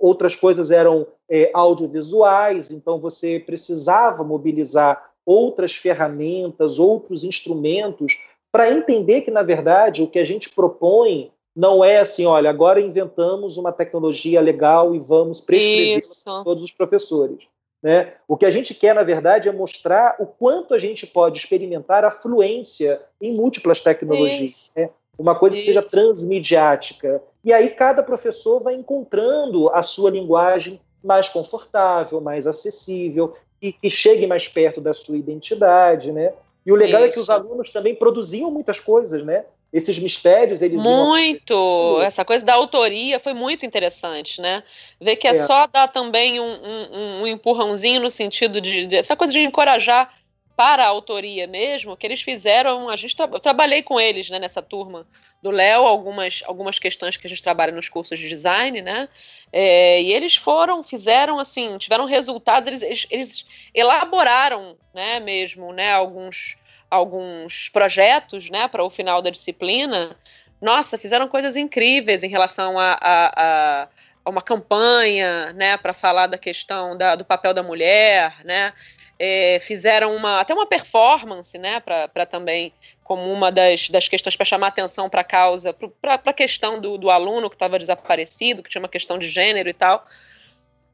outras 0.00 0.34
coisas 0.34 0.72
eram 0.72 1.06
é, 1.28 1.48
audiovisuais, 1.54 2.72
então 2.72 2.98
você 2.98 3.38
precisava 3.38 4.24
mobilizar 4.24 5.12
outras 5.24 5.76
ferramentas, 5.76 6.80
outros 6.80 7.22
instrumentos, 7.22 8.18
para 8.50 8.70
entender 8.70 9.20
que, 9.20 9.30
na 9.30 9.44
verdade, 9.44 10.02
o 10.02 10.08
que 10.08 10.18
a 10.18 10.24
gente 10.24 10.50
propõe 10.50 11.30
não 11.54 11.84
é 11.84 11.98
assim, 11.98 12.26
olha, 12.26 12.50
agora 12.50 12.80
inventamos 12.80 13.56
uma 13.56 13.72
tecnologia 13.72 14.40
legal 14.40 14.94
e 14.94 14.98
vamos 14.98 15.40
prescrever 15.40 16.00
para 16.24 16.44
todos 16.44 16.64
os 16.64 16.72
professores. 16.72 17.46
Né? 17.82 18.14
O 18.28 18.36
que 18.36 18.44
a 18.44 18.50
gente 18.50 18.74
quer, 18.74 18.94
na 18.94 19.02
verdade, 19.02 19.48
é 19.48 19.52
mostrar 19.52 20.16
o 20.18 20.26
quanto 20.26 20.74
a 20.74 20.78
gente 20.78 21.06
pode 21.06 21.38
experimentar 21.38 22.04
a 22.04 22.10
fluência 22.10 23.00
em 23.20 23.34
múltiplas 23.34 23.80
tecnologias. 23.80 24.72
Né? 24.76 24.90
Uma 25.18 25.38
coisa 25.38 25.56
Isso. 25.56 25.66
que 25.66 25.72
seja 25.72 25.82
transmediática. 25.82 27.22
E 27.44 27.52
aí 27.52 27.70
cada 27.70 28.02
professor 28.02 28.62
vai 28.62 28.74
encontrando 28.74 29.70
a 29.70 29.82
sua 29.82 30.10
linguagem 30.10 30.80
mais 31.02 31.28
confortável, 31.28 32.20
mais 32.20 32.46
acessível 32.46 33.34
e 33.60 33.72
que 33.72 33.88
chegue 33.88 34.26
mais 34.26 34.48
perto 34.48 34.80
da 34.80 34.92
sua 34.92 35.16
identidade, 35.16 36.12
né? 36.12 36.32
E 36.64 36.72
o 36.72 36.76
legal 36.76 37.00
Isso. 37.02 37.10
é 37.10 37.12
que 37.14 37.20
os 37.20 37.30
alunos 37.30 37.70
também 37.70 37.94
produziam 37.94 38.50
muitas 38.50 38.78
coisas, 38.78 39.24
né? 39.24 39.44
Esses 39.72 39.98
mistérios, 39.98 40.62
eles 40.62 40.82
Muito! 40.82 41.54
Iam... 41.54 42.02
Essa 42.02 42.24
coisa 42.24 42.44
da 42.44 42.54
autoria 42.54 43.20
foi 43.20 43.32
muito 43.32 43.64
interessante, 43.64 44.40
né? 44.40 44.64
Ver 45.00 45.16
que 45.16 45.28
é, 45.28 45.30
é. 45.30 45.34
só 45.34 45.66
dar 45.66 45.88
também 45.88 46.40
um, 46.40 46.44
um, 46.44 47.22
um 47.22 47.26
empurrãozinho 47.26 48.00
no 48.00 48.10
sentido 48.10 48.60
de, 48.60 48.86
de, 48.86 48.96
essa 48.96 49.14
coisa 49.14 49.32
de 49.32 49.40
encorajar 49.40 50.12
para 50.60 50.84
a 50.84 50.88
autoria 50.88 51.46
mesmo, 51.46 51.96
que 51.96 52.06
eles 52.06 52.20
fizeram, 52.20 52.90
a 52.90 52.94
gente 52.94 53.16
tra 53.16 53.26
eu 53.32 53.40
trabalhei 53.40 53.82
com 53.82 53.98
eles, 53.98 54.28
né, 54.28 54.38
nessa 54.38 54.60
turma 54.60 55.06
do 55.42 55.50
Léo, 55.50 55.86
algumas, 55.86 56.42
algumas 56.44 56.78
questões 56.78 57.16
que 57.16 57.26
a 57.26 57.30
gente 57.30 57.42
trabalha 57.42 57.72
nos 57.72 57.88
cursos 57.88 58.18
de 58.18 58.28
design, 58.28 58.82
né, 58.82 59.08
é, 59.50 60.02
e 60.02 60.12
eles 60.12 60.36
foram, 60.36 60.84
fizeram 60.84 61.40
assim, 61.40 61.78
tiveram 61.78 62.04
resultados, 62.04 62.66
eles, 62.66 62.82
eles, 62.82 63.06
eles 63.10 63.46
elaboraram, 63.74 64.76
né, 64.92 65.18
mesmo, 65.18 65.72
né, 65.72 65.94
alguns, 65.94 66.58
alguns 66.90 67.70
projetos, 67.70 68.50
né, 68.50 68.68
para 68.68 68.84
o 68.84 68.90
final 68.90 69.22
da 69.22 69.30
disciplina, 69.30 70.14
nossa, 70.60 70.98
fizeram 70.98 71.26
coisas 71.26 71.56
incríveis 71.56 72.22
em 72.22 72.28
relação 72.28 72.78
a, 72.78 72.98
a, 73.00 73.88
a 74.22 74.28
uma 74.28 74.42
campanha, 74.42 75.54
né, 75.54 75.78
para 75.78 75.94
falar 75.94 76.26
da 76.26 76.36
questão 76.36 76.98
da, 76.98 77.16
do 77.16 77.24
papel 77.24 77.54
da 77.54 77.62
mulher, 77.62 78.44
né, 78.44 78.74
é, 79.22 79.58
fizeram 79.60 80.16
uma, 80.16 80.40
até 80.40 80.54
uma 80.54 80.66
performance, 80.66 81.58
né, 81.58 81.78
para 81.78 82.24
também 82.24 82.72
como 83.04 83.30
uma 83.30 83.52
das, 83.52 83.90
das 83.90 84.08
questões 84.08 84.34
para 84.34 84.46
chamar 84.46 84.68
atenção 84.68 85.10
para 85.10 85.20
a 85.20 85.24
causa, 85.24 85.74
para 85.74 86.14
a 86.24 86.32
questão 86.32 86.80
do, 86.80 86.96
do 86.96 87.10
aluno 87.10 87.50
que 87.50 87.56
estava 87.56 87.78
desaparecido, 87.78 88.62
que 88.62 88.70
tinha 88.70 88.80
uma 88.80 88.88
questão 88.88 89.18
de 89.18 89.28
gênero 89.28 89.68
e 89.68 89.74
tal 89.74 90.06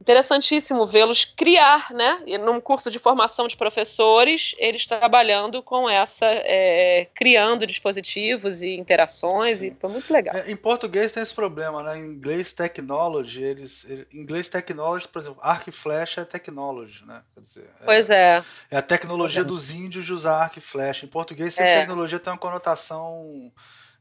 interessantíssimo 0.00 0.86
vê-los 0.86 1.24
criar, 1.24 1.90
né? 1.90 2.22
E 2.26 2.38
num 2.38 2.60
curso 2.60 2.90
de 2.90 2.98
formação 2.98 3.48
de 3.48 3.56
professores, 3.56 4.54
eles 4.58 4.86
trabalhando 4.86 5.62
com 5.62 5.88
essa, 5.88 6.26
é, 6.26 7.08
criando 7.14 7.66
dispositivos 7.66 8.62
e 8.62 8.76
interações, 8.76 9.58
Sim. 9.58 9.66
e 9.66 9.76
foi 9.80 9.90
muito 9.90 10.12
legal. 10.12 10.36
É, 10.36 10.50
em 10.50 10.56
português 10.56 11.12
tem 11.12 11.22
esse 11.22 11.34
problema, 11.34 11.82
né? 11.82 11.98
Em 11.98 12.04
inglês, 12.04 12.52
technology, 12.52 13.42
eles. 13.42 13.86
Em 14.12 14.20
inglês, 14.20 14.48
technology, 14.48 15.08
por 15.08 15.20
exemplo, 15.20 15.40
arco 15.42 15.70
e 15.70 15.72
flecha 15.72 16.20
é 16.20 16.24
technology, 16.24 17.04
né? 17.04 17.22
Quer 17.34 17.40
dizer, 17.40 17.70
é, 17.80 17.84
pois 17.84 18.10
é. 18.10 18.44
É 18.70 18.76
a 18.76 18.82
tecnologia 18.82 19.44
dos 19.44 19.70
índios 19.70 20.04
de 20.04 20.12
usar 20.12 20.36
arco 20.36 20.58
e 20.58 20.62
flecha. 20.62 21.06
Em 21.06 21.08
português, 21.08 21.54
sempre 21.54 21.72
é. 21.72 21.80
tecnologia 21.80 22.18
tem 22.18 22.32
uma 22.32 22.38
conotação 22.38 23.50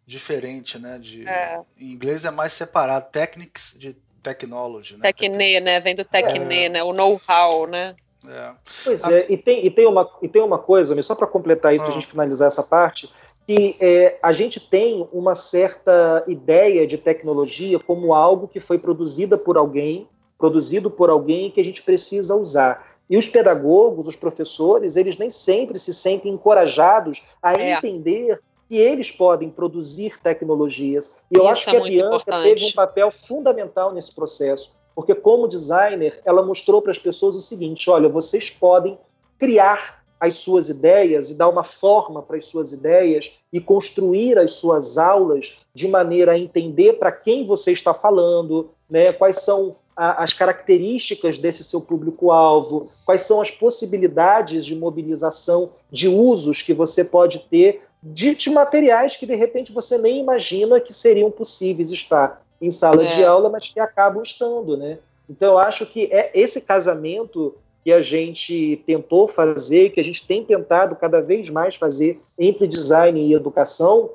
diferente, 0.05 0.77
né? 0.77 0.99
De, 0.99 1.27
é. 1.27 1.59
Em 1.77 1.91
inglês 1.91 2.25
é 2.25 2.31
mais 2.31 2.53
separado. 2.53 3.09
Technics 3.11 3.75
de 3.77 3.97
technology, 4.25 4.95
né? 4.95 5.01
Tecne, 5.03 5.59
né? 5.59 5.79
Vem 5.79 5.95
do 5.95 6.03
tecne, 6.03 6.63
é. 6.63 6.69
né? 6.69 6.83
O 6.83 6.91
know-how, 6.91 7.67
né? 7.67 7.95
É. 8.27 8.51
Pois 8.83 9.03
é, 9.03 9.27
e 9.29 9.37
tem, 9.37 9.67
e, 9.67 9.69
tem 9.69 9.85
uma, 9.85 10.09
e 10.19 10.27
tem 10.27 10.41
uma 10.41 10.57
coisa, 10.57 10.99
só 11.03 11.13
para 11.13 11.27
completar 11.27 11.71
aí, 11.71 11.77
para 11.77 11.87
a 11.87 11.89
ah. 11.91 11.93
gente 11.93 12.07
finalizar 12.07 12.47
essa 12.47 12.63
parte, 12.63 13.07
que 13.45 13.75
é, 13.79 14.17
a 14.23 14.31
gente 14.31 14.59
tem 14.59 15.07
uma 15.13 15.35
certa 15.35 16.23
ideia 16.27 16.87
de 16.87 16.97
tecnologia 16.97 17.77
como 17.77 18.15
algo 18.15 18.47
que 18.47 18.59
foi 18.59 18.79
produzida 18.79 19.37
por 19.37 19.57
alguém, 19.57 20.09
produzido 20.39 20.89
por 20.89 21.11
alguém 21.11 21.51
que 21.51 21.61
a 21.61 21.63
gente 21.63 21.83
precisa 21.83 22.35
usar. 22.35 22.95
E 23.07 23.17
os 23.17 23.29
pedagogos, 23.29 24.07
os 24.07 24.15
professores, 24.15 24.95
eles 24.95 25.17
nem 25.17 25.29
sempre 25.29 25.77
se 25.77 25.93
sentem 25.93 26.33
encorajados 26.33 27.21
a 27.43 27.53
é. 27.53 27.73
entender 27.73 28.41
que 28.67 28.77
eles 28.77 29.11
podem 29.11 29.49
produzir 29.49 30.19
tecnologias. 30.21 31.23
E 31.31 31.35
eu 31.35 31.41
Isso 31.43 31.51
acho 31.51 31.69
que 31.69 31.75
é 31.75 31.79
a 31.79 31.83
Bianca 31.83 32.15
importante. 32.15 32.43
teve 32.43 32.65
um 32.65 32.73
papel 32.73 33.11
fundamental 33.11 33.93
nesse 33.93 34.13
processo, 34.13 34.75
porque 34.95 35.13
como 35.13 35.47
designer, 35.47 36.21
ela 36.25 36.43
mostrou 36.43 36.81
para 36.81 36.91
as 36.91 36.99
pessoas 36.99 37.35
o 37.35 37.41
seguinte: 37.41 37.89
olha, 37.89 38.09
vocês 38.09 38.49
podem 38.49 38.97
criar 39.37 40.03
as 40.19 40.37
suas 40.37 40.69
ideias 40.69 41.29
e 41.29 41.35
dar 41.35 41.49
uma 41.49 41.63
forma 41.63 42.21
para 42.21 42.37
as 42.37 42.45
suas 42.45 42.71
ideias 42.71 43.33
e 43.51 43.59
construir 43.59 44.37
as 44.37 44.51
suas 44.53 44.97
aulas 44.97 45.57
de 45.73 45.87
maneira 45.87 46.31
a 46.31 46.39
entender 46.39 46.93
para 46.93 47.11
quem 47.11 47.45
você 47.45 47.71
está 47.71 47.93
falando, 47.93 48.69
né, 48.89 49.11
quais 49.11 49.39
são 49.41 49.75
a, 49.95 50.23
as 50.23 50.33
características 50.33 51.37
desse 51.37 51.63
seu 51.63 51.81
público-alvo, 51.81 52.89
quais 53.05 53.21
são 53.21 53.41
as 53.41 53.51
possibilidades 53.51 54.65
de 54.65 54.75
mobilização 54.75 55.71
de 55.91 56.07
usos 56.07 56.61
que 56.61 56.73
você 56.73 57.03
pode 57.03 57.39
ter 57.49 57.83
de, 58.05 58.35
de, 58.35 58.49
materiais 58.51 59.17
que 59.17 59.25
de 59.25 59.33
repente 59.33 59.71
você 59.71 59.97
nem 59.97 60.19
imagina 60.19 60.79
que 60.79 60.93
seriam 60.93 61.31
possíveis 61.31 61.91
estar 61.91 62.45
em 62.61 62.69
sala 62.69 63.03
é. 63.03 63.15
de 63.15 63.23
aula, 63.23 63.49
mas 63.49 63.67
que 63.69 63.79
acabam 63.79 64.21
estando, 64.21 64.77
né? 64.77 64.99
Então 65.27 65.53
eu 65.53 65.57
acho 65.57 65.87
que 65.87 66.05
é 66.13 66.29
esse 66.35 66.61
casamento 66.61 67.55
que 67.83 67.91
a 67.91 68.01
gente 68.01 68.81
tentou 68.85 69.27
fazer, 69.27 69.89
que 69.89 69.99
a 69.99 70.03
gente 70.03 70.25
tem 70.25 70.45
tentado 70.45 70.95
cada 70.95 71.19
vez 71.19 71.49
mais 71.49 71.75
fazer 71.75 72.21
entre 72.37 72.67
design 72.67 73.19
e 73.19 73.33
educação, 73.33 74.11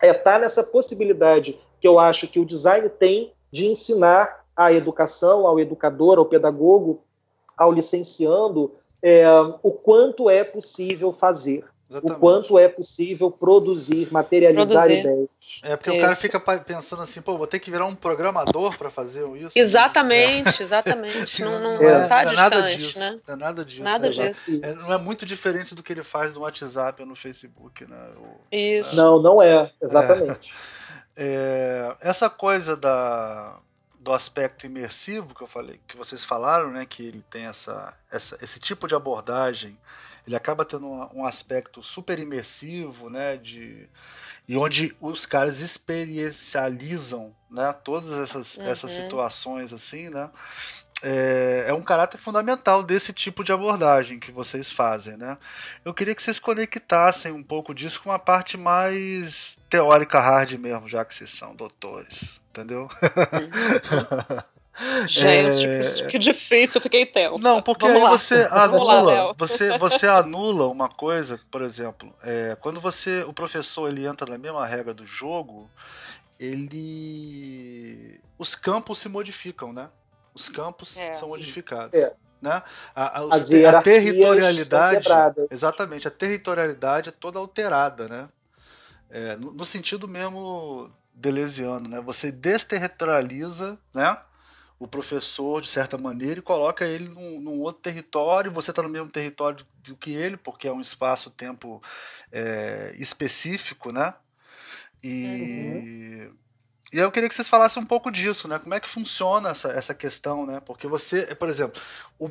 é 0.00 0.08
estar 0.08 0.34
tá 0.34 0.38
nessa 0.38 0.62
possibilidade 0.62 1.58
que 1.78 1.86
eu 1.86 1.98
acho 1.98 2.28
que 2.28 2.40
o 2.40 2.44
design 2.44 2.88
tem 2.88 3.32
de 3.52 3.66
ensinar 3.66 4.44
a 4.56 4.72
educação, 4.72 5.46
ao 5.46 5.60
educador, 5.60 6.18
ao 6.18 6.24
pedagogo, 6.24 7.02
ao 7.56 7.70
licenciando, 7.70 8.72
é, 9.02 9.24
o 9.62 9.70
quanto 9.70 10.30
é 10.30 10.42
possível 10.42 11.12
fazer. 11.12 11.64
Exatamente. 11.88 12.16
o 12.16 12.20
quanto 12.20 12.58
é 12.58 12.68
possível 12.68 13.30
produzir, 13.30 14.12
materializar 14.12 14.82
produzir. 14.82 15.00
ideias. 15.00 15.28
É 15.62 15.76
porque 15.76 15.90
isso. 15.90 15.98
o 15.98 16.02
cara 16.02 16.16
fica 16.16 16.40
pensando 16.40 17.02
assim, 17.02 17.22
pô, 17.22 17.38
vou 17.38 17.46
ter 17.46 17.60
que 17.60 17.70
virar 17.70 17.86
um 17.86 17.94
programador 17.94 18.76
para 18.76 18.90
fazer 18.90 19.24
isso. 19.36 19.56
Exatamente, 19.56 20.60
é. 20.60 20.62
exatamente. 20.64 21.42
não, 21.42 21.60
não, 21.60 21.74
é, 21.74 22.00
não 22.00 22.08
tá 22.08 22.24
não 22.24 22.32
é 22.32 22.34
nada 22.34 22.62
disso, 22.62 22.98
né? 22.98 23.20
É 23.28 23.36
nada 23.36 23.64
disso. 23.64 23.82
Nada 23.84 24.06
é, 24.08 24.10
disso. 24.10 24.60
É, 24.62 24.74
não 24.74 24.94
é 24.94 24.98
muito 24.98 25.24
diferente 25.24 25.76
do 25.76 25.82
que 25.82 25.92
ele 25.92 26.02
faz 26.02 26.34
no 26.34 26.40
WhatsApp 26.40 27.00
ou 27.00 27.06
no 27.06 27.14
Facebook, 27.14 27.86
né? 27.86 28.08
isso. 28.50 28.96
Não, 28.96 29.22
não 29.22 29.40
é, 29.40 29.70
exatamente. 29.80 30.52
É, 31.16 31.94
essa 32.00 32.28
coisa 32.28 32.76
da 32.76 33.58
do 34.00 34.12
aspecto 34.12 34.66
imersivo 34.66 35.34
que 35.34 35.42
eu 35.42 35.48
falei, 35.48 35.80
que 35.84 35.96
vocês 35.96 36.24
falaram, 36.24 36.70
né, 36.70 36.86
que 36.86 37.04
ele 37.04 37.24
tem 37.28 37.46
essa, 37.46 37.92
essa 38.08 38.38
esse 38.40 38.60
tipo 38.60 38.86
de 38.86 38.94
abordagem 38.94 39.76
ele 40.26 40.36
acaba 40.36 40.64
tendo 40.64 40.86
um, 40.86 41.20
um 41.20 41.24
aspecto 41.24 41.82
super 41.82 42.18
imersivo, 42.18 43.08
né, 43.08 43.36
de 43.36 43.88
e 44.48 44.56
onde 44.56 44.96
os 45.00 45.26
caras 45.26 45.60
experiencializam, 45.60 47.34
né, 47.50 47.72
todas 47.72 48.12
essas, 48.12 48.56
uhum. 48.56 48.66
essas 48.68 48.92
situações 48.92 49.72
assim, 49.72 50.08
né, 50.08 50.30
é, 51.02 51.66
é, 51.68 51.74
um 51.74 51.82
caráter 51.82 52.18
fundamental 52.18 52.82
desse 52.82 53.12
tipo 53.12 53.44
de 53.44 53.52
abordagem 53.52 54.18
que 54.18 54.32
vocês 54.32 54.72
fazem, 54.72 55.16
né? 55.16 55.36
Eu 55.84 55.92
queria 55.92 56.14
que 56.14 56.22
vocês 56.22 56.38
conectassem 56.38 57.32
um 57.32 57.42
pouco 57.42 57.74
disso 57.74 58.02
com 58.02 58.08
uma 58.08 58.18
parte 58.18 58.56
mais 58.56 59.58
teórica 59.68 60.18
hard 60.18 60.52
mesmo, 60.54 60.88
já 60.88 61.04
que 61.04 61.14
vocês 61.14 61.28
são 61.28 61.54
doutores, 61.54 62.40
entendeu? 62.50 62.88
Uhum. 63.02 64.42
Gente, 65.08 65.66
é... 65.66 66.06
que 66.06 66.18
difícil, 66.18 66.78
eu 66.78 66.82
fiquei 66.82 67.06
tenso. 67.06 67.42
Não, 67.42 67.62
porque 67.62 67.86
Vamos 67.86 68.02
aí 68.02 68.04
lá. 68.04 68.18
você 68.18 68.48
anula, 68.50 69.00
lá, 69.00 69.32
você, 69.32 69.78
você 69.78 70.06
anula 70.06 70.68
uma 70.68 70.88
coisa, 70.88 71.40
por 71.50 71.62
exemplo, 71.62 72.14
é, 72.22 72.56
quando 72.60 72.80
você, 72.80 73.22
o 73.22 73.32
professor 73.32 73.88
ele 73.88 74.06
entra 74.06 74.30
na 74.30 74.36
mesma 74.36 74.66
regra 74.66 74.92
do 74.92 75.06
jogo, 75.06 75.70
ele, 76.38 78.20
os 78.38 78.54
campos 78.54 78.98
se 78.98 79.08
modificam, 79.08 79.72
né? 79.72 79.88
Os 80.34 80.50
campos 80.50 80.98
é, 80.98 81.12
são 81.12 81.28
modificados. 81.28 81.98
É. 81.98 82.14
Né? 82.40 82.62
A, 82.94 83.22
a, 83.22 83.36
a 83.78 83.82
territorialidade, 83.82 85.08
exatamente, 85.50 86.06
a 86.06 86.10
territorialidade 86.10 87.08
é 87.08 87.12
toda 87.12 87.38
alterada, 87.38 88.06
né? 88.06 88.28
É, 89.08 89.36
no, 89.36 89.52
no, 89.52 89.64
sentido 89.64 90.06
mesmo 90.06 90.92
delesiano, 91.14 91.88
né? 91.88 92.00
Você 92.02 92.30
desterritorializa, 92.30 93.78
né? 93.94 94.18
O 94.78 94.86
professor 94.86 95.60
de 95.60 95.68
certa 95.68 95.96
maneira 95.96 96.38
e 96.38 96.42
coloca 96.42 96.84
ele 96.84 97.08
num, 97.08 97.40
num 97.40 97.60
outro 97.60 97.82
território. 97.82 98.52
Você 98.52 98.70
está 98.70 98.82
no 98.82 98.88
mesmo 98.88 99.08
território 99.08 99.64
do 99.82 99.96
que 99.96 100.12
ele, 100.12 100.36
porque 100.36 100.68
é 100.68 100.72
um 100.72 100.80
espaço-tempo 100.80 101.82
é, 102.30 102.94
específico, 102.98 103.90
né? 103.90 104.14
E, 105.02 106.28
uhum. 106.28 106.36
e 106.92 106.98
eu 106.98 107.10
queria 107.10 107.28
que 107.28 107.34
vocês 107.34 107.48
falassem 107.48 107.82
um 107.82 107.86
pouco 107.86 108.10
disso, 108.10 108.48
né? 108.48 108.58
Como 108.58 108.74
é 108.74 108.80
que 108.80 108.88
funciona 108.88 109.50
essa, 109.50 109.68
essa 109.72 109.94
questão, 109.94 110.44
né? 110.44 110.60
Porque 110.60 110.86
você, 110.86 111.34
por 111.34 111.48
exemplo, 111.48 111.80
o, 112.18 112.30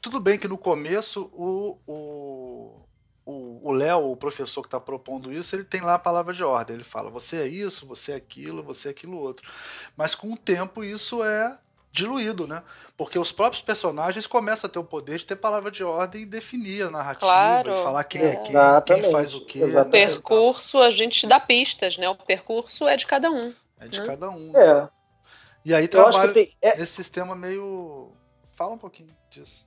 tudo 0.00 0.18
bem 0.18 0.38
que 0.38 0.48
no 0.48 0.58
começo 0.58 1.30
o, 1.34 1.78
o 1.86 2.82
o 3.24 3.72
Léo, 3.72 4.10
o 4.10 4.16
professor 4.16 4.62
que 4.62 4.66
está 4.66 4.80
propondo 4.80 5.32
isso, 5.32 5.54
ele 5.54 5.64
tem 5.64 5.80
lá 5.80 5.94
a 5.94 5.98
palavra 5.98 6.34
de 6.34 6.42
ordem. 6.42 6.74
Ele 6.74 6.84
fala: 6.84 7.08
você 7.08 7.42
é 7.42 7.46
isso, 7.46 7.86
você 7.86 8.12
é 8.12 8.16
aquilo, 8.16 8.62
você 8.62 8.88
é 8.88 8.90
aquilo 8.90 9.16
outro. 9.16 9.48
Mas 9.96 10.14
com 10.14 10.32
o 10.32 10.36
tempo 10.36 10.82
isso 10.82 11.22
é 11.22 11.58
diluído, 11.92 12.46
né? 12.46 12.62
Porque 12.96 13.18
os 13.18 13.30
próprios 13.30 13.62
personagens 13.62 14.26
começam 14.26 14.66
a 14.66 14.72
ter 14.72 14.78
o 14.78 14.84
poder 14.84 15.18
de 15.18 15.26
ter 15.26 15.36
palavra 15.36 15.70
de 15.70 15.84
ordem 15.84 16.22
e 16.22 16.26
definir 16.26 16.86
a 16.86 16.90
narrativa, 16.90 17.26
claro. 17.26 17.74
de 17.74 17.82
falar 17.82 18.04
quem 18.04 18.22
é 18.22 18.36
quem, 18.36 18.54
quem 18.86 19.10
faz 19.10 19.34
o 19.34 19.44
quê. 19.44 19.62
O 19.62 19.84
percurso 19.84 20.80
a 20.80 20.90
gente 20.90 21.26
dá 21.26 21.38
pistas, 21.38 21.98
né? 21.98 22.08
O 22.08 22.16
percurso 22.16 22.88
é 22.88 22.96
de 22.96 23.06
cada 23.06 23.30
um. 23.30 23.52
É 23.78 23.86
de 23.86 24.00
né? 24.00 24.06
cada 24.06 24.30
um. 24.30 24.56
É. 24.56 24.88
E 25.64 25.74
aí 25.74 25.86
trabalha 25.86 26.32
tem... 26.32 26.52
é... 26.62 26.78
nesse 26.78 26.92
sistema 26.92 27.36
meio. 27.36 28.10
Fala 28.56 28.72
um 28.72 28.78
pouquinho 28.78 29.10
disso. 29.30 29.66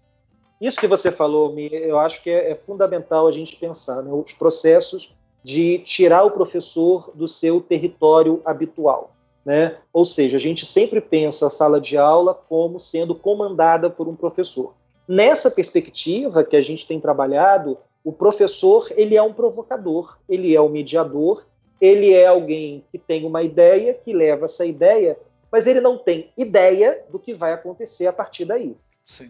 Isso 0.59 0.79
que 0.79 0.87
você 0.87 1.11
falou, 1.11 1.57
eu 1.59 1.99
acho 1.99 2.23
que 2.23 2.29
é, 2.29 2.51
é 2.51 2.55
fundamental 2.55 3.27
a 3.27 3.31
gente 3.31 3.55
pensar, 3.57 4.01
né? 4.01 4.11
Os 4.11 4.33
processos 4.33 5.15
de 5.43 5.77
tirar 5.79 6.23
o 6.23 6.31
professor 6.31 7.11
do 7.13 7.27
seu 7.27 7.61
território 7.61 8.41
habitual. 8.43 9.14
Né? 9.45 9.77
Ou 9.93 10.05
seja, 10.05 10.37
a 10.37 10.39
gente 10.39 10.65
sempre 10.65 10.99
pensa 10.99 11.47
a 11.47 11.51
sala 11.51 11.79
de 11.79 11.97
aula 11.97 12.33
como 12.33 12.79
sendo 12.79 13.13
comandada 13.13 13.89
por 13.89 14.07
um 14.07 14.15
professor. 14.15 14.73
Nessa 15.07 15.51
perspectiva 15.51 16.43
que 16.43 16.55
a 16.55 16.61
gente 16.61 16.87
tem 16.87 16.99
trabalhado, 16.99 17.77
o 18.03 18.11
professor 18.11 18.91
ele 18.95 19.15
é 19.15 19.21
um 19.21 19.33
provocador, 19.33 20.17
ele 20.27 20.55
é 20.55 20.61
um 20.61 20.69
mediador, 20.69 21.45
ele 21.79 22.11
é 22.11 22.25
alguém 22.25 22.83
que 22.91 22.97
tem 22.97 23.25
uma 23.25 23.43
ideia, 23.43 23.93
que 23.93 24.13
leva 24.13 24.45
essa 24.45 24.65
ideia, 24.65 25.17
mas 25.51 25.67
ele 25.67 25.79
não 25.79 25.97
tem 25.97 26.31
ideia 26.35 27.03
do 27.09 27.19
que 27.19 27.33
vai 27.33 27.53
acontecer 27.53 28.07
a 28.07 28.13
partir 28.13 28.45
daí. 28.45 28.75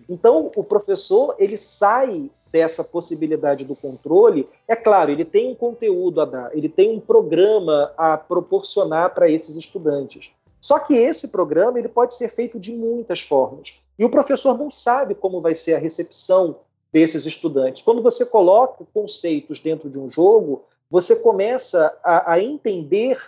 Então, 0.07 0.49
o 0.55 0.63
professor 0.63 1.35
ele 1.37 1.57
sai 1.57 2.31
dessa 2.51 2.83
possibilidade 2.83 3.65
do 3.65 3.75
controle. 3.75 4.47
É 4.65 4.75
claro, 4.75 5.11
ele 5.11 5.25
tem 5.25 5.51
um 5.51 5.55
conteúdo 5.55 6.21
a 6.21 6.25
dar, 6.25 6.57
ele 6.57 6.69
tem 6.69 6.89
um 6.89 6.99
programa 6.99 7.91
a 7.97 8.17
proporcionar 8.17 9.13
para 9.13 9.29
esses 9.29 9.57
estudantes. 9.57 10.31
Só 10.61 10.79
que 10.79 10.95
esse 10.95 11.27
programa 11.27 11.77
ele 11.77 11.89
pode 11.89 12.15
ser 12.15 12.29
feito 12.29 12.57
de 12.57 12.71
muitas 12.71 13.19
formas. 13.19 13.73
E 13.99 14.05
o 14.05 14.09
professor 14.09 14.57
não 14.57 14.71
sabe 14.71 15.13
como 15.13 15.41
vai 15.41 15.53
ser 15.53 15.75
a 15.75 15.79
recepção 15.79 16.55
desses 16.91 17.25
estudantes. 17.25 17.83
Quando 17.83 18.01
você 18.01 18.25
coloca 18.25 18.85
conceitos 18.93 19.59
dentro 19.59 19.89
de 19.89 19.99
um 19.99 20.09
jogo, 20.09 20.63
você 20.89 21.17
começa 21.17 21.95
a, 22.01 22.33
a 22.33 22.39
entender 22.39 23.19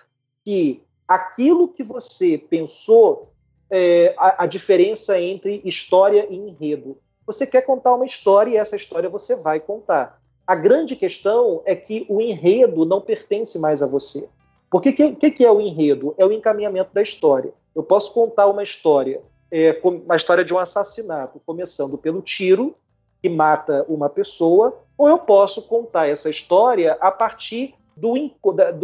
que 0.45 0.82
aquilo 1.06 1.68
que 1.68 1.84
você 1.84 2.38
pensou 2.38 3.28
é, 3.70 4.13
a, 4.18 4.43
a, 4.43 4.45
diferença 4.45 5.20
entre 5.20 5.61
história 5.63 6.28
e 6.30 6.36
enredo. 6.36 6.97
Você 7.26 7.45
quer 7.45 7.61
contar 7.61 7.93
uma 7.93 8.05
história 8.05 8.51
e 8.51 8.57
essa 8.57 8.76
história 8.76 9.09
você 9.09 9.36
vai 9.36 9.59
contar. 9.59 10.20
A 10.45 10.55
grande 10.55 10.95
questão 10.95 11.61
é 11.65 11.76
que 11.76 12.05
o 12.07 12.22
enredo 12.22 12.86
não 12.86 13.01
pertence 13.01 13.59
mais 13.59 13.82
a 13.82 13.88
você. 13.88 14.30
Porque 14.70 14.89
o 14.89 15.15
que, 15.15 15.32
que, 15.32 15.45
é 15.45 15.51
o 15.51 15.61
enredo? 15.61 16.15
É 16.18 16.26
o 16.26 16.32
encaminhamento 16.32 16.93
da 16.93 17.01
história. 17.01 17.53
Eu 17.76 17.84
posso 17.84 18.13
contar 18.13 18.47
uma 18.47 18.63
história, 18.63 19.22
é, 19.51 19.80
uma 19.84 20.15
história 20.15 20.43
de 20.43 20.53
um 20.53 20.59
assassinato, 20.59 21.41
começando 21.45 21.97
pelo 21.97 22.22
tiro 22.22 22.76
que 23.22 23.30
mata 23.30 23.86
uma 23.89 24.09
pessoa, 24.09 24.78
ou 24.97 25.07
eu 25.07 25.18
posso 25.18 25.63
contar 25.63 26.07
essa 26.07 26.30
história 26.30 26.97
a 26.99 27.11
partir 27.11 27.74
do, 27.98 28.14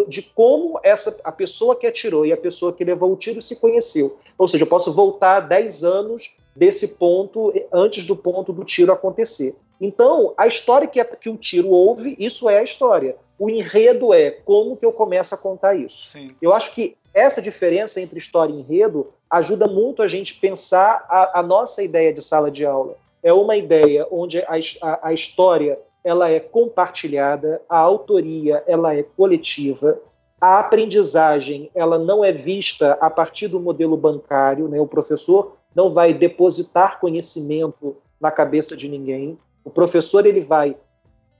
de 0.08 0.22
como 0.22 0.80
essa 0.84 1.22
a 1.24 1.32
pessoa 1.32 1.76
que 1.76 1.86
atirou 1.86 2.26
e 2.26 2.34
a 2.34 2.38
pessoa 2.38 2.74
que 2.74 2.84
levou 2.84 3.14
o 3.14 3.16
tiro 3.16 3.42
se 3.42 3.60
conheceu. 3.60 4.18
Ou 4.38 4.48
seja, 4.48 4.64
eu 4.64 4.68
posso 4.68 4.92
voltar 4.92 5.42
10 5.42 5.84
anos 5.84 6.36
desse 6.56 6.90
ponto, 6.90 7.54
antes 7.72 8.06
do 8.06 8.16
ponto 8.16 8.52
do 8.52 8.64
tiro 8.64 8.92
acontecer. 8.92 9.56
Então, 9.80 10.34
a 10.38 10.48
história 10.48 10.88
que, 10.88 11.04
que 11.04 11.30
o 11.30 11.38
tiro 11.38 11.70
houve, 11.70 12.16
isso 12.20 12.50
é 12.50 12.60
a 12.60 12.64
história. 12.64 13.16
O 13.38 13.50
enredo 13.50 14.14
é 14.14 14.32
como 14.32 14.78
que 14.78 14.86
eu 14.86 14.92
começo 14.92 15.36
a 15.36 15.38
contar 15.38 15.76
isso. 15.76 16.08
Sim. 16.08 16.36
Eu 16.42 16.54
acho 16.54 16.74
que 16.74 16.96
essa 17.14 17.42
diferença 17.42 18.02
entre 18.02 18.18
história 18.18 18.52
e 18.52 18.60
enredo 18.60 19.14
ajuda 19.30 19.68
muito 19.68 20.02
a 20.02 20.08
gente 20.08 20.36
pensar 20.36 21.06
a, 21.10 21.40
a 21.40 21.44
nossa 21.44 21.84
ideia 21.84 22.14
de 22.14 22.22
sala 22.22 22.50
de 22.50 22.66
aula. 22.66 22.96
É 23.22 23.32
uma 23.32 23.56
ideia 23.56 24.08
onde 24.12 24.40
a, 24.40 24.54
a, 24.82 25.08
a 25.10 25.14
história 25.14 25.78
ela 26.04 26.30
é 26.30 26.40
compartilhada, 26.40 27.62
a 27.68 27.78
autoria 27.78 28.64
ela 28.68 28.96
é 28.96 29.04
coletiva, 29.04 30.00
a 30.40 30.60
aprendizagem 30.60 31.72
ela 31.74 31.98
não 31.98 32.24
é 32.24 32.32
vista 32.32 32.98
a 33.00 33.10
partir 33.10 33.48
do 33.48 33.60
modelo 33.60 33.96
bancário, 33.96 34.68
né? 34.68 34.80
o 34.80 34.88
professor 34.88 35.56
não 35.74 35.90
vai 35.90 36.14
depositar 36.14 37.00
conhecimento 37.00 37.96
na 38.20 38.30
cabeça 38.30 38.76
de 38.76 38.90
ninguém, 38.90 39.38
o 39.64 39.70
professor 39.70 40.26
ele 40.26 40.42
vai 40.42 40.76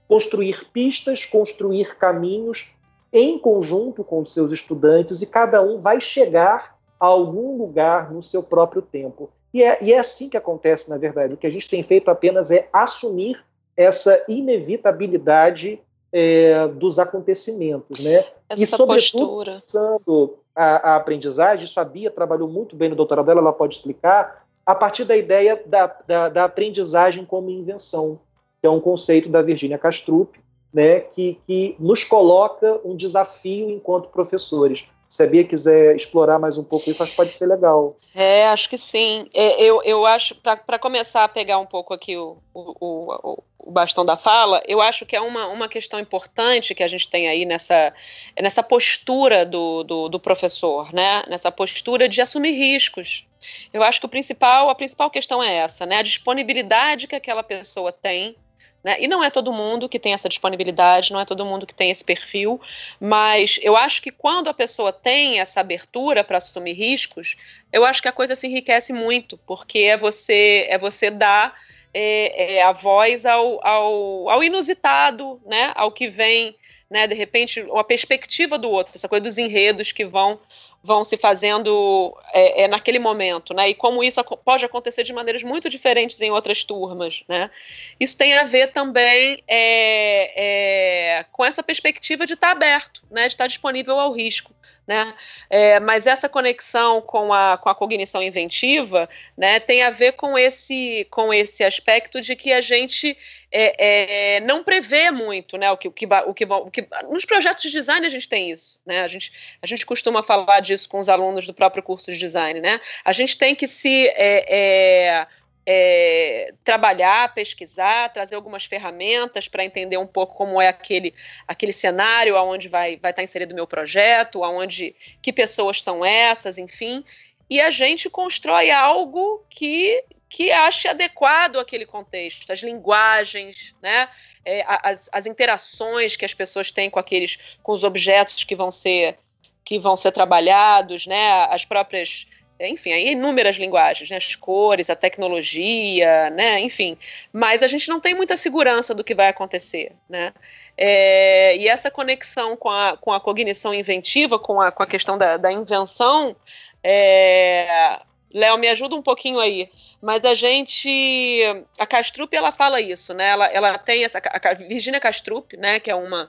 construir 0.08 0.66
pistas, 0.72 1.24
construir 1.24 1.96
caminhos 1.96 2.74
em 3.12 3.38
conjunto 3.38 4.02
com 4.02 4.20
os 4.20 4.32
seus 4.32 4.50
estudantes 4.50 5.22
e 5.22 5.26
cada 5.26 5.62
um 5.62 5.80
vai 5.80 6.00
chegar 6.00 6.76
a 6.98 7.06
algum 7.06 7.56
lugar 7.56 8.12
no 8.12 8.22
seu 8.22 8.42
próprio 8.42 8.82
tempo. 8.82 9.30
E 9.52 9.62
é, 9.62 9.78
e 9.82 9.92
é 9.92 9.98
assim 9.98 10.28
que 10.28 10.36
acontece, 10.36 10.90
na 10.90 10.98
verdade. 10.98 11.34
O 11.34 11.36
que 11.36 11.46
a 11.46 11.50
gente 11.50 11.68
tem 11.68 11.82
feito 11.82 12.10
apenas 12.10 12.50
é 12.50 12.68
assumir 12.72 13.44
essa 13.76 14.24
inevitabilidade 14.28 15.80
é, 16.12 16.68
dos 16.68 16.98
acontecimentos, 16.98 17.98
né? 17.98 18.24
Essa 18.48 18.62
e 18.62 18.66
sobretudo 18.66 19.44
pensando 19.44 20.38
a, 20.54 20.92
a, 20.92 20.96
aprendizagem, 20.96 21.64
isso 21.64 21.80
a 21.80 21.84
Bia 21.84 22.10
trabalhou 22.10 22.48
muito 22.48 22.76
bem 22.76 22.88
no 22.88 22.94
doutorado 22.94 23.26
dela, 23.26 23.40
ela 23.40 23.52
pode 23.52 23.76
explicar, 23.76 24.46
a 24.64 24.74
partir 24.74 25.04
da 25.04 25.16
ideia 25.16 25.60
da, 25.66 25.86
da, 26.06 26.28
da 26.28 26.44
aprendizagem 26.44 27.24
como 27.24 27.50
invenção, 27.50 28.20
que 28.60 28.66
é 28.66 28.70
um 28.70 28.80
conceito 28.80 29.28
da 29.28 29.42
Virginia 29.42 29.76
Castrup, 29.76 30.38
né, 30.72 31.00
que, 31.00 31.40
que 31.46 31.76
nos 31.78 32.04
coloca 32.04 32.80
um 32.84 32.96
desafio 32.96 33.70
enquanto 33.70 34.08
professores 34.08 34.86
se 35.14 35.22
a 35.22 35.26
Bia 35.26 35.44
quiser 35.44 35.94
explorar 35.94 36.40
mais 36.40 36.58
um 36.58 36.64
pouco 36.64 36.90
isso, 36.90 37.00
acho 37.00 37.12
que 37.12 37.16
pode 37.16 37.32
ser 37.32 37.46
legal. 37.46 37.96
É, 38.12 38.48
acho 38.48 38.68
que 38.68 38.76
sim. 38.76 39.28
É, 39.32 39.62
eu, 39.62 39.80
eu 39.84 40.04
acho, 40.04 40.34
para 40.34 40.76
começar 40.76 41.22
a 41.22 41.28
pegar 41.28 41.58
um 41.58 41.66
pouco 41.66 41.94
aqui 41.94 42.16
o, 42.16 42.38
o, 42.52 43.14
o, 43.22 43.42
o, 43.64 43.70
bastão 43.70 44.04
da 44.04 44.16
fala, 44.16 44.62
eu 44.66 44.80
acho 44.80 45.06
que 45.06 45.16
é 45.16 45.20
uma, 45.20 45.46
uma 45.46 45.68
questão 45.68 45.98
importante 45.98 46.74
que 46.74 46.82
a 46.82 46.88
gente 46.88 47.08
tem 47.08 47.28
aí 47.28 47.44
nessa, 47.44 47.92
nessa 48.40 48.62
postura 48.62 49.44
do, 49.44 49.82
do, 49.82 50.08
do 50.08 50.20
professor, 50.20 50.92
né? 50.92 51.22
nessa 51.28 51.50
postura 51.50 52.08
de 52.08 52.20
assumir 52.20 52.52
riscos. 52.52 53.26
Eu 53.72 53.82
acho 53.82 54.00
que 54.00 54.06
o 54.06 54.08
principal, 54.08 54.70
a 54.70 54.74
principal 54.74 55.10
questão 55.10 55.42
é 55.42 55.54
essa, 55.54 55.84
né? 55.86 55.98
a 55.98 56.02
disponibilidade 56.02 57.06
que 57.06 57.16
aquela 57.16 57.42
pessoa 57.42 57.92
tem 57.92 58.36
né? 58.84 58.96
E 59.00 59.08
não 59.08 59.24
é 59.24 59.30
todo 59.30 59.50
mundo 59.50 59.88
que 59.88 59.98
tem 59.98 60.12
essa 60.12 60.28
disponibilidade, 60.28 61.10
não 61.10 61.18
é 61.18 61.24
todo 61.24 61.46
mundo 61.46 61.66
que 61.66 61.74
tem 61.74 61.90
esse 61.90 62.04
perfil, 62.04 62.60
mas 63.00 63.58
eu 63.62 63.74
acho 63.74 64.02
que 64.02 64.10
quando 64.10 64.48
a 64.48 64.54
pessoa 64.54 64.92
tem 64.92 65.40
essa 65.40 65.60
abertura 65.60 66.22
para 66.22 66.36
assumir 66.36 66.74
riscos, 66.74 67.34
eu 67.72 67.82
acho 67.82 68.02
que 68.02 68.08
a 68.08 68.12
coisa 68.12 68.36
se 68.36 68.46
enriquece 68.46 68.92
muito, 68.92 69.38
porque 69.38 69.78
é 69.78 69.96
você 69.96 70.66
é 70.68 70.76
você 70.76 71.10
dar 71.10 71.54
é, 71.94 72.56
é, 72.56 72.62
a 72.62 72.72
voz 72.72 73.24
ao, 73.24 73.64
ao, 73.66 74.28
ao 74.28 74.44
inusitado, 74.44 75.40
né? 75.46 75.72
ao 75.74 75.92
que 75.92 76.08
vem 76.08 76.56
né, 76.90 77.06
de 77.08 77.14
repente, 77.14 77.66
a 77.74 77.82
perspectiva 77.82 78.56
do 78.58 78.70
outro, 78.70 78.92
essa 78.94 79.08
coisa 79.08 79.24
dos 79.24 79.38
enredos 79.38 79.90
que 79.90 80.04
vão 80.04 80.38
vão 80.84 81.02
se 81.02 81.16
fazendo 81.16 82.14
é, 82.30 82.64
é, 82.64 82.68
naquele 82.68 82.98
momento, 82.98 83.54
né? 83.54 83.70
E 83.70 83.74
como 83.74 84.04
isso 84.04 84.22
pode 84.44 84.66
acontecer 84.66 85.02
de 85.02 85.14
maneiras 85.14 85.42
muito 85.42 85.70
diferentes 85.70 86.20
em 86.20 86.30
outras 86.30 86.62
turmas, 86.62 87.24
né? 87.26 87.50
Isso 87.98 88.18
tem 88.18 88.34
a 88.34 88.44
ver 88.44 88.70
também 88.70 89.42
é, 89.48 91.20
é 91.20 91.24
com 91.32 91.42
essa 91.42 91.62
perspectiva 91.62 92.26
de 92.26 92.34
estar 92.34 92.50
aberto, 92.50 93.02
né? 93.10 93.22
De 93.22 93.28
estar 93.28 93.46
disponível 93.46 93.98
ao 93.98 94.12
risco, 94.12 94.52
né? 94.86 95.14
É, 95.48 95.80
mas 95.80 96.06
essa 96.06 96.28
conexão 96.28 97.00
com 97.00 97.32
a, 97.32 97.56
com 97.56 97.70
a 97.70 97.74
cognição 97.74 98.22
inventiva, 98.22 99.08
né? 99.38 99.58
Tem 99.60 99.82
a 99.82 99.88
ver 99.88 100.12
com 100.12 100.36
esse 100.36 101.06
com 101.10 101.32
esse 101.32 101.64
aspecto 101.64 102.20
de 102.20 102.36
que 102.36 102.52
a 102.52 102.60
gente 102.60 103.16
é, 103.56 104.36
é, 104.36 104.40
não 104.40 104.64
prevê 104.64 105.12
muito, 105.12 105.56
né? 105.56 105.70
O 105.70 105.76
que, 105.76 105.86
o 105.86 105.92
que, 105.92 106.06
o 106.06 106.34
que, 106.34 106.44
o 106.44 106.70
que, 106.72 106.88
nos 107.08 107.24
projetos 107.24 107.62
de 107.62 107.70
design 107.70 108.04
a 108.04 108.10
gente 108.10 108.28
tem 108.28 108.50
isso, 108.50 108.80
né? 108.84 109.02
A 109.02 109.06
gente, 109.06 109.32
a 109.62 109.66
gente 109.66 109.86
costuma 109.86 110.24
falar 110.24 110.58
disso 110.58 110.88
com 110.88 110.98
os 110.98 111.08
alunos 111.08 111.46
do 111.46 111.54
próprio 111.54 111.80
curso 111.80 112.10
de 112.10 112.18
design, 112.18 112.60
né? 112.60 112.80
A 113.04 113.12
gente 113.12 113.38
tem 113.38 113.54
que 113.54 113.68
se 113.68 114.08
é, 114.08 114.44
é, 114.48 115.26
é 115.64 116.52
trabalhar, 116.64 117.32
pesquisar, 117.32 118.12
trazer 118.12 118.34
algumas 118.34 118.64
ferramentas 118.64 119.46
para 119.46 119.64
entender 119.64 119.98
um 119.98 120.06
pouco 120.06 120.34
como 120.34 120.60
é 120.60 120.66
aquele, 120.66 121.14
aquele 121.46 121.72
cenário, 121.72 122.36
aonde 122.36 122.66
vai, 122.66 122.96
vai 122.96 123.12
estar 123.12 123.22
inserido 123.22 123.52
o 123.52 123.54
meu 123.54 123.68
projeto, 123.68 124.42
aonde 124.42 124.96
que 125.22 125.32
pessoas 125.32 125.80
são 125.80 126.04
essas, 126.04 126.58
enfim. 126.58 127.04
E 127.48 127.60
a 127.60 127.70
gente 127.70 128.10
constrói 128.10 128.72
algo 128.72 129.44
que, 129.48 130.02
que 130.34 130.50
ache 130.50 130.88
adequado 130.88 131.60
àquele 131.60 131.86
contexto, 131.86 132.50
as 132.52 132.58
linguagens, 132.58 133.72
né? 133.80 134.08
É, 134.44 134.64
as, 134.66 135.08
as 135.12 135.26
interações 135.26 136.16
que 136.16 136.24
as 136.24 136.34
pessoas 136.34 136.72
têm 136.72 136.90
com 136.90 136.98
aqueles, 136.98 137.38
com 137.62 137.70
os 137.70 137.84
objetos 137.84 138.42
que 138.42 138.56
vão 138.56 138.68
ser 138.68 139.16
que 139.64 139.78
vão 139.78 139.96
ser 139.96 140.12
trabalhados, 140.12 141.06
né, 141.06 141.46
as 141.48 141.64
próprias, 141.64 142.26
enfim, 142.60 142.92
aí 142.92 143.12
inúmeras 143.12 143.56
linguagens, 143.56 144.10
né, 144.10 144.16
as 144.16 144.34
cores, 144.34 144.90
a 144.90 144.96
tecnologia, 144.96 146.28
né, 146.28 146.60
enfim, 146.60 146.98
mas 147.32 147.62
a 147.62 147.66
gente 147.66 147.88
não 147.88 147.98
tem 147.98 148.12
muita 148.12 148.36
segurança 148.36 148.94
do 148.94 149.02
que 149.02 149.14
vai 149.14 149.28
acontecer, 149.28 149.92
né, 150.06 150.34
é, 150.76 151.56
e 151.56 151.66
essa 151.66 151.90
conexão 151.90 152.58
com 152.58 152.68
a, 152.68 152.98
com 152.98 153.10
a 153.10 153.20
cognição 153.20 153.72
inventiva, 153.72 154.38
com 154.38 154.60
a, 154.60 154.70
com 154.70 154.82
a 154.82 154.86
questão 154.86 155.16
da, 155.16 155.38
da 155.38 155.50
invenção, 155.50 156.36
é, 156.82 158.02
Léo, 158.34 158.58
me 158.58 158.68
ajuda 158.68 158.96
um 158.96 159.02
pouquinho 159.02 159.38
aí. 159.38 159.70
Mas 160.02 160.24
a 160.24 160.34
gente. 160.34 161.40
A 161.78 161.86
Castrup, 161.86 162.34
ela 162.34 162.50
fala 162.50 162.80
isso, 162.80 163.14
né? 163.14 163.28
Ela, 163.28 163.46
ela 163.46 163.78
tem 163.78 164.04
essa. 164.04 164.18
A 164.18 164.54
Virginia 164.54 164.98
Castrup, 164.98 165.56
né? 165.56 165.78
Que 165.78 165.90
é 165.90 165.94
uma. 165.94 166.28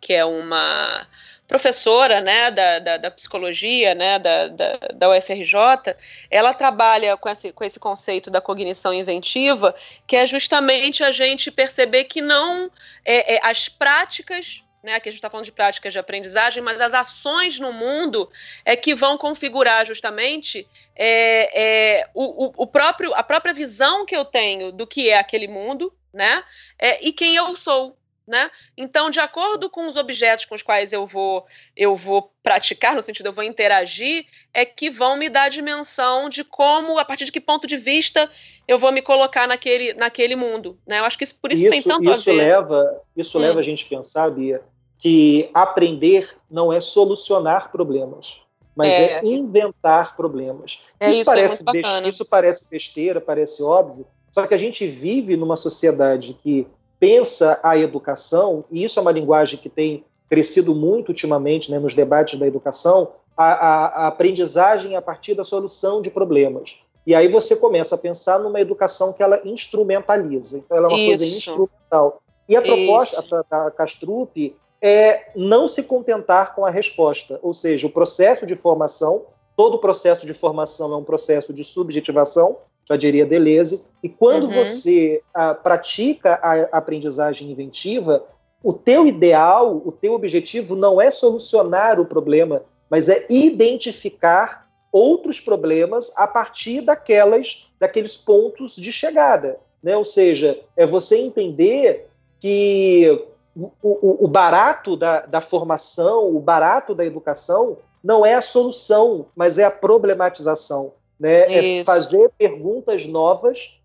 Que 0.00 0.14
é 0.14 0.24
uma 0.24 1.08
professora 1.48 2.20
né, 2.20 2.50
da, 2.50 2.78
da, 2.78 2.96
da 2.98 3.10
psicologia 3.10 3.94
né, 3.94 4.18
da, 4.18 4.48
da, 4.48 4.72
da, 4.94 5.10
UFRJ, 5.10 5.96
ela 6.30 6.52
trabalha 6.52 7.16
com 7.16 7.26
esse, 7.26 7.52
com 7.52 7.64
esse 7.64 7.80
conceito 7.80 8.30
da 8.30 8.38
cognição 8.38 8.92
inventiva, 8.92 9.74
que 10.06 10.14
é 10.14 10.26
justamente 10.26 11.02
a 11.02 11.10
gente 11.10 11.50
perceber 11.50 12.04
que 12.04 12.20
não 12.20 12.70
é, 13.02 13.36
é, 13.36 13.40
as 13.42 13.66
práticas 13.66 14.62
né, 14.82 14.94
aqui 14.94 15.08
a 15.08 15.12
gente 15.12 15.18
está 15.18 15.28
falando 15.28 15.44
de 15.44 15.52
práticas 15.52 15.92
de 15.92 15.98
aprendizagem, 15.98 16.62
mas 16.62 16.80
as 16.80 16.94
ações 16.94 17.58
no 17.58 17.72
mundo 17.72 18.30
é 18.64 18.76
que 18.76 18.94
vão 18.94 19.18
configurar 19.18 19.84
justamente 19.86 20.66
é, 20.94 21.98
é, 22.00 22.10
o, 22.14 22.52
o, 22.56 22.66
próprio, 22.66 23.12
a 23.14 23.22
própria 23.22 23.52
visão 23.52 24.06
que 24.06 24.16
eu 24.16 24.24
tenho 24.24 24.70
do 24.70 24.86
que 24.86 25.10
é 25.10 25.18
aquele 25.18 25.48
mundo, 25.48 25.92
né, 26.12 26.44
é, 26.78 27.04
e 27.06 27.12
quem 27.12 27.34
eu 27.34 27.54
sou, 27.56 27.96
Né? 28.26 28.50
Então, 28.76 29.08
de 29.08 29.20
acordo 29.20 29.70
com 29.70 29.86
os 29.86 29.96
objetos 29.96 30.44
com 30.44 30.54
os 30.54 30.62
quais 30.62 30.92
eu 30.92 31.06
vou, 31.06 31.46
eu 31.74 31.96
vou 31.96 32.30
praticar, 32.42 32.94
no 32.94 33.00
sentido 33.00 33.28
eu 33.28 33.32
vou 33.32 33.42
interagir, 33.42 34.26
é 34.52 34.66
que 34.66 34.90
vão 34.90 35.16
me 35.16 35.30
dar 35.30 35.44
a 35.44 35.48
dimensão 35.48 36.28
de 36.28 36.44
como, 36.44 36.98
a 36.98 37.06
partir 37.06 37.24
de 37.24 37.32
que 37.32 37.40
ponto 37.40 37.66
de 37.66 37.78
vista 37.78 38.30
eu 38.68 38.78
vou 38.78 38.92
me 38.92 39.00
colocar 39.00 39.48
naquele, 39.48 39.94
naquele 39.94 40.36
mundo. 40.36 40.78
Né? 40.86 41.00
Eu 41.00 41.04
acho 41.04 41.16
que 41.16 41.24
isso, 41.24 41.34
por 41.40 41.50
isso, 41.50 41.62
isso 41.62 41.70
tem 41.70 41.82
tanto 41.82 42.10
isso 42.10 42.28
a 42.28 42.32
ver. 42.32 42.38
Leva, 42.38 43.00
isso 43.16 43.38
hum. 43.38 43.40
leva 43.40 43.60
a 43.60 43.62
gente 43.62 43.86
a 43.86 43.88
pensar, 43.88 44.30
Bia, 44.30 44.60
que 44.98 45.48
aprender 45.54 46.36
não 46.50 46.70
é 46.70 46.78
solucionar 46.78 47.72
problemas, 47.72 48.42
mas 48.76 48.92
é, 48.92 49.20
é 49.20 49.24
inventar 49.24 50.14
problemas. 50.14 50.82
É, 51.00 51.08
isso, 51.08 51.20
isso, 51.22 51.30
é 51.30 51.34
parece 51.34 51.64
besteira, 51.64 52.08
isso 52.08 52.24
parece 52.26 52.70
besteira, 52.70 53.20
parece 53.20 53.62
óbvio, 53.62 54.06
só 54.30 54.46
que 54.46 54.52
a 54.54 54.58
gente 54.58 54.86
vive 54.86 55.36
numa 55.36 55.56
sociedade 55.56 56.38
que 56.42 56.66
pensa 57.00 57.58
a 57.62 57.78
educação, 57.78 58.64
e 58.70 58.84
isso 58.84 58.98
é 58.98 59.02
uma 59.02 59.12
linguagem 59.12 59.58
que 59.58 59.68
tem 59.68 60.04
crescido 60.28 60.74
muito 60.74 61.08
ultimamente 61.08 61.70
né, 61.70 61.78
nos 61.78 61.94
debates 61.94 62.38
da 62.38 62.46
educação, 62.46 63.12
a, 63.36 63.52
a, 63.52 63.86
a 63.86 64.06
aprendizagem 64.08 64.94
a 64.96 65.00
partir 65.00 65.34
da 65.34 65.44
solução 65.44 66.02
de 66.02 66.10
problemas. 66.10 66.80
E 67.08 67.14
aí 67.14 67.26
você 67.26 67.56
começa 67.56 67.94
a 67.94 67.98
pensar 67.98 68.38
numa 68.38 68.60
educação 68.60 69.14
que 69.14 69.22
ela 69.22 69.40
instrumentaliza. 69.42 70.58
Então, 70.58 70.76
ela 70.76 70.88
é 70.88 70.90
uma 70.90 70.98
isso. 70.98 71.08
coisa 71.08 71.24
instrumental. 71.24 72.22
E 72.46 72.54
a 72.54 72.60
proposta 72.60 73.22
isso. 73.22 73.46
da 73.50 73.70
Castrup 73.70 74.54
é 74.82 75.30
não 75.34 75.66
se 75.66 75.84
contentar 75.84 76.54
com 76.54 76.66
a 76.66 76.70
resposta, 76.70 77.40
ou 77.42 77.54
seja, 77.54 77.86
o 77.86 77.90
processo 77.90 78.44
de 78.44 78.54
formação, 78.54 79.24
todo 79.56 79.78
processo 79.78 80.26
de 80.26 80.34
formação 80.34 80.92
é 80.92 80.96
um 80.98 81.02
processo 81.02 81.50
de 81.50 81.64
subjetivação, 81.64 82.58
já 82.86 82.94
diria 82.94 83.24
Deleuze, 83.24 83.88
e 84.02 84.08
quando 84.10 84.44
uhum. 84.44 84.62
você 84.62 85.22
a, 85.32 85.48
ah, 85.48 85.54
pratica 85.54 86.38
a 86.42 86.76
aprendizagem 86.76 87.50
inventiva, 87.50 88.22
o 88.62 88.74
teu 88.74 89.06
ideal, 89.06 89.80
o 89.82 89.90
teu 89.90 90.12
objetivo 90.12 90.76
não 90.76 91.00
é 91.00 91.10
solucionar 91.10 91.98
o 91.98 92.04
problema, 92.04 92.64
mas 92.90 93.08
é 93.08 93.26
identificar 93.30 94.67
outros 94.92 95.40
problemas 95.40 96.12
a 96.16 96.26
partir 96.26 96.80
daquelas, 96.80 97.70
daqueles 97.78 98.16
pontos 98.16 98.76
de 98.76 98.92
chegada, 98.92 99.58
né? 99.82 99.96
Ou 99.96 100.04
seja, 100.04 100.60
é 100.76 100.86
você 100.86 101.18
entender 101.18 102.08
que 102.40 103.24
o, 103.56 103.70
o, 103.82 104.24
o 104.24 104.28
barato 104.28 104.96
da, 104.96 105.20
da 105.20 105.40
formação, 105.40 106.34
o 106.34 106.40
barato 106.40 106.94
da 106.94 107.04
educação 107.04 107.78
não 108.02 108.24
é 108.24 108.34
a 108.34 108.40
solução, 108.40 109.26
mas 109.34 109.58
é 109.58 109.64
a 109.64 109.70
problematização 109.70 110.92
né? 111.18 111.78
É 111.80 111.84
fazer 111.84 112.30
perguntas 112.38 113.06
novas 113.06 113.77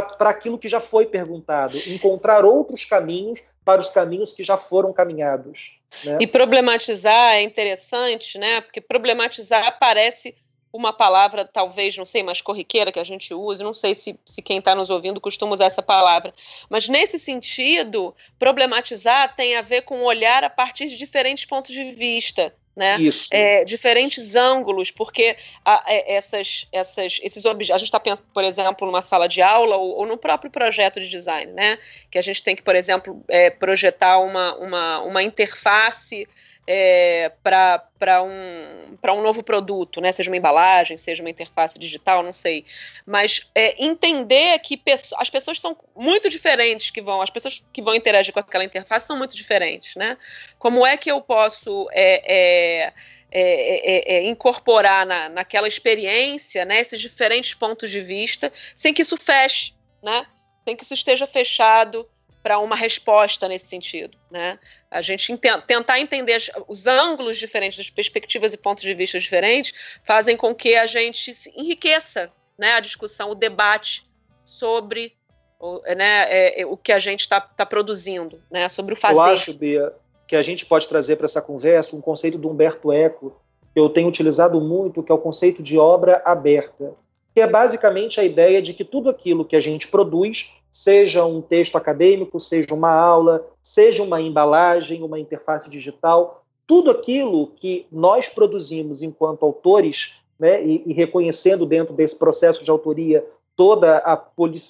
para 0.00 0.30
aquilo 0.30 0.58
que 0.58 0.68
já 0.68 0.80
foi 0.80 1.06
perguntado, 1.06 1.76
encontrar 1.86 2.44
outros 2.44 2.84
caminhos 2.84 3.42
para 3.64 3.80
os 3.80 3.90
caminhos 3.90 4.32
que 4.32 4.44
já 4.44 4.56
foram 4.56 4.92
caminhados. 4.92 5.78
Né? 6.04 6.18
E 6.20 6.26
problematizar 6.26 7.34
é 7.34 7.42
interessante, 7.42 8.38
né? 8.38 8.60
Porque 8.60 8.80
problematizar 8.80 9.78
parece 9.78 10.34
uma 10.72 10.92
palavra, 10.92 11.44
talvez, 11.44 11.96
não 11.98 12.06
sei, 12.06 12.22
mais 12.22 12.40
corriqueira 12.40 12.90
que 12.90 12.98
a 12.98 13.04
gente 13.04 13.34
usa, 13.34 13.62
não 13.62 13.74
sei 13.74 13.94
se, 13.94 14.18
se 14.24 14.40
quem 14.40 14.58
está 14.58 14.74
nos 14.74 14.88
ouvindo 14.88 15.20
costuma 15.20 15.52
usar 15.52 15.66
essa 15.66 15.82
palavra, 15.82 16.32
mas 16.70 16.88
nesse 16.88 17.18
sentido, 17.18 18.14
problematizar 18.38 19.36
tem 19.36 19.56
a 19.56 19.60
ver 19.60 19.82
com 19.82 20.02
olhar 20.02 20.42
a 20.42 20.48
partir 20.48 20.86
de 20.86 20.96
diferentes 20.96 21.44
pontos 21.44 21.72
de 21.72 21.90
vista 21.90 22.54
né? 22.74 22.96
É, 23.30 23.64
diferentes 23.64 24.34
ângulos, 24.34 24.90
porque 24.90 25.36
a, 25.64 25.84
é, 25.86 26.16
essas, 26.16 26.66
essas, 26.72 27.20
esses 27.22 27.44
objetos, 27.44 27.74
a 27.74 27.78
gente 27.78 27.88
está 27.88 28.00
pensando, 28.00 28.26
por 28.32 28.44
exemplo, 28.44 28.86
numa 28.86 29.02
sala 29.02 29.28
de 29.28 29.42
aula 29.42 29.76
ou, 29.76 29.98
ou, 29.98 30.06
no 30.06 30.16
próprio 30.16 30.50
projeto 30.50 31.00
de 31.00 31.08
design, 31.08 31.52
né? 31.52 31.78
Que 32.10 32.18
a 32.18 32.22
gente 32.22 32.42
tem 32.42 32.56
que, 32.56 32.62
por 32.62 32.74
exemplo, 32.74 33.22
é, 33.28 33.50
projetar 33.50 34.18
uma, 34.18 34.54
uma, 34.56 35.02
uma 35.02 35.22
interface 35.22 36.26
é, 36.66 37.32
para 37.42 38.22
um, 38.22 38.96
um 39.08 39.22
novo 39.22 39.42
produto, 39.42 40.00
né? 40.00 40.12
seja 40.12 40.30
uma 40.30 40.36
embalagem, 40.36 40.96
seja 40.96 41.22
uma 41.22 41.30
interface 41.30 41.78
digital, 41.78 42.22
não 42.22 42.32
sei. 42.32 42.64
Mas 43.04 43.50
é, 43.54 43.82
entender 43.84 44.58
que 44.60 44.80
as 45.16 45.28
pessoas 45.28 45.60
são 45.60 45.76
muito 45.96 46.28
diferentes 46.28 46.90
que 46.90 47.02
vão, 47.02 47.20
as 47.20 47.30
pessoas 47.30 47.62
que 47.72 47.82
vão 47.82 47.94
interagir 47.94 48.32
com 48.32 48.40
aquela 48.40 48.64
interface 48.64 49.06
são 49.06 49.16
muito 49.16 49.34
diferentes. 49.36 49.96
Né? 49.96 50.16
Como 50.58 50.86
é 50.86 50.96
que 50.96 51.10
eu 51.10 51.20
posso 51.20 51.88
é, 51.92 52.22
é, 52.32 52.92
é, 53.32 54.14
é 54.16 54.26
incorporar 54.28 55.04
na, 55.04 55.28
naquela 55.28 55.66
experiência 55.66 56.64
né, 56.64 56.80
esses 56.80 57.00
diferentes 57.00 57.54
pontos 57.54 57.90
de 57.90 58.00
vista 58.00 58.52
sem 58.76 58.94
que 58.94 59.02
isso 59.02 59.16
feche, 59.16 59.74
né? 60.02 60.26
sem 60.64 60.76
que 60.76 60.84
isso 60.84 60.94
esteja 60.94 61.26
fechado 61.26 62.08
para 62.42 62.58
uma 62.58 62.74
resposta 62.74 63.46
nesse 63.46 63.66
sentido. 63.66 64.18
Né? 64.30 64.58
A 64.90 65.00
gente 65.00 65.36
tentar 65.66 66.00
entender 66.00 66.42
os 66.66 66.86
ângulos 66.86 67.38
diferentes, 67.38 67.78
as 67.78 67.90
perspectivas 67.90 68.52
e 68.52 68.56
pontos 68.56 68.82
de 68.82 68.92
vista 68.94 69.18
diferentes, 69.18 69.72
fazem 70.04 70.36
com 70.36 70.54
que 70.54 70.74
a 70.74 70.86
gente 70.86 71.32
enriqueça 71.56 72.30
né, 72.58 72.72
a 72.72 72.80
discussão, 72.80 73.30
o 73.30 73.34
debate 73.34 74.04
sobre 74.44 75.14
o, 75.58 75.80
né, 75.94 76.24
é, 76.28 76.62
é, 76.62 76.66
o 76.66 76.76
que 76.76 76.92
a 76.92 76.98
gente 76.98 77.20
está 77.20 77.40
tá 77.40 77.64
produzindo, 77.64 78.42
né, 78.50 78.68
sobre 78.68 78.94
o 78.94 78.96
fazer. 78.96 79.18
Eu 79.18 79.22
acho, 79.22 79.54
Bia, 79.54 79.92
que 80.26 80.34
a 80.34 80.42
gente 80.42 80.66
pode 80.66 80.88
trazer 80.88 81.16
para 81.16 81.26
essa 81.26 81.40
conversa 81.40 81.94
um 81.94 82.00
conceito 82.00 82.36
do 82.36 82.50
Humberto 82.50 82.92
Eco, 82.92 83.40
que 83.72 83.78
eu 83.80 83.88
tenho 83.88 84.08
utilizado 84.08 84.60
muito, 84.60 85.02
que 85.02 85.12
é 85.12 85.14
o 85.14 85.18
conceito 85.18 85.62
de 85.62 85.78
obra 85.78 86.20
aberta, 86.24 86.92
que 87.32 87.40
é 87.40 87.46
basicamente 87.46 88.20
a 88.20 88.24
ideia 88.24 88.60
de 88.60 88.74
que 88.74 88.84
tudo 88.84 89.08
aquilo 89.08 89.44
que 89.44 89.56
a 89.56 89.60
gente 89.60 89.88
produz 89.88 90.50
seja 90.72 91.26
um 91.26 91.42
texto 91.42 91.76
acadêmico, 91.76 92.40
seja 92.40 92.74
uma 92.74 92.90
aula, 92.90 93.46
seja 93.62 94.02
uma 94.02 94.22
embalagem, 94.22 95.02
uma 95.02 95.20
interface 95.20 95.68
digital, 95.68 96.42
tudo 96.66 96.90
aquilo 96.90 97.48
que 97.48 97.86
nós 97.92 98.26
produzimos 98.26 99.02
enquanto 99.02 99.44
autores, 99.44 100.14
né, 100.40 100.64
e, 100.64 100.82
e 100.86 100.92
reconhecendo 100.94 101.66
dentro 101.66 101.94
desse 101.94 102.18
processo 102.18 102.64
de 102.64 102.70
autoria 102.70 103.24
toda 103.54 103.98
a, 103.98 104.14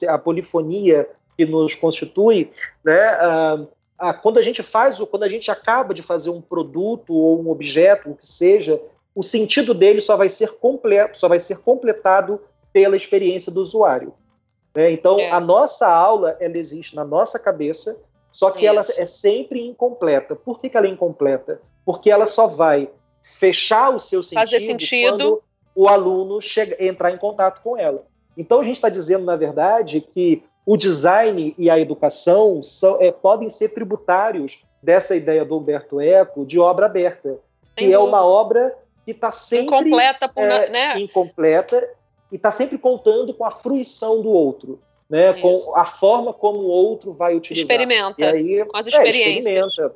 a 0.08 0.18
polifonia 0.18 1.08
que 1.38 1.46
nos 1.46 1.76
constitui, 1.76 2.50
né, 2.84 3.00
ah, 3.00 3.64
ah, 3.96 4.12
quando 4.12 4.38
a 4.38 4.42
gente 4.42 4.60
faz, 4.60 4.98
quando 4.98 5.22
a 5.22 5.28
gente 5.28 5.52
acaba 5.52 5.94
de 5.94 6.02
fazer 6.02 6.30
um 6.30 6.40
produto 6.40 7.14
ou 7.14 7.40
um 7.40 7.48
objeto, 7.48 8.10
o 8.10 8.16
que 8.16 8.26
seja, 8.26 8.82
o 9.14 9.22
sentido 9.22 9.72
dele 9.72 10.00
só 10.00 10.16
vai 10.16 10.28
ser 10.28 10.58
completo, 10.58 11.16
só 11.16 11.28
vai 11.28 11.38
ser 11.38 11.60
completado 11.60 12.40
pela 12.72 12.96
experiência 12.96 13.52
do 13.52 13.60
usuário. 13.60 14.12
Né? 14.74 14.90
Então, 14.92 15.18
é. 15.18 15.30
a 15.30 15.40
nossa 15.40 15.88
aula 15.88 16.36
ela 16.40 16.58
existe 16.58 16.96
na 16.96 17.04
nossa 17.04 17.38
cabeça, 17.38 18.02
só 18.30 18.50
que 18.50 18.60
Isso. 18.60 18.68
ela 18.68 18.80
é 18.80 19.04
sempre 19.04 19.60
incompleta. 19.66 20.34
Por 20.34 20.60
que, 20.60 20.68
que, 20.68 20.76
ela 20.76 20.86
é 20.86 20.90
incompleta? 20.90 21.60
Porque 21.84 22.10
ela 22.10 22.26
só 22.26 22.46
vai 22.46 22.90
fechar 23.22 23.94
o 23.94 23.98
seu 23.98 24.22
sentido, 24.22 24.60
sentido. 24.60 25.10
quando 25.10 25.42
o 25.74 25.88
aluno 25.88 26.40
chega, 26.40 26.82
entrar 26.84 27.10
em 27.12 27.18
contato 27.18 27.62
com 27.62 27.76
ela. 27.76 28.04
Então, 28.36 28.60
a 28.60 28.64
gente 28.64 28.76
está 28.76 28.88
dizendo, 28.88 29.24
na 29.24 29.36
verdade, 29.36 30.00
que 30.00 30.42
o 30.64 30.76
design 30.76 31.54
e 31.58 31.68
a 31.68 31.78
educação 31.78 32.62
são, 32.62 33.00
é, 33.00 33.10
podem 33.10 33.50
ser 33.50 33.70
tributários 33.70 34.64
dessa 34.82 35.14
ideia 35.14 35.44
do 35.44 35.58
Humberto 35.58 36.00
Eco 36.00 36.46
de 36.46 36.58
obra 36.58 36.86
aberta, 36.86 37.38
que 37.76 37.92
é 37.92 37.98
uma 37.98 38.24
obra 38.24 38.76
que 39.04 39.10
está 39.10 39.32
sempre 39.32 39.66
incompleta, 39.66 40.28
por, 40.28 40.44
é, 40.44 40.70
né? 40.70 40.98
incompleta 40.98 41.88
e 42.32 42.36
está 42.36 42.50
sempre 42.50 42.78
contando 42.78 43.34
com 43.34 43.44
a 43.44 43.50
fruição 43.50 44.22
do 44.22 44.30
outro, 44.30 44.80
né? 45.08 45.34
Com 45.34 45.76
a 45.76 45.84
forma 45.84 46.32
como 46.32 46.60
o 46.60 46.66
outro 46.66 47.12
vai 47.12 47.36
utilizar. 47.36 47.64
Experimenta 47.64 48.22
e 48.22 48.24
aí, 48.24 48.64
com 48.64 48.76
as 48.76 48.86
experiências. 48.86 49.78
É, 49.78 49.90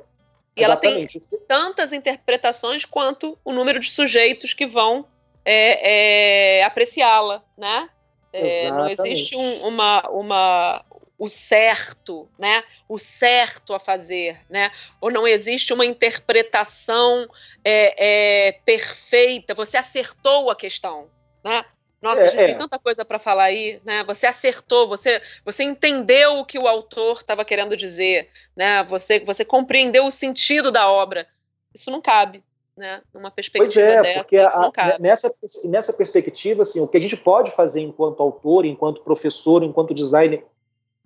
e 0.55 0.63
ela 0.63 0.77
tem 0.77 1.07
tantas 1.47 1.91
interpretações 1.91 2.85
quanto 2.85 3.37
o 3.43 3.51
número 3.51 3.79
de 3.79 3.91
sujeitos 3.91 4.53
que 4.53 4.67
vão 4.67 5.05
é, 5.43 6.59
é, 6.59 6.63
apreciá-la, 6.63 7.43
né? 7.57 7.89
É, 8.31 8.69
não 8.69 8.87
existe 8.87 9.35
um, 9.35 9.67
uma, 9.67 10.01
uma, 10.09 10.85
o 11.17 11.27
certo, 11.27 12.29
né? 12.37 12.63
O 12.87 12.99
certo 12.99 13.73
a 13.73 13.79
fazer, 13.79 14.39
né? 14.47 14.71
Ou 15.01 15.09
não 15.09 15.27
existe 15.27 15.73
uma 15.73 15.85
interpretação 15.85 17.27
é, 17.63 18.47
é, 18.47 18.51
perfeita. 18.63 19.55
Você 19.55 19.77
acertou 19.77 20.51
a 20.51 20.55
questão, 20.55 21.07
né? 21.43 21.65
Nossa, 22.01 22.21
é, 22.21 22.25
a 22.25 22.29
gente 22.29 22.43
é. 22.43 22.45
tem 22.47 22.57
tanta 22.57 22.77
coisa 22.77 23.03
para 23.03 23.17
falar 23.17 23.45
aí, 23.45 23.81
né? 23.83 24.03
Você 24.03 24.27
acertou, 24.27 24.87
você, 24.87 25.21
você 25.43 25.63
entendeu 25.63 26.39
o 26.39 26.45
que 26.45 26.59
o 26.59 26.67
autor 26.67 27.17
estava 27.17 27.43
querendo 27.43 27.75
dizer, 27.75 28.29
né? 28.55 28.83
Você, 28.83 29.19
você 29.19 29.43
compreendeu 29.43 30.05
o 30.05 30.11
sentido 30.11 30.71
da 30.71 30.89
obra. 30.89 31.27
Isso 31.73 31.89
não 31.89 32.01
cabe, 32.01 32.43
né? 32.75 33.01
Numa 33.13 33.31
perspectiva 33.31 33.65
pois 33.65 33.77
é, 33.77 34.01
dessa, 34.01 34.19
porque 34.19 34.37
a, 34.37 34.99
nessa 34.99 35.33
nessa 35.65 35.93
perspectiva, 35.93 36.61
assim, 36.61 36.79
o 36.79 36.87
que 36.87 36.97
a 36.97 37.01
gente 37.01 37.17
pode 37.17 37.49
fazer 37.51 37.81
enquanto 37.81 38.21
autor, 38.21 38.65
enquanto 38.65 39.01
professor, 39.01 39.63
enquanto 39.63 39.93
designer 39.93 40.45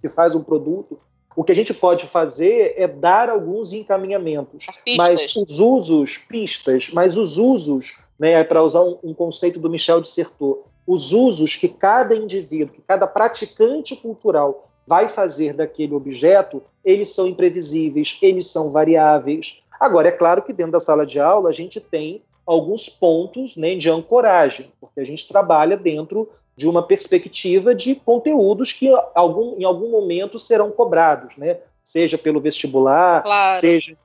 que 0.01 0.09
faz 0.09 0.35
um 0.35 0.43
produto, 0.43 0.99
o 1.35 1.43
que 1.43 1.51
a 1.51 1.55
gente 1.55 1.73
pode 1.73 2.05
fazer 2.07 2.73
é 2.75 2.87
dar 2.87 3.29
alguns 3.29 3.71
encaminhamentos, 3.71 4.65
mas 4.97 5.35
os 5.35 5.59
usos, 5.59 6.17
pistas, 6.17 6.89
mas 6.91 7.15
os 7.15 7.37
usos, 7.37 8.01
né, 8.19 8.43
para 8.43 8.61
usar 8.61 8.83
um, 8.83 8.99
um 9.03 9.13
conceito 9.13 9.59
do 9.59 9.69
Michel 9.69 10.01
de 10.01 10.09
Certeau, 10.09 10.70
os 10.91 11.13
usos 11.13 11.55
que 11.55 11.69
cada 11.69 12.13
indivíduo, 12.13 12.73
que 12.73 12.81
cada 12.81 13.07
praticante 13.07 13.95
cultural 13.95 14.67
vai 14.85 15.07
fazer 15.07 15.53
daquele 15.53 15.93
objeto, 15.93 16.61
eles 16.83 17.15
são 17.15 17.27
imprevisíveis, 17.27 18.17
eles 18.21 18.47
são 18.47 18.71
variáveis. 18.71 19.63
Agora, 19.79 20.09
é 20.09 20.11
claro 20.11 20.41
que 20.41 20.51
dentro 20.51 20.73
da 20.73 20.81
sala 20.81 21.05
de 21.05 21.17
aula 21.17 21.49
a 21.49 21.53
gente 21.53 21.79
tem 21.79 22.21
alguns 22.45 22.89
pontos 22.89 23.55
né, 23.55 23.73
de 23.75 23.89
ancoragem, 23.89 24.69
porque 24.81 24.99
a 24.99 25.05
gente 25.05 25.25
trabalha 25.29 25.77
dentro 25.77 26.29
de 26.57 26.67
uma 26.67 26.83
perspectiva 26.83 27.73
de 27.73 27.95
conteúdos 27.95 28.73
que 28.73 28.93
algum, 29.15 29.57
em 29.57 29.63
algum 29.63 29.89
momento 29.89 30.37
serão 30.37 30.71
cobrados, 30.71 31.37
né? 31.37 31.59
seja 31.81 32.17
pelo 32.17 32.41
vestibular, 32.41 33.23
claro. 33.23 33.61
seja 33.61 33.95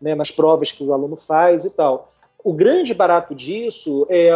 né, 0.00 0.16
nas 0.16 0.32
provas 0.32 0.72
que 0.72 0.82
o 0.82 0.92
aluno 0.92 1.16
faz 1.16 1.64
e 1.64 1.70
tal. 1.76 2.08
O 2.42 2.52
grande 2.52 2.92
barato 2.92 3.32
disso 3.32 4.04
é, 4.10 4.32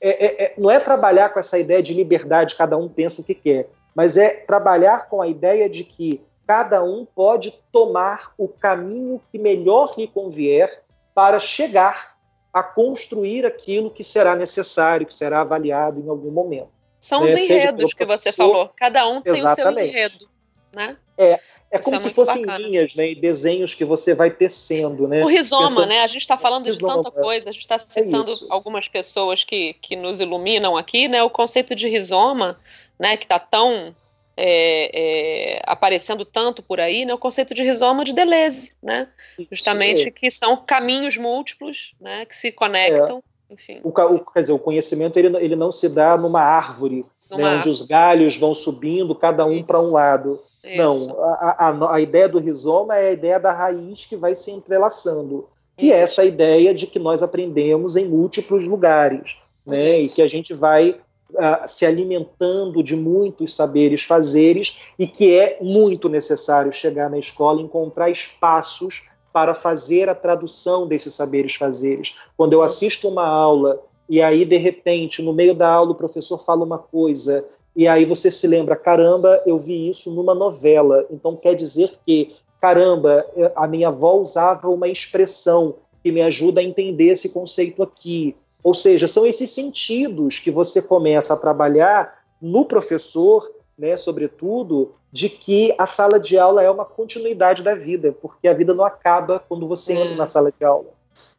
é, 0.00 0.26
é, 0.26 0.44
é, 0.44 0.54
não 0.56 0.70
é 0.70 0.78
trabalhar 0.78 1.30
com 1.30 1.38
essa 1.38 1.58
ideia 1.58 1.82
de 1.82 1.94
liberdade, 1.94 2.54
cada 2.54 2.76
um 2.76 2.88
pensa 2.88 3.20
o 3.20 3.24
que 3.24 3.34
quer, 3.34 3.68
mas 3.94 4.16
é 4.16 4.30
trabalhar 4.30 5.08
com 5.08 5.20
a 5.20 5.26
ideia 5.26 5.68
de 5.68 5.84
que 5.84 6.20
cada 6.46 6.82
um 6.82 7.04
pode 7.04 7.52
tomar 7.70 8.32
o 8.38 8.48
caminho 8.48 9.20
que 9.30 9.38
melhor 9.38 9.94
lhe 9.98 10.06
convier 10.06 10.82
para 11.14 11.38
chegar 11.38 12.16
a 12.52 12.62
construir 12.62 13.44
aquilo 13.44 13.90
que 13.90 14.02
será 14.02 14.34
necessário, 14.34 15.06
que 15.06 15.14
será 15.14 15.40
avaliado 15.40 16.00
em 16.00 16.08
algum 16.08 16.30
momento. 16.30 16.70
São 16.98 17.24
os 17.24 17.34
né? 17.34 17.40
enredos 17.40 17.92
que 17.92 18.04
você 18.04 18.32
falou. 18.32 18.70
Cada 18.76 19.06
um 19.08 19.20
tem 19.20 19.34
Exatamente. 19.34 19.68
o 19.68 19.74
seu 19.74 19.88
enredo, 19.88 20.28
né? 20.72 20.96
É, 21.16 21.40
é 21.70 21.78
como 21.78 21.96
é 21.96 22.00
se 22.00 22.10
fossem 22.10 22.46
bacana. 22.46 22.58
linhas, 22.58 22.94
né, 22.94 23.10
e 23.10 23.14
desenhos 23.14 23.74
que 23.74 23.84
você 23.84 24.14
vai 24.14 24.30
tecendo, 24.30 25.08
né? 25.08 25.24
O 25.24 25.28
rizoma, 25.28 25.68
Pensando... 25.68 25.86
né? 25.86 26.00
A 26.00 26.06
gente 26.06 26.22
está 26.22 26.38
falando 26.38 26.70
de 26.70 26.78
tanta 26.78 27.10
coisa, 27.10 27.50
a 27.50 27.52
gente 27.52 27.62
está 27.62 27.74
é 27.74 27.78
citando 27.78 28.30
é 28.30 28.34
algumas 28.48 28.88
pessoas 28.88 29.42
que, 29.44 29.74
que 29.74 29.96
nos 29.96 30.20
iluminam 30.20 30.76
aqui, 30.76 31.08
né? 31.08 31.22
O 31.22 31.30
conceito 31.30 31.74
de 31.74 31.88
rizoma, 31.88 32.58
né, 32.98 33.16
que 33.16 33.24
está 33.24 33.38
tão 33.38 33.94
é, 34.40 35.56
é, 35.56 35.62
aparecendo 35.66 36.24
tanto 36.24 36.62
por 36.62 36.78
aí, 36.78 37.04
né? 37.04 37.12
O 37.12 37.18
conceito 37.18 37.52
de 37.52 37.64
rizoma 37.64 38.04
de 38.04 38.12
Deleuze, 38.12 38.72
né? 38.80 39.08
Justamente 39.50 40.12
que 40.12 40.30
são 40.30 40.56
caminhos 40.56 41.16
múltiplos, 41.16 41.94
né? 42.00 42.24
Que 42.24 42.36
se 42.36 42.52
conectam. 42.52 43.18
É. 43.18 43.54
Enfim. 43.54 43.80
O, 43.82 43.88
o, 43.88 44.24
quer 44.32 44.42
dizer, 44.42 44.52
o 44.52 44.58
conhecimento 44.58 45.18
ele, 45.18 45.36
ele 45.38 45.56
não 45.56 45.72
se 45.72 45.88
dá 45.88 46.16
numa 46.16 46.40
árvore, 46.40 47.04
numa 47.28 47.38
né, 47.38 47.44
árvore. 47.44 47.58
onde 47.58 47.68
os 47.70 47.86
galhos 47.86 48.36
vão 48.36 48.54
subindo, 48.54 49.14
cada 49.14 49.44
um 49.44 49.62
para 49.62 49.80
um 49.80 49.90
lado. 49.90 50.40
Isso. 50.68 50.76
Não, 50.76 51.22
a, 51.22 51.68
a, 51.68 51.94
a, 51.94 52.00
ideia 52.00 52.28
do 52.28 52.38
rizoma 52.38 52.96
é 52.96 53.08
a 53.08 53.12
ideia 53.12 53.40
da 53.40 53.52
raiz 53.52 54.04
que 54.04 54.16
vai 54.16 54.34
se 54.34 54.50
entrelaçando. 54.50 55.46
E 55.78 55.92
é 55.92 55.96
essa 55.96 56.24
ideia 56.24 56.74
de 56.74 56.86
que 56.86 56.98
nós 56.98 57.22
aprendemos 57.22 57.96
em 57.96 58.06
múltiplos 58.06 58.66
lugares, 58.66 59.38
né? 59.64 60.00
E 60.00 60.08
que 60.08 60.20
a 60.20 60.26
gente 60.26 60.52
vai 60.52 60.90
uh, 61.30 61.68
se 61.68 61.86
alimentando 61.86 62.82
de 62.82 62.96
muitos 62.96 63.54
saberes 63.54 64.02
fazeres 64.02 64.78
e 64.98 65.06
que 65.06 65.38
é 65.38 65.58
muito 65.60 66.08
necessário 66.08 66.72
chegar 66.72 67.08
na 67.08 67.18
escola 67.18 67.60
e 67.60 67.64
encontrar 67.64 68.10
espaços 68.10 69.04
para 69.32 69.54
fazer 69.54 70.08
a 70.08 70.14
tradução 70.14 70.86
desses 70.86 71.14
saberes 71.14 71.54
fazeres. 71.54 72.16
Quando 72.36 72.54
eu 72.54 72.62
assisto 72.62 73.08
uma 73.08 73.26
aula 73.26 73.80
e 74.08 74.22
aí 74.22 74.44
de 74.44 74.56
repente 74.56 75.22
no 75.22 75.32
meio 75.32 75.54
da 75.54 75.70
aula 75.70 75.92
o 75.92 75.94
professor 75.94 76.38
fala 76.38 76.64
uma 76.64 76.78
coisa 76.78 77.48
e 77.78 77.86
aí 77.86 78.04
você 78.04 78.28
se 78.28 78.44
lembra, 78.48 78.74
caramba, 78.74 79.40
eu 79.46 79.56
vi 79.56 79.88
isso 79.88 80.10
numa 80.10 80.34
novela. 80.34 81.06
Então 81.12 81.36
quer 81.36 81.54
dizer 81.54 81.92
que, 82.04 82.34
caramba, 82.60 83.24
a 83.54 83.68
minha 83.68 83.86
avó 83.86 84.14
usava 84.16 84.68
uma 84.68 84.88
expressão 84.88 85.76
que 86.02 86.10
me 86.10 86.20
ajuda 86.20 86.60
a 86.60 86.64
entender 86.64 87.10
esse 87.10 87.28
conceito 87.28 87.80
aqui. 87.80 88.34
Ou 88.64 88.74
seja, 88.74 89.06
são 89.06 89.24
esses 89.24 89.50
sentidos 89.50 90.40
que 90.40 90.50
você 90.50 90.82
começa 90.82 91.34
a 91.34 91.36
trabalhar 91.36 92.18
no 92.42 92.64
professor, 92.64 93.48
né, 93.78 93.96
sobretudo, 93.96 94.96
de 95.12 95.28
que 95.28 95.72
a 95.78 95.86
sala 95.86 96.18
de 96.18 96.36
aula 96.36 96.64
é 96.64 96.68
uma 96.68 96.84
continuidade 96.84 97.62
da 97.62 97.76
vida, 97.76 98.12
porque 98.20 98.48
a 98.48 98.54
vida 98.54 98.74
não 98.74 98.84
acaba 98.84 99.38
quando 99.48 99.68
você 99.68 99.92
entra 99.92 100.16
na 100.16 100.26
sala 100.26 100.50
de 100.50 100.64
aula. 100.64 100.88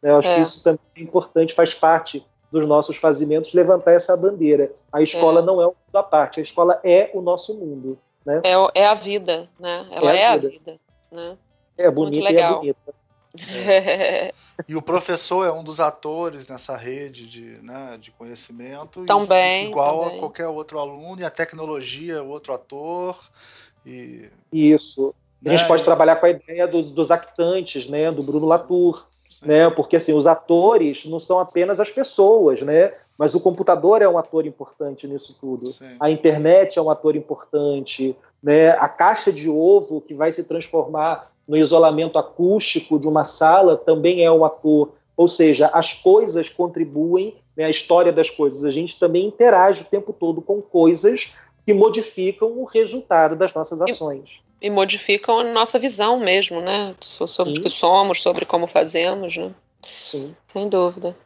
Eu 0.02 0.16
acho 0.16 0.28
é. 0.28 0.36
que 0.36 0.40
isso 0.40 0.64
também 0.64 0.80
é 0.96 1.02
importante, 1.02 1.52
faz 1.52 1.74
parte 1.74 2.24
dos 2.50 2.66
nossos 2.66 2.96
fazimentos 2.96 3.54
levantar 3.54 3.92
essa 3.92 4.16
bandeira. 4.16 4.72
A 4.92 5.02
escola 5.02 5.40
é. 5.40 5.44
não 5.44 5.60
é 5.60 5.66
um 5.66 5.70
mundo 5.70 5.96
à 5.96 6.02
parte, 6.02 6.40
a 6.40 6.42
escola 6.42 6.80
é 6.84 7.10
o 7.14 7.20
nosso 7.20 7.54
mundo. 7.54 7.98
Né? 8.24 8.40
É, 8.44 8.82
é 8.82 8.86
a 8.86 8.94
vida, 8.94 9.48
né? 9.58 9.86
Ela 9.90 10.14
é 10.14 10.26
a, 10.26 10.32
é 10.32 10.38
vida. 10.38 10.46
a 10.46 10.50
vida. 10.50 10.80
né? 11.10 11.38
É 11.78 11.90
bonita 11.90 12.30
e 12.30 12.36
é 12.36 12.52
bonita. 12.52 12.94
É. 13.54 14.34
e 14.68 14.76
o 14.76 14.82
professor 14.82 15.46
é 15.46 15.52
um 15.52 15.62
dos 15.62 15.80
atores 15.80 16.46
nessa 16.46 16.76
rede 16.76 17.28
de, 17.28 17.58
né, 17.62 17.96
de 17.98 18.10
conhecimento. 18.10 19.04
Também. 19.06 19.70
Igual 19.70 20.00
também. 20.00 20.16
a 20.16 20.20
qualquer 20.20 20.48
outro 20.48 20.78
aluno, 20.78 21.20
e 21.20 21.24
a 21.24 21.30
tecnologia 21.30 22.14
é 22.14 22.20
outro 22.20 22.52
ator. 22.52 23.16
E, 23.86 24.28
Isso. 24.52 25.14
A 25.44 25.48
gente 25.48 25.62
né? 25.62 25.68
pode 25.68 25.84
trabalhar 25.84 26.16
com 26.16 26.26
a 26.26 26.30
ideia 26.30 26.68
do, 26.68 26.82
dos 26.82 27.10
actantes, 27.10 27.88
né, 27.88 28.10
do 28.10 28.22
Bruno 28.22 28.46
Latour, 28.46 29.06
né? 29.42 29.70
Porque 29.70 29.96
assim, 29.96 30.12
os 30.12 30.26
atores 30.26 31.06
não 31.06 31.20
são 31.20 31.38
apenas 31.38 31.78
as 31.78 31.90
pessoas, 31.90 32.62
né? 32.62 32.92
Mas 33.16 33.34
o 33.34 33.40
computador 33.40 34.02
é 34.02 34.08
um 34.08 34.18
ator 34.18 34.46
importante 34.46 35.06
nisso 35.06 35.36
tudo. 35.40 35.68
Sim. 35.68 35.96
A 36.00 36.10
internet 36.10 36.78
é 36.78 36.82
um 36.82 36.90
ator 36.90 37.14
importante, 37.16 38.16
né? 38.42 38.70
A 38.70 38.88
caixa 38.88 39.32
de 39.32 39.48
ovo 39.48 40.00
que 40.00 40.14
vai 40.14 40.32
se 40.32 40.44
transformar 40.44 41.30
no 41.46 41.56
isolamento 41.56 42.18
acústico 42.18 42.98
de 42.98 43.06
uma 43.06 43.24
sala 43.24 43.76
também 43.76 44.24
é 44.24 44.30
um 44.30 44.44
ator. 44.44 44.92
Ou 45.16 45.28
seja, 45.28 45.66
as 45.72 45.92
coisas 45.92 46.48
contribuem, 46.48 47.36
né, 47.56 47.64
a 47.64 47.70
história 47.70 48.12
das 48.12 48.30
coisas. 48.30 48.64
A 48.64 48.70
gente 48.70 48.98
também 48.98 49.26
interage 49.26 49.82
o 49.82 49.86
tempo 49.86 50.12
todo 50.12 50.40
com 50.40 50.62
coisas 50.62 51.34
que 51.66 51.74
modificam 51.74 52.58
o 52.58 52.64
resultado 52.64 53.36
das 53.36 53.52
nossas 53.52 53.82
ações 53.82 54.40
e 54.60 54.68
modificam 54.68 55.38
a 55.38 55.44
nossa 55.44 55.78
visão 55.78 56.18
mesmo, 56.18 56.60
né? 56.60 56.94
Sobre 57.00 57.58
o 57.58 57.62
que 57.62 57.70
somos, 57.70 58.20
sobre 58.20 58.44
como 58.44 58.66
fazemos, 58.66 59.36
né? 59.36 59.50
Sim. 60.02 60.36
Sem 60.52 60.68
dúvida. 60.68 61.16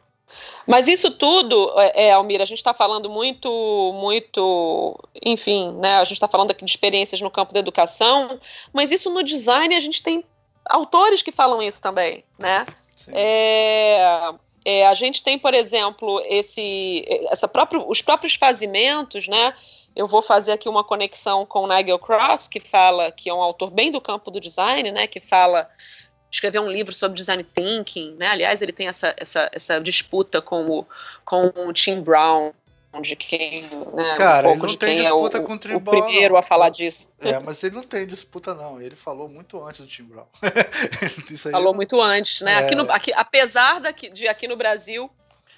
Mas 0.65 0.87
isso 0.87 1.11
tudo, 1.11 1.71
é, 1.79 2.07
é 2.07 2.11
Almira, 2.11 2.43
a 2.43 2.47
gente 2.47 2.57
está 2.57 2.73
falando 2.73 3.09
muito, 3.09 3.49
muito, 3.93 4.97
enfim, 5.23 5.71
né? 5.73 5.97
A 5.97 6.03
gente 6.03 6.13
está 6.13 6.27
falando 6.27 6.51
aqui 6.51 6.65
de 6.65 6.71
experiências 6.71 7.21
no 7.21 7.29
campo 7.29 7.53
da 7.53 7.59
educação, 7.59 8.39
mas 8.73 8.91
isso 8.91 9.09
no 9.11 9.23
design 9.23 9.75
a 9.75 9.79
gente 9.79 10.01
tem 10.01 10.23
autores 10.65 11.21
que 11.21 11.31
falam 11.31 11.61
isso 11.61 11.81
também, 11.81 12.23
né? 12.39 12.65
É, 13.11 14.33
é, 14.63 14.87
a 14.87 14.93
gente 14.93 15.21
tem, 15.21 15.37
por 15.37 15.53
exemplo, 15.53 16.21
esse, 16.25 17.05
essa 17.29 17.47
próprio, 17.47 17.87
os 17.87 18.01
próprios 18.01 18.35
fazimentos, 18.35 19.27
né? 19.27 19.53
Eu 19.95 20.07
vou 20.07 20.21
fazer 20.21 20.51
aqui 20.51 20.67
uma 20.67 20.83
conexão 20.83 21.45
com 21.45 21.63
o 21.63 21.67
Nigel 21.67 21.97
Cross, 21.97 22.47
que 22.47 22.59
fala, 22.59 23.11
que 23.11 23.29
é 23.29 23.33
um 23.33 23.41
autor 23.41 23.71
bem 23.71 23.91
do 23.91 24.01
campo 24.01 24.29
do 24.29 24.39
design, 24.39 24.91
né, 24.91 25.07
que 25.07 25.19
fala, 25.19 25.69
escreveu 26.29 26.61
um 26.61 26.69
livro 26.69 26.93
sobre 26.93 27.17
design 27.17 27.43
thinking, 27.43 28.15
né, 28.15 28.27
aliás, 28.27 28.61
ele 28.61 28.73
tem 28.73 28.87
essa, 28.87 29.15
essa, 29.17 29.49
essa 29.53 29.79
disputa 29.79 30.41
com 30.41 30.69
o, 30.69 30.85
com 31.23 31.51
o 31.55 31.71
Tim 31.71 32.01
Brown, 32.01 32.51
de 33.01 33.15
quem, 33.15 33.63
né, 33.93 34.15
Cara, 34.15 34.47
um 34.47 34.51
ele 34.51 34.61
não 34.61 34.75
tem 34.75 35.01
disputa 35.01 35.37
é 35.37 35.41
o, 35.41 35.43
com 35.43 35.53
o 35.53 35.57
Tim 35.57 35.77
Brown. 35.79 35.99
O 35.99 36.03
primeiro 36.03 36.33
não. 36.33 36.39
a 36.39 36.41
falar 36.41 36.69
disso. 36.69 37.11
É, 37.19 37.39
mas 37.39 37.63
ele 37.63 37.75
não 37.75 37.83
tem 37.83 38.07
disputa, 38.07 38.53
não. 38.53 38.81
Ele 38.81 38.95
falou 38.95 39.27
muito 39.27 39.61
antes 39.61 39.81
do 39.81 39.87
Tim 39.87 40.03
Brown. 40.03 40.25
falou 41.51 41.67
não... 41.67 41.73
muito 41.73 42.01
antes, 42.01 42.41
né? 42.41 42.53
É... 42.53 42.57
Aqui 42.59 42.75
no, 42.75 42.89
aqui, 42.89 43.11
apesar 43.13 43.81
daqui, 43.81 44.09
de 44.09 44.29
aqui 44.29 44.47
no 44.47 44.55
Brasil 44.55 45.09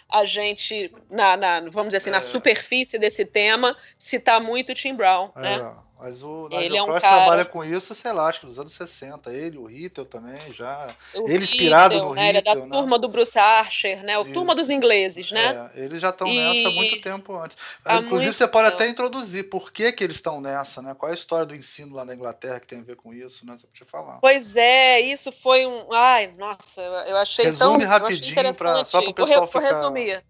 a 0.10 0.26
gente, 0.26 0.92
na, 1.10 1.36
na 1.36 1.60
vamos 1.62 1.88
dizer 1.88 1.98
assim, 1.98 2.10
é. 2.10 2.14
na 2.14 2.22
superfície 2.22 2.98
desse 2.98 3.26
tema, 3.26 3.76
citar 3.98 4.40
muito 4.40 4.74
Tim 4.74 4.96
Brown, 4.96 5.32
é, 5.36 5.42
né? 5.42 5.76
Mas 6.00 6.22
o 6.22 6.48
Nigel 6.48 6.64
ele 6.64 6.78
é 6.78 6.84
um 6.84 6.86
Cross 6.86 7.02
cara... 7.02 7.16
trabalha 7.18 7.46
com 7.46 7.64
isso, 7.64 7.96
sei 7.96 8.14
lá, 8.14 8.28
acho 8.28 8.42
que 8.42 8.46
nos 8.46 8.60
anos 8.60 8.72
60. 8.74 9.32
Ele, 9.32 9.58
o 9.58 9.66
Hitler 9.66 10.06
também, 10.06 10.40
já. 10.54 10.94
O 11.16 11.28
ele 11.28 11.44
inspirado 11.44 11.98
no 11.98 12.14
né? 12.14 12.28
Hitler. 12.28 12.30
Ele 12.30 12.38
é 12.38 12.42
da 12.42 12.56
né? 12.56 12.70
turma 12.72 13.00
do 13.00 13.08
Bruce 13.08 13.40
Archer, 13.40 14.04
né? 14.04 14.18
O 14.20 14.22
isso. 14.22 14.34
turma 14.34 14.54
dos 14.54 14.70
ingleses, 14.70 15.32
né? 15.32 15.72
É, 15.76 15.84
eles 15.84 16.00
já 16.00 16.10
estão 16.10 16.28
e... 16.28 16.38
nessa 16.38 16.70
há 16.70 16.72
muito 16.72 17.02
tempo 17.02 17.36
antes. 17.36 17.58
Há 17.84 17.96
Inclusive, 17.96 18.26
muito 18.26 18.36
você 18.36 18.48
pode 18.48 18.68
até 18.68 18.88
introduzir 18.88 19.50
por 19.50 19.72
que, 19.72 19.92
que 19.92 20.04
eles 20.04 20.18
estão 20.18 20.40
nessa, 20.40 20.82
né? 20.84 20.94
Qual 20.94 21.10
é 21.10 21.14
a 21.14 21.18
história 21.18 21.46
do 21.46 21.56
ensino 21.56 21.96
lá 21.96 22.06
na 22.06 22.14
Inglaterra 22.14 22.60
que 22.60 22.68
tem 22.68 22.80
a 22.80 22.84
ver 22.84 22.96
com 22.96 23.12
isso, 23.12 23.44
né? 23.46 23.58
Você 23.58 23.66
podia 23.66 23.88
falar. 23.88 24.20
Pois 24.20 24.56
é, 24.56 25.02
isso 25.02 25.32
foi 25.32 25.66
um. 25.66 25.92
Ai, 25.92 26.32
nossa, 26.38 26.80
eu 26.82 27.18
achei 27.18 27.46
Resume 27.46 27.80
tão. 27.80 27.90
rapidinho, 27.90 28.54
pra, 28.54 28.86
só 28.86 29.02
para 29.02 29.10
o 29.10 29.14
pessoal 29.14 29.40
vou, 29.40 29.48
ficar. 29.48 29.62
Vou 29.62 29.92
resumir 29.92 30.24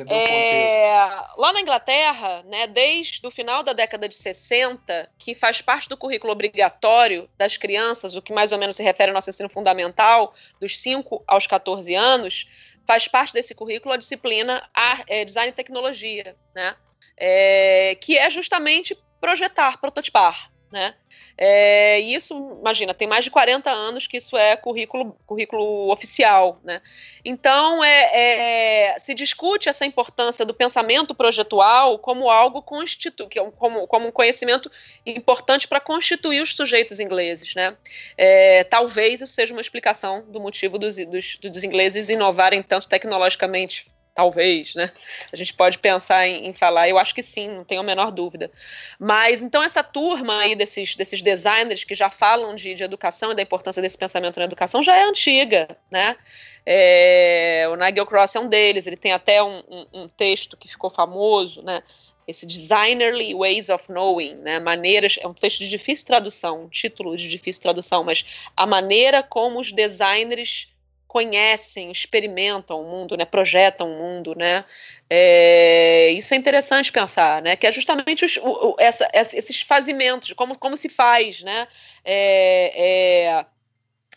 entender 0.00 0.14
é, 0.14 0.18
o 0.18 1.18
contexto. 1.18 1.40
Lá 1.40 1.52
na 1.52 1.60
Inglaterra, 1.60 2.42
né, 2.44 2.66
desde 2.66 3.24
o 3.26 3.30
final 3.30 3.62
da 3.62 3.72
década 3.72 4.08
de 4.08 4.14
60, 4.14 5.10
que 5.18 5.34
faz 5.34 5.60
parte 5.60 5.88
do 5.88 5.96
currículo 5.96 6.32
obrigatório 6.32 7.28
das 7.36 7.56
crianças, 7.56 8.16
o 8.16 8.22
que 8.22 8.32
mais 8.32 8.52
ou 8.52 8.58
menos 8.58 8.76
se 8.76 8.82
refere 8.82 9.10
ao 9.10 9.14
nosso 9.14 9.30
ensino 9.30 9.48
fundamental, 9.48 10.34
dos 10.60 10.80
5 10.80 11.22
aos 11.26 11.46
14 11.46 11.94
anos, 11.94 12.48
faz 12.86 13.08
parte 13.08 13.32
desse 13.32 13.54
currículo 13.54 13.94
a 13.94 13.96
disciplina 13.96 14.68
é, 15.06 15.24
Design 15.24 15.50
e 15.50 15.54
Tecnologia, 15.54 16.36
né, 16.54 16.76
é, 17.16 17.96
que 18.00 18.18
é 18.18 18.28
justamente 18.28 18.96
projetar, 19.20 19.80
prototipar. 19.80 20.50
né? 20.72 20.94
É, 21.36 22.00
e 22.00 22.14
isso, 22.14 22.58
imagina, 22.60 22.94
tem 22.94 23.08
mais 23.08 23.24
de 23.24 23.30
40 23.30 23.70
anos 23.70 24.06
que 24.06 24.18
isso 24.18 24.36
é 24.36 24.56
currículo, 24.56 25.16
currículo 25.26 25.90
oficial, 25.92 26.60
né? 26.62 26.80
Então, 27.24 27.82
é, 27.82 28.10
é 28.12 28.73
se 28.98 29.14
discute 29.14 29.68
essa 29.68 29.84
importância 29.84 30.44
do 30.44 30.54
pensamento 30.54 31.14
projetual 31.14 31.98
como 31.98 32.30
algo 32.30 32.62
constitu 32.62 33.28
é 33.34 33.50
como, 33.52 33.86
como 33.86 34.08
um 34.08 34.10
conhecimento 34.10 34.70
importante 35.04 35.68
para 35.68 35.80
constituir 35.80 36.42
os 36.42 36.54
sujeitos 36.54 37.00
ingleses, 37.00 37.54
né? 37.54 37.76
É, 38.16 38.64
talvez 38.64 39.20
isso 39.20 39.32
seja 39.32 39.52
uma 39.52 39.60
explicação 39.60 40.24
do 40.28 40.40
motivo 40.40 40.78
dos, 40.78 40.96
dos, 40.96 41.36
dos 41.36 41.64
ingleses 41.64 42.08
inovarem 42.08 42.62
tanto 42.62 42.88
tecnologicamente 42.88 43.93
talvez, 44.14 44.74
né? 44.74 44.92
A 45.32 45.36
gente 45.36 45.52
pode 45.52 45.78
pensar 45.78 46.26
em, 46.26 46.46
em, 46.46 46.54
falar, 46.54 46.88
eu 46.88 46.96
acho 46.96 47.14
que 47.14 47.22
sim, 47.22 47.48
não 47.48 47.64
tenho 47.64 47.80
a 47.80 47.84
menor 47.84 48.12
dúvida. 48.12 48.50
Mas 48.98 49.42
então 49.42 49.62
essa 49.62 49.82
turma 49.82 50.38
aí 50.38 50.54
desses, 50.54 50.94
desses 50.94 51.20
designers 51.20 51.82
que 51.82 51.94
já 51.94 52.08
falam 52.08 52.54
de, 52.54 52.74
de 52.74 52.84
educação 52.84 53.32
e 53.32 53.34
da 53.34 53.42
importância 53.42 53.82
desse 53.82 53.98
pensamento 53.98 54.38
na 54.38 54.44
educação 54.44 54.82
já 54.82 54.96
é 54.96 55.02
antiga, 55.02 55.76
né? 55.90 56.16
É, 56.64 57.66
o 57.68 57.76
Nigel 57.76 58.06
Cross 58.06 58.36
é 58.36 58.40
um 58.40 58.48
deles, 58.48 58.86
ele 58.86 58.96
tem 58.96 59.12
até 59.12 59.42
um, 59.42 59.62
um, 59.68 59.86
um 59.92 60.08
texto 60.08 60.56
que 60.56 60.68
ficou 60.68 60.90
famoso, 60.90 61.62
né? 61.62 61.82
Esse 62.26 62.46
Designerly 62.46 63.34
Ways 63.34 63.68
of 63.68 63.84
Knowing, 63.92 64.36
né? 64.36 64.58
Maneiras, 64.58 65.18
é 65.20 65.26
um 65.26 65.34
texto 65.34 65.58
de 65.58 65.68
difícil 65.68 66.06
tradução, 66.06 66.64
um 66.64 66.68
título 66.68 67.16
de 67.16 67.28
difícil 67.28 67.60
tradução, 67.60 68.02
mas 68.02 68.24
a 68.56 68.64
maneira 68.64 69.22
como 69.22 69.60
os 69.60 69.72
designers 69.72 70.68
conhecem, 71.14 71.92
experimentam 71.92 72.82
o 72.82 72.90
mundo, 72.90 73.16
né, 73.16 73.24
projetam 73.24 73.88
o 73.88 73.96
mundo, 73.96 74.34
né, 74.36 74.64
é, 75.08 76.10
isso 76.10 76.34
é 76.34 76.36
interessante 76.36 76.90
pensar, 76.90 77.40
né, 77.40 77.54
que 77.54 77.68
é 77.68 77.70
justamente 77.70 78.24
os, 78.24 78.36
o, 78.38 78.74
essa, 78.80 79.08
esses 79.12 79.62
fazimentos, 79.62 80.32
como, 80.32 80.58
como 80.58 80.76
se 80.76 80.88
faz, 80.88 81.40
né, 81.40 81.68
é, 82.04 82.72
é, 82.74 83.46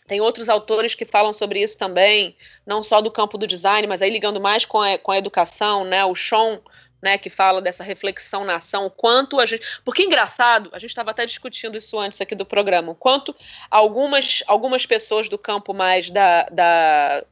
tem 0.08 0.20
outros 0.20 0.48
autores 0.48 0.96
que 0.96 1.04
falam 1.04 1.32
sobre 1.32 1.62
isso 1.62 1.78
também, 1.78 2.36
não 2.66 2.82
só 2.82 3.00
do 3.00 3.12
campo 3.12 3.38
do 3.38 3.46
design, 3.46 3.86
mas 3.86 4.02
aí 4.02 4.10
ligando 4.10 4.40
mais 4.40 4.64
com 4.64 4.80
a, 4.80 4.98
com 4.98 5.12
a 5.12 5.18
educação, 5.18 5.84
né, 5.84 6.04
o 6.04 6.16
Sean 6.16 6.60
né, 7.02 7.16
que 7.16 7.30
fala 7.30 7.60
dessa 7.60 7.84
reflexão 7.84 8.44
na 8.44 8.56
ação, 8.56 8.92
quanto 8.94 9.40
a 9.40 9.46
gente. 9.46 9.80
Porque 9.84 10.02
engraçado, 10.02 10.70
a 10.72 10.78
gente 10.78 10.90
estava 10.90 11.10
até 11.10 11.24
discutindo 11.24 11.78
isso 11.78 11.98
antes 11.98 12.20
aqui 12.20 12.34
do 12.34 12.44
programa, 12.44 12.94
quanto 12.94 13.34
algumas, 13.70 14.42
algumas 14.46 14.84
pessoas 14.84 15.28
do 15.28 15.38
campo 15.38 15.72
mais 15.72 16.10
da, 16.10 16.44
da 16.44 17.24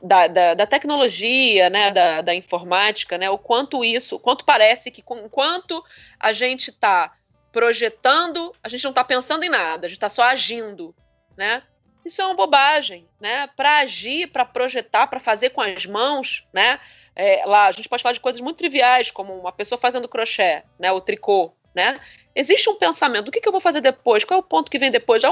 da, 0.00 0.28
da, 0.28 0.54
da, 0.54 0.64
tecnologia, 0.64 1.68
né, 1.68 1.90
da, 1.90 2.20
da, 2.20 2.32
informática, 2.32 3.18
né, 3.18 3.28
o 3.28 3.36
quanto 3.36 3.84
isso, 3.84 4.14
o 4.14 4.20
quanto 4.20 4.44
parece 4.44 4.92
que 4.92 5.02
enquanto 5.10 5.84
a 6.20 6.30
gente 6.30 6.70
está 6.70 7.12
projetando, 7.50 8.54
a 8.62 8.68
gente 8.68 8.84
não 8.84 8.92
está 8.92 9.02
pensando 9.02 9.42
em 9.42 9.48
nada, 9.48 9.86
a 9.86 9.88
gente 9.88 9.96
está 9.96 10.08
só 10.08 10.22
agindo, 10.22 10.94
né? 11.36 11.62
Isso 12.04 12.22
é 12.22 12.24
uma 12.24 12.34
bobagem, 12.34 13.08
né? 13.20 13.48
Para 13.48 13.78
agir, 13.78 14.28
para 14.28 14.44
projetar, 14.44 15.08
para 15.08 15.20
fazer 15.20 15.50
com 15.50 15.60
as 15.60 15.84
mãos, 15.84 16.46
né? 16.52 16.80
É, 17.18 17.42
lá, 17.44 17.66
a 17.66 17.72
gente 17.72 17.88
pode 17.88 18.00
falar 18.00 18.12
de 18.12 18.20
coisas 18.20 18.40
muito 18.40 18.58
triviais, 18.58 19.10
como 19.10 19.34
uma 19.34 19.50
pessoa 19.50 19.76
fazendo 19.76 20.08
crochê, 20.08 20.62
né, 20.78 20.92
o 20.92 21.00
tricô, 21.00 21.52
né? 21.74 22.00
Existe 22.32 22.70
um 22.70 22.76
pensamento, 22.76 23.28
o 23.28 23.32
que, 23.32 23.40
que 23.40 23.48
eu 23.48 23.52
vou 23.52 23.60
fazer 23.60 23.80
depois? 23.80 24.22
Qual 24.22 24.38
é 24.38 24.40
o 24.40 24.46
ponto 24.46 24.70
que 24.70 24.78
vem 24.78 24.92
depois? 24.92 25.20
Já, 25.20 25.28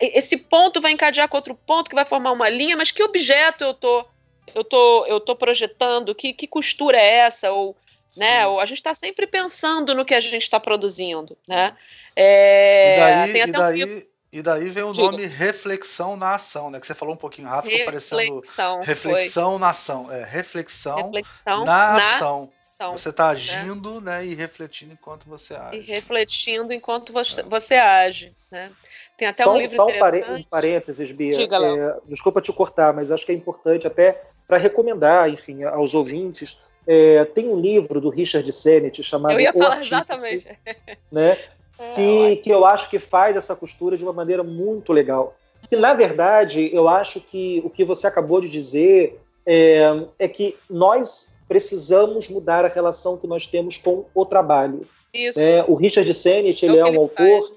é, 0.00 0.18
esse 0.18 0.38
ponto 0.38 0.80
vai 0.80 0.90
encadear 0.90 1.28
com 1.28 1.36
outro 1.36 1.54
ponto 1.54 1.90
que 1.90 1.94
vai 1.94 2.06
formar 2.06 2.32
uma 2.32 2.48
linha, 2.48 2.78
mas 2.78 2.90
que 2.90 3.02
objeto 3.02 3.62
eu 3.62 3.74
tô, 3.74 4.06
eu 4.54 4.64
tô, 4.64 5.04
eu 5.04 5.20
tô 5.20 5.36
projetando? 5.36 6.14
Que, 6.14 6.32
que 6.32 6.46
costura 6.46 6.98
é 6.98 7.16
essa? 7.18 7.52
Ou, 7.52 7.76
né? 8.16 8.46
Ou 8.46 8.58
a 8.58 8.64
gente 8.64 8.78
está 8.78 8.94
sempre 8.94 9.26
pensando 9.26 9.94
no 9.94 10.06
que 10.06 10.14
a 10.14 10.20
gente 10.20 10.42
está 10.42 10.58
produzindo, 10.58 11.36
né? 11.46 11.76
É, 12.16 12.96
e 12.96 13.00
daí, 13.00 13.40
e 13.42 13.52
daí, 13.52 13.84
um 13.84 14.11
e 14.32 14.40
daí 14.40 14.70
vem 14.70 14.82
o 14.82 14.92
Diga. 14.92 15.10
nome 15.10 15.26
reflexão 15.26 16.16
na 16.16 16.34
ação, 16.34 16.70
né? 16.70 16.80
Que 16.80 16.86
você 16.86 16.94
falou 16.94 17.14
um 17.14 17.18
pouquinho 17.18 17.48
rápido, 17.48 17.70
reflexão, 17.72 18.40
parecendo 18.40 18.82
reflexão 18.82 19.50
foi. 19.50 19.60
na 19.60 19.68
ação. 19.68 20.12
É, 20.12 20.24
reflexão, 20.24 20.96
reflexão 21.10 21.64
na, 21.64 21.92
na 21.92 21.96
ação. 21.96 22.50
ação. 22.80 22.92
Você 22.92 23.10
está 23.10 23.26
né? 23.26 23.30
agindo 23.32 24.00
né? 24.00 24.18
né? 24.18 24.26
e 24.26 24.34
refletindo 24.34 24.94
enquanto 24.94 25.28
você 25.28 25.54
age. 25.54 25.76
E 25.76 25.80
refletindo 25.80 26.72
enquanto 26.72 27.12
você, 27.12 27.40
é. 27.40 27.44
você 27.44 27.74
age. 27.74 28.32
Né? 28.50 28.72
Tem 29.16 29.28
até 29.28 29.44
só, 29.44 29.52
um 29.52 29.58
livro 29.58 29.76
só 29.76 29.86
um 29.86 30.42
parênteses, 30.44 31.12
Bia. 31.12 31.32
Diga, 31.32 31.58
é, 31.58 31.96
desculpa 32.08 32.40
te 32.40 32.52
cortar, 32.52 32.92
mas 32.94 33.10
acho 33.10 33.26
que 33.26 33.32
é 33.32 33.34
importante 33.34 33.86
até 33.86 34.20
para 34.48 34.56
recomendar, 34.56 35.28
enfim, 35.28 35.62
aos 35.62 35.94
ouvintes. 35.94 36.72
É, 36.86 37.24
tem 37.26 37.48
um 37.48 37.60
livro 37.60 38.00
do 38.00 38.08
Richard 38.08 38.50
Sennett 38.50 39.02
chamado 39.02 39.34
Eu 39.34 39.40
ia 39.40 39.52
falar 39.52 39.80
exatamente. 39.80 40.48
Né? 41.10 41.38
É, 41.78 41.92
que, 41.94 42.36
que 42.42 42.50
eu 42.50 42.64
acho 42.64 42.88
que 42.88 42.98
faz 42.98 43.36
essa 43.36 43.56
costura 43.56 43.96
de 43.96 44.04
uma 44.04 44.12
maneira 44.12 44.42
muito 44.42 44.92
legal. 44.92 45.36
E, 45.70 45.76
na 45.76 45.94
verdade, 45.94 46.70
eu 46.72 46.88
acho 46.88 47.20
que 47.20 47.62
o 47.64 47.70
que 47.70 47.84
você 47.84 48.06
acabou 48.06 48.40
de 48.40 48.48
dizer 48.48 49.20
é, 49.46 50.06
é 50.18 50.28
que 50.28 50.56
nós 50.68 51.38
precisamos 51.48 52.28
mudar 52.28 52.64
a 52.64 52.68
relação 52.68 53.18
que 53.18 53.26
nós 53.26 53.46
temos 53.46 53.76
com 53.76 54.04
o 54.14 54.24
trabalho. 54.24 54.86
Isso. 55.12 55.38
É, 55.38 55.64
o 55.68 55.74
Richard 55.74 56.12
Sennett 56.14 56.64
ele 56.64 56.78
é, 56.78 56.80
é 56.80 56.84
um 56.86 57.00
autor 57.00 57.48
faz. 57.48 57.52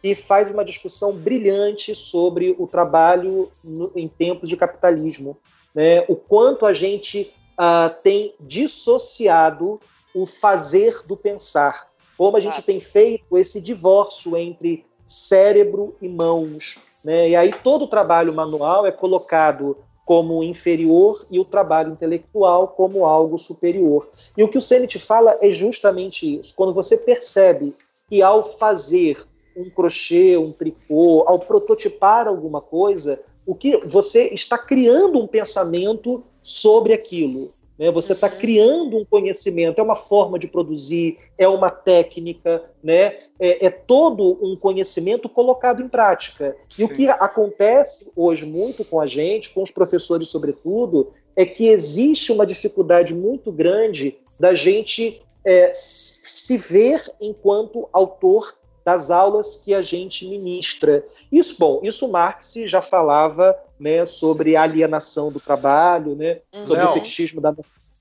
que 0.00 0.14
faz 0.14 0.50
uma 0.50 0.64
discussão 0.64 1.16
brilhante 1.16 1.94
sobre 1.94 2.54
o 2.58 2.66
trabalho 2.66 3.50
no, 3.62 3.90
em 3.96 4.06
tempos 4.06 4.48
de 4.48 4.56
capitalismo. 4.56 5.36
Né? 5.74 6.04
O 6.08 6.14
quanto 6.14 6.64
a 6.64 6.72
gente 6.72 7.32
uh, 7.58 7.92
tem 8.02 8.34
dissociado 8.38 9.80
o 10.14 10.26
fazer 10.26 11.02
do 11.06 11.16
pensar 11.16 11.88
como 12.22 12.36
a 12.36 12.40
gente 12.40 12.60
ah. 12.60 12.62
tem 12.62 12.78
feito 12.78 13.36
esse 13.36 13.60
divórcio 13.60 14.36
entre 14.36 14.86
cérebro 15.04 15.96
e 16.00 16.08
mãos. 16.08 16.78
Né? 17.02 17.30
E 17.30 17.34
aí 17.34 17.52
todo 17.64 17.82
o 17.82 17.88
trabalho 17.88 18.32
manual 18.32 18.86
é 18.86 18.92
colocado 18.92 19.76
como 20.06 20.44
inferior 20.44 21.26
e 21.28 21.40
o 21.40 21.44
trabalho 21.44 21.90
intelectual 21.90 22.68
como 22.68 23.06
algo 23.06 23.36
superior. 23.36 24.08
E 24.38 24.44
o 24.44 24.46
que 24.46 24.56
o 24.56 24.62
Sennett 24.62 25.00
fala 25.00 25.36
é 25.40 25.50
justamente 25.50 26.38
isso. 26.38 26.54
Quando 26.54 26.72
você 26.72 26.96
percebe 26.96 27.74
que 28.08 28.22
ao 28.22 28.44
fazer 28.44 29.20
um 29.56 29.68
crochê, 29.68 30.36
um 30.36 30.52
tricô, 30.52 31.24
ao 31.26 31.40
prototipar 31.40 32.28
alguma 32.28 32.60
coisa, 32.60 33.20
o 33.44 33.52
que 33.52 33.78
você 33.78 34.28
está 34.28 34.56
criando 34.56 35.18
um 35.18 35.26
pensamento 35.26 36.22
sobre 36.40 36.92
aquilo. 36.92 37.50
Né? 37.82 37.90
Você 37.90 38.12
está 38.12 38.30
criando 38.30 38.96
um 38.96 39.04
conhecimento, 39.04 39.80
é 39.80 39.82
uma 39.82 39.96
forma 39.96 40.38
de 40.38 40.46
produzir, 40.46 41.18
é 41.36 41.48
uma 41.48 41.68
técnica, 41.68 42.62
né? 42.80 43.16
é, 43.40 43.66
é 43.66 43.70
todo 43.70 44.38
um 44.40 44.54
conhecimento 44.54 45.28
colocado 45.28 45.82
em 45.82 45.88
prática. 45.88 46.56
Sim. 46.70 46.82
E 46.82 46.84
o 46.84 46.88
que 46.88 47.08
acontece 47.08 48.12
hoje 48.14 48.46
muito 48.46 48.84
com 48.84 49.00
a 49.00 49.06
gente, 49.08 49.52
com 49.52 49.64
os 49.64 49.72
professores 49.72 50.28
sobretudo, 50.28 51.12
é 51.34 51.44
que 51.44 51.66
existe 51.66 52.30
uma 52.30 52.46
dificuldade 52.46 53.16
muito 53.16 53.50
grande 53.50 54.16
da 54.38 54.54
gente 54.54 55.20
é, 55.44 55.72
se 55.74 56.56
ver 56.56 57.02
enquanto 57.20 57.88
autor 57.92 58.54
das 58.84 59.10
aulas 59.10 59.56
que 59.56 59.74
a 59.74 59.82
gente 59.82 60.24
ministra. 60.28 61.04
Isso, 61.32 61.56
bom, 61.58 61.80
isso 61.82 62.06
Marx 62.06 62.54
já 62.66 62.80
falava 62.80 63.56
né, 63.82 64.06
sobre 64.06 64.54
a 64.54 64.62
alienação 64.62 65.32
do 65.32 65.40
trabalho, 65.40 66.14
né, 66.14 66.38
sobre 66.64 66.82
Não. 66.82 66.90
o 66.90 66.94
fetichismo 66.94 67.40
da 67.40 67.52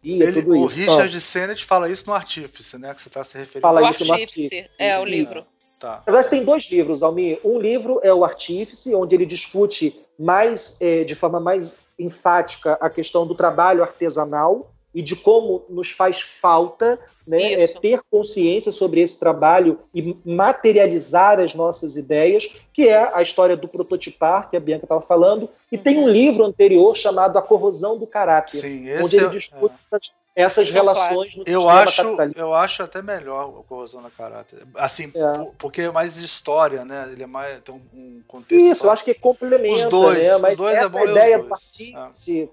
ele, 0.03 0.41
tudo 0.41 0.51
o 0.51 0.55
isso. 0.55 0.63
O 0.63 0.67
Richard 0.67 1.21
Sennett 1.21 1.65
fala 1.65 1.89
isso 1.89 2.05
no 2.07 2.13
Artífice, 2.13 2.77
né, 2.77 2.93
que 2.93 3.01
você 3.01 3.07
está 3.07 3.23
se 3.23 3.37
referindo. 3.37 3.61
Fala 3.61 3.89
isso 3.89 4.05
no 4.05 4.13
Artífice, 4.13 4.69
é 4.77 4.97
o 4.99 5.05
livro. 5.05 5.45
Tá. 5.79 6.03
Na 6.05 6.13
verdade, 6.13 6.29
tem 6.29 6.45
dois 6.45 6.69
livros, 6.69 7.01
Almir. 7.01 7.39
Um 7.43 7.59
livro 7.59 7.99
é 8.03 8.13
o 8.13 8.23
Artífice, 8.23 8.93
onde 8.93 9.15
ele 9.15 9.25
discute 9.25 9.99
mais, 10.17 10.77
é, 10.79 11.03
de 11.03 11.15
forma 11.15 11.39
mais 11.39 11.87
enfática 11.97 12.73
a 12.73 12.87
questão 12.87 13.25
do 13.25 13.33
trabalho 13.33 13.81
artesanal 13.81 14.71
e 14.93 15.01
de 15.01 15.15
como 15.15 15.65
nos 15.67 15.89
faz 15.89 16.21
falta 16.21 16.99
né, 17.25 17.53
é 17.53 17.67
ter 17.67 18.01
consciência 18.09 18.71
sobre 18.71 19.01
esse 19.01 19.19
trabalho 19.19 19.79
e 19.93 20.17
materializar 20.25 21.39
as 21.39 21.53
nossas 21.53 21.95
ideias, 21.95 22.53
que 22.73 22.87
é 22.87 23.11
a 23.13 23.21
história 23.21 23.55
do 23.55 23.67
prototipar, 23.67 24.49
que 24.49 24.57
a 24.57 24.59
Bianca 24.59 24.85
estava 24.85 25.01
falando, 25.01 25.49
e 25.71 25.77
uhum. 25.77 25.83
tem 25.83 25.97
um 25.99 26.07
livro 26.07 26.43
anterior 26.43 26.95
chamado 26.95 27.37
A 27.37 27.41
Corrosão 27.41 27.97
do 27.97 28.07
Caráter, 28.07 28.61
Sim, 28.61 28.85
onde 29.01 29.17
ele 29.17 29.25
é, 29.25 29.29
discute 29.29 29.75
é. 29.93 29.97
essas 30.35 30.67
esse 30.67 30.73
relações 30.73 31.35
no 31.35 31.43
eu 31.45 31.69
acho 31.69 32.01
Eu 32.35 32.53
acho 32.53 32.83
até 32.83 33.01
melhor 33.01 33.59
a 33.59 33.63
Corrosão 33.63 34.01
do 34.01 34.09
Caráter. 34.09 34.65
Assim, 34.75 35.11
é. 35.13 35.51
porque 35.57 35.83
é 35.83 35.91
mais 35.91 36.17
história, 36.17 36.83
né? 36.83 37.09
Ele 37.11 37.23
é 37.23 37.27
mais, 37.27 37.59
tem 37.59 37.75
um 37.93 38.21
contexto. 38.27 38.61
Isso, 38.61 38.85
eu 38.85 38.91
acho 38.91 39.03
que 39.03 39.13
complementa, 39.13 39.85
os 39.85 39.89
dois, 39.89 40.19
né? 40.19 40.37
Mas 40.37 40.51
os 40.51 40.57
dois 40.57 40.75
essa 40.75 40.97
é 40.97 41.05
bom 41.05 41.11
ideia 41.11 41.39
do 41.39 41.53
artífice, 41.53 42.49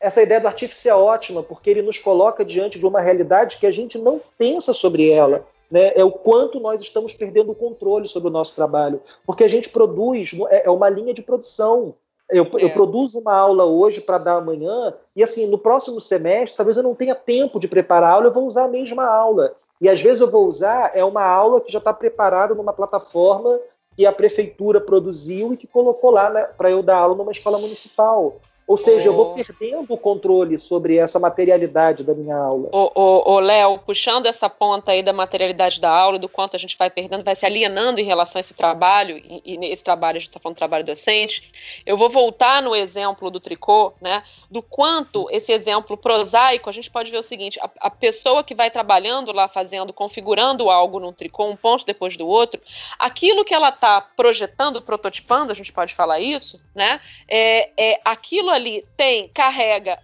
essa 0.00 0.22
ideia 0.22 0.40
do 0.40 0.46
artífice 0.46 0.88
é 0.88 0.94
ótima, 0.94 1.42
porque 1.42 1.68
ele 1.68 1.82
nos 1.82 1.98
coloca 1.98 2.42
diante 2.42 2.78
de 2.78 2.86
uma 2.86 3.02
realidade 3.02 3.58
que 3.58 3.66
a 3.66 3.70
gente 3.70 3.98
não 3.98 4.20
pensa 4.38 4.72
sobre 4.72 5.10
ela. 5.10 5.46
Né? 5.70 5.92
É 5.94 6.02
o 6.02 6.10
quanto 6.10 6.58
nós 6.58 6.80
estamos 6.80 7.12
perdendo 7.12 7.52
o 7.52 7.54
controle 7.54 8.08
sobre 8.08 8.30
o 8.30 8.32
nosso 8.32 8.54
trabalho. 8.54 9.00
Porque 9.26 9.44
a 9.44 9.48
gente 9.48 9.68
produz, 9.68 10.32
é, 10.48 10.66
é 10.66 10.70
uma 10.70 10.88
linha 10.88 11.12
de 11.12 11.20
produção. 11.20 11.94
Eu, 12.30 12.44
é. 12.44 12.64
eu 12.64 12.70
produzo 12.70 13.20
uma 13.20 13.36
aula 13.36 13.66
hoje 13.66 14.00
para 14.00 14.16
dar 14.16 14.36
amanhã, 14.36 14.94
e 15.14 15.22
assim, 15.22 15.48
no 15.48 15.58
próximo 15.58 16.00
semestre, 16.00 16.56
talvez 16.56 16.78
eu 16.78 16.82
não 16.82 16.94
tenha 16.94 17.14
tempo 17.14 17.60
de 17.60 17.68
preparar 17.68 18.10
a 18.10 18.14
aula, 18.14 18.26
eu 18.26 18.32
vou 18.32 18.46
usar 18.46 18.64
a 18.64 18.68
mesma 18.68 19.04
aula. 19.04 19.54
E 19.80 19.88
às 19.88 20.00
vezes 20.00 20.20
eu 20.20 20.30
vou 20.30 20.46
usar 20.46 20.92
é 20.94 21.04
uma 21.04 21.24
aula 21.24 21.60
que 21.60 21.72
já 21.72 21.78
está 21.78 21.92
preparada 21.92 22.54
numa 22.54 22.72
plataforma 22.72 23.58
que 23.96 24.06
a 24.06 24.12
prefeitura 24.12 24.80
produziu 24.80 25.52
e 25.52 25.56
que 25.56 25.66
colocou 25.66 26.10
lá 26.10 26.30
né, 26.30 26.42
para 26.56 26.70
eu 26.70 26.82
dar 26.82 26.96
aula 26.96 27.14
numa 27.14 27.32
escola 27.32 27.58
municipal. 27.58 28.36
Ou 28.70 28.76
seja, 28.76 29.10
oh. 29.10 29.12
eu 29.12 29.16
vou 29.16 29.34
perdendo 29.34 29.84
o 29.88 29.96
controle 29.96 30.56
sobre 30.56 30.96
essa 30.96 31.18
materialidade 31.18 32.04
da 32.04 32.14
minha 32.14 32.36
aula. 32.36 32.68
Ô, 32.70 33.40
Léo, 33.40 33.80
puxando 33.80 34.26
essa 34.26 34.48
ponta 34.48 34.92
aí 34.92 35.02
da 35.02 35.12
materialidade 35.12 35.80
da 35.80 35.90
aula, 35.90 36.20
do 36.20 36.28
quanto 36.28 36.54
a 36.54 36.58
gente 36.58 36.78
vai 36.78 36.88
perdendo, 36.88 37.24
vai 37.24 37.34
se 37.34 37.44
alienando 37.44 38.00
em 38.00 38.04
relação 38.04 38.38
a 38.38 38.40
esse 38.40 38.54
trabalho, 38.54 39.20
e, 39.44 39.58
nesse 39.58 39.82
trabalho, 39.82 40.18
a 40.18 40.20
gente 40.20 40.28
está 40.28 40.38
falando 40.38 40.56
trabalho 40.56 40.84
docente, 40.84 41.82
eu 41.84 41.96
vou 41.96 42.08
voltar 42.08 42.62
no 42.62 42.76
exemplo 42.76 43.28
do 43.28 43.40
tricô, 43.40 43.92
né? 44.00 44.22
Do 44.48 44.62
quanto 44.62 45.26
esse 45.32 45.50
exemplo 45.50 45.96
prosaico, 45.96 46.70
a 46.70 46.72
gente 46.72 46.88
pode 46.88 47.10
ver 47.10 47.18
o 47.18 47.24
seguinte: 47.24 47.58
a, 47.58 47.68
a 47.80 47.90
pessoa 47.90 48.44
que 48.44 48.54
vai 48.54 48.70
trabalhando 48.70 49.32
lá, 49.32 49.48
fazendo, 49.48 49.92
configurando 49.92 50.70
algo 50.70 51.00
num 51.00 51.12
tricô, 51.12 51.44
um 51.44 51.56
ponto 51.56 51.84
depois 51.84 52.16
do 52.16 52.24
outro, 52.24 52.60
aquilo 53.00 53.44
que 53.44 53.52
ela 53.52 53.70
está 53.70 54.00
projetando, 54.00 54.80
prototipando, 54.80 55.50
a 55.50 55.56
gente 55.56 55.72
pode 55.72 55.92
falar 55.92 56.20
isso, 56.20 56.60
né? 56.72 57.00
É, 57.28 57.70
é 57.76 58.00
aquilo 58.04 58.48
ali 58.48 58.59
ali 58.60 58.86
tem, 58.96 59.28
carrega 59.28 59.98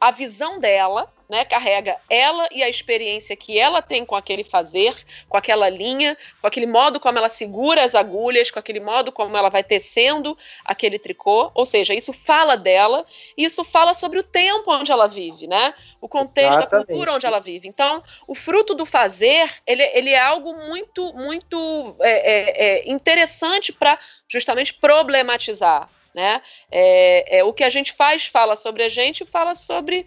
a 0.00 0.10
visão 0.10 0.58
dela, 0.58 1.12
né, 1.28 1.44
carrega 1.44 1.96
ela 2.08 2.48
e 2.50 2.60
a 2.60 2.68
experiência 2.68 3.36
que 3.36 3.56
ela 3.56 3.80
tem 3.80 4.04
com 4.04 4.16
aquele 4.16 4.42
fazer, 4.42 4.96
com 5.28 5.36
aquela 5.36 5.68
linha, 5.68 6.18
com 6.40 6.46
aquele 6.48 6.66
modo 6.66 6.98
como 6.98 7.18
ela 7.18 7.28
segura 7.28 7.84
as 7.84 7.94
agulhas, 7.94 8.50
com 8.50 8.58
aquele 8.58 8.80
modo 8.80 9.12
como 9.12 9.36
ela 9.36 9.48
vai 9.48 9.62
tecendo 9.62 10.36
aquele 10.64 10.98
tricô, 10.98 11.52
ou 11.54 11.64
seja, 11.64 11.94
isso 11.94 12.12
fala 12.12 12.56
dela 12.56 13.06
e 13.36 13.44
isso 13.44 13.62
fala 13.62 13.94
sobre 13.94 14.18
o 14.18 14.24
tempo 14.24 14.72
onde 14.72 14.90
ela 14.90 15.06
vive, 15.06 15.46
né? 15.46 15.72
O 16.00 16.08
contexto, 16.08 16.58
Exatamente. 16.58 16.74
a 16.74 16.86
cultura 16.86 17.12
onde 17.12 17.26
ela 17.26 17.38
vive. 17.38 17.68
Então, 17.68 18.02
o 18.26 18.34
fruto 18.34 18.74
do 18.74 18.84
fazer, 18.84 19.48
ele, 19.64 19.84
ele 19.94 20.10
é 20.10 20.20
algo 20.20 20.52
muito, 20.54 21.12
muito 21.12 21.94
é, 22.00 22.10
é, 22.10 22.88
é 22.88 22.90
interessante 22.90 23.72
para 23.72 23.96
justamente 24.26 24.74
problematizar 24.74 25.88
né? 26.14 26.42
É, 26.70 27.38
é, 27.38 27.44
o 27.44 27.52
que 27.52 27.64
a 27.64 27.70
gente 27.70 27.92
faz 27.92 28.26
fala 28.26 28.56
sobre 28.56 28.82
a 28.82 28.88
gente 28.88 29.24
fala 29.24 29.54
sobre 29.54 30.06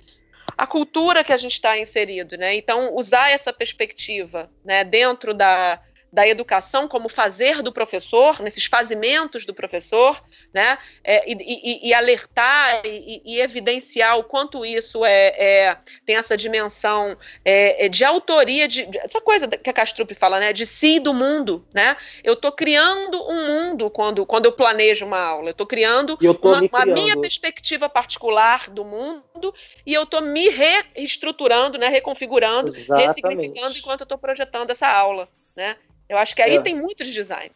a 0.57 0.67
cultura 0.67 1.23
que 1.23 1.33
a 1.33 1.37
gente 1.37 1.53
está 1.53 1.77
inserido. 1.77 2.37
Né? 2.37 2.55
Então, 2.55 2.93
usar 2.95 3.31
essa 3.31 3.51
perspectiva 3.51 4.49
né, 4.63 4.83
dentro 4.83 5.33
da, 5.33 5.81
da 6.13 6.27
educação 6.27 6.87
como 6.87 7.09
fazer 7.09 7.63
do 7.63 7.71
professor, 7.71 8.39
nesses 8.39 8.65
fazimentos 8.65 9.47
do 9.47 9.53
professor, 9.53 10.23
né, 10.53 10.77
é, 11.03 11.27
e, 11.27 11.33
e, 11.33 11.89
e, 11.89 11.93
alertar 11.93 12.83
e, 12.85 13.19
e, 13.25 13.41
evidenciar 13.41 14.19
o 14.19 14.23
quanto 14.23 14.63
isso 14.63 15.03
é, 15.03 15.33
é 15.35 15.77
tem 16.05 16.15
essa 16.15 16.37
dimensão 16.37 17.17
é, 17.43 17.87
é 17.87 17.89
de 17.89 18.05
autoria, 18.05 18.67
de, 18.67 18.85
de, 18.85 18.99
essa 18.99 19.19
coisa 19.19 19.47
que 19.47 19.67
a 19.67 19.73
Castrup 19.73 20.13
fala, 20.13 20.39
né, 20.39 20.53
de 20.53 20.67
si 20.67 20.99
do 20.99 21.15
mundo, 21.15 21.65
né? 21.73 21.97
Eu 22.23 22.33
estou 22.33 22.51
criando 22.51 23.19
um 23.27 23.47
mundo 23.47 23.89
quando, 23.89 24.23
quando 24.23 24.45
eu 24.45 24.51
planejo 24.51 25.07
uma 25.07 25.19
aula, 25.19 25.47
eu 25.47 25.51
estou 25.51 25.65
criando 25.65 26.15
uma, 26.21 26.61
uma 26.61 26.85
minha 26.85 27.19
perspectiva 27.19 27.89
particular 27.89 28.69
do 28.69 28.85
mundo 28.85 29.51
e 29.83 29.91
eu 29.95 30.03
estou 30.03 30.21
me 30.21 30.47
reestruturando, 30.49 31.79
né, 31.79 31.87
reconfigurando, 31.87 32.67
Exatamente. 32.67 33.07
ressignificando 33.07 33.77
enquanto 33.79 34.01
eu 34.01 34.05
estou 34.05 34.17
projetando 34.19 34.69
essa 34.69 34.87
aula, 34.87 35.27
né? 35.55 35.75
Eu 36.13 36.19
acho 36.19 36.35
que 36.35 36.43
aí 36.43 36.55
é. 36.57 36.61
tem 36.61 36.75
muito 36.75 37.03
de 37.03 37.11
design. 37.11 37.51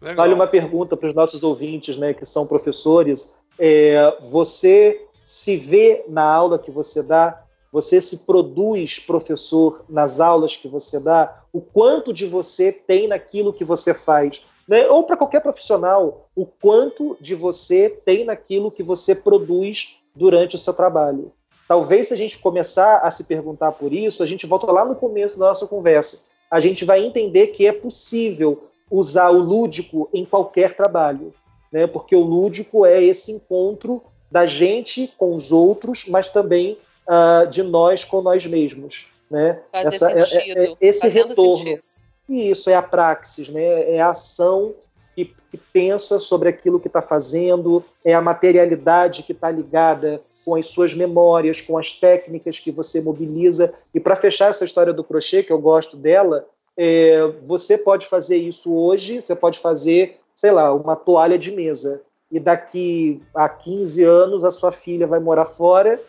Legal. 0.00 0.16
Vale 0.16 0.34
uma 0.34 0.48
pergunta 0.48 0.96
para 0.96 1.08
os 1.08 1.14
nossos 1.14 1.44
ouvintes, 1.44 1.96
né, 1.96 2.12
que 2.12 2.26
são 2.26 2.48
professores. 2.48 3.38
É, 3.56 4.16
você 4.20 5.06
se 5.22 5.56
vê 5.56 6.04
na 6.08 6.24
aula 6.24 6.58
que 6.58 6.70
você 6.70 7.00
dá? 7.00 7.44
Você 7.70 8.00
se 8.00 8.18
produz 8.26 8.98
professor 8.98 9.84
nas 9.88 10.18
aulas 10.18 10.56
que 10.56 10.66
você 10.66 10.98
dá? 10.98 11.44
O 11.52 11.60
quanto 11.60 12.12
de 12.12 12.26
você 12.26 12.72
tem 12.72 13.06
naquilo 13.06 13.52
que 13.52 13.64
você 13.64 13.94
faz? 13.94 14.44
Né? 14.66 14.88
Ou 14.88 15.04
para 15.04 15.16
qualquer 15.16 15.40
profissional, 15.40 16.28
o 16.34 16.44
quanto 16.44 17.16
de 17.20 17.36
você 17.36 17.88
tem 17.88 18.24
naquilo 18.24 18.72
que 18.72 18.82
você 18.82 19.14
produz 19.14 19.96
durante 20.14 20.56
o 20.56 20.58
seu 20.58 20.74
trabalho? 20.74 21.32
Talvez 21.68 22.08
se 22.08 22.14
a 22.14 22.16
gente 22.16 22.38
começar 22.38 22.98
a 22.98 23.10
se 23.12 23.24
perguntar 23.24 23.70
por 23.72 23.92
isso, 23.92 24.24
a 24.24 24.26
gente 24.26 24.44
volta 24.44 24.70
lá 24.70 24.84
no 24.84 24.96
começo 24.96 25.38
da 25.38 25.46
nossa 25.46 25.68
conversa 25.68 26.31
a 26.52 26.60
gente 26.60 26.84
vai 26.84 27.02
entender 27.02 27.46
que 27.46 27.66
é 27.66 27.72
possível 27.72 28.68
usar 28.90 29.30
o 29.30 29.38
lúdico 29.38 30.10
em 30.12 30.22
qualquer 30.22 30.76
trabalho, 30.76 31.32
né? 31.72 31.86
Porque 31.86 32.14
o 32.14 32.20
lúdico 32.20 32.84
é 32.84 33.02
esse 33.02 33.32
encontro 33.32 34.02
da 34.30 34.44
gente 34.44 35.10
com 35.16 35.34
os 35.34 35.50
outros, 35.50 36.04
mas 36.06 36.28
também 36.28 36.76
uh, 37.08 37.46
de 37.48 37.62
nós 37.62 38.04
com 38.04 38.20
nós 38.20 38.44
mesmos, 38.44 39.06
né? 39.30 39.60
Essa, 39.72 40.12
é, 40.12 40.20
é, 40.20 40.64
é, 40.64 40.76
esse 40.78 41.08
retorno. 41.08 41.56
Sentido. 41.56 41.82
E 42.28 42.50
isso 42.50 42.68
é 42.68 42.74
a 42.74 42.82
praxis, 42.82 43.48
né? 43.48 43.90
É 43.90 43.98
a 44.02 44.10
ação 44.10 44.74
que, 45.16 45.34
que 45.50 45.56
pensa 45.56 46.20
sobre 46.20 46.50
aquilo 46.50 46.78
que 46.78 46.86
está 46.86 47.00
fazendo, 47.00 47.82
é 48.04 48.12
a 48.12 48.20
materialidade 48.20 49.22
que 49.22 49.32
está 49.32 49.50
ligada 49.50 50.20
com 50.44 50.54
as 50.54 50.66
suas 50.66 50.94
memórias, 50.94 51.60
com 51.60 51.78
as 51.78 51.92
técnicas 51.92 52.58
que 52.58 52.70
você 52.70 53.00
mobiliza. 53.00 53.74
E 53.94 54.00
para 54.00 54.16
fechar 54.16 54.50
essa 54.50 54.64
história 54.64 54.92
do 54.92 55.04
crochê, 55.04 55.42
que 55.42 55.52
eu 55.52 55.58
gosto 55.58 55.96
dela, 55.96 56.46
é, 56.76 57.26
você 57.46 57.78
pode 57.78 58.06
fazer 58.06 58.36
isso 58.36 58.74
hoje, 58.74 59.20
você 59.20 59.36
pode 59.36 59.58
fazer, 59.58 60.18
sei 60.34 60.50
lá, 60.50 60.72
uma 60.72 60.96
toalha 60.96 61.38
de 61.38 61.50
mesa. 61.50 62.02
E 62.30 62.40
daqui 62.40 63.22
a 63.34 63.48
15 63.48 64.02
anos 64.04 64.44
a 64.44 64.50
sua 64.50 64.72
filha 64.72 65.06
vai 65.06 65.20
morar 65.20 65.44
fora, 65.44 66.00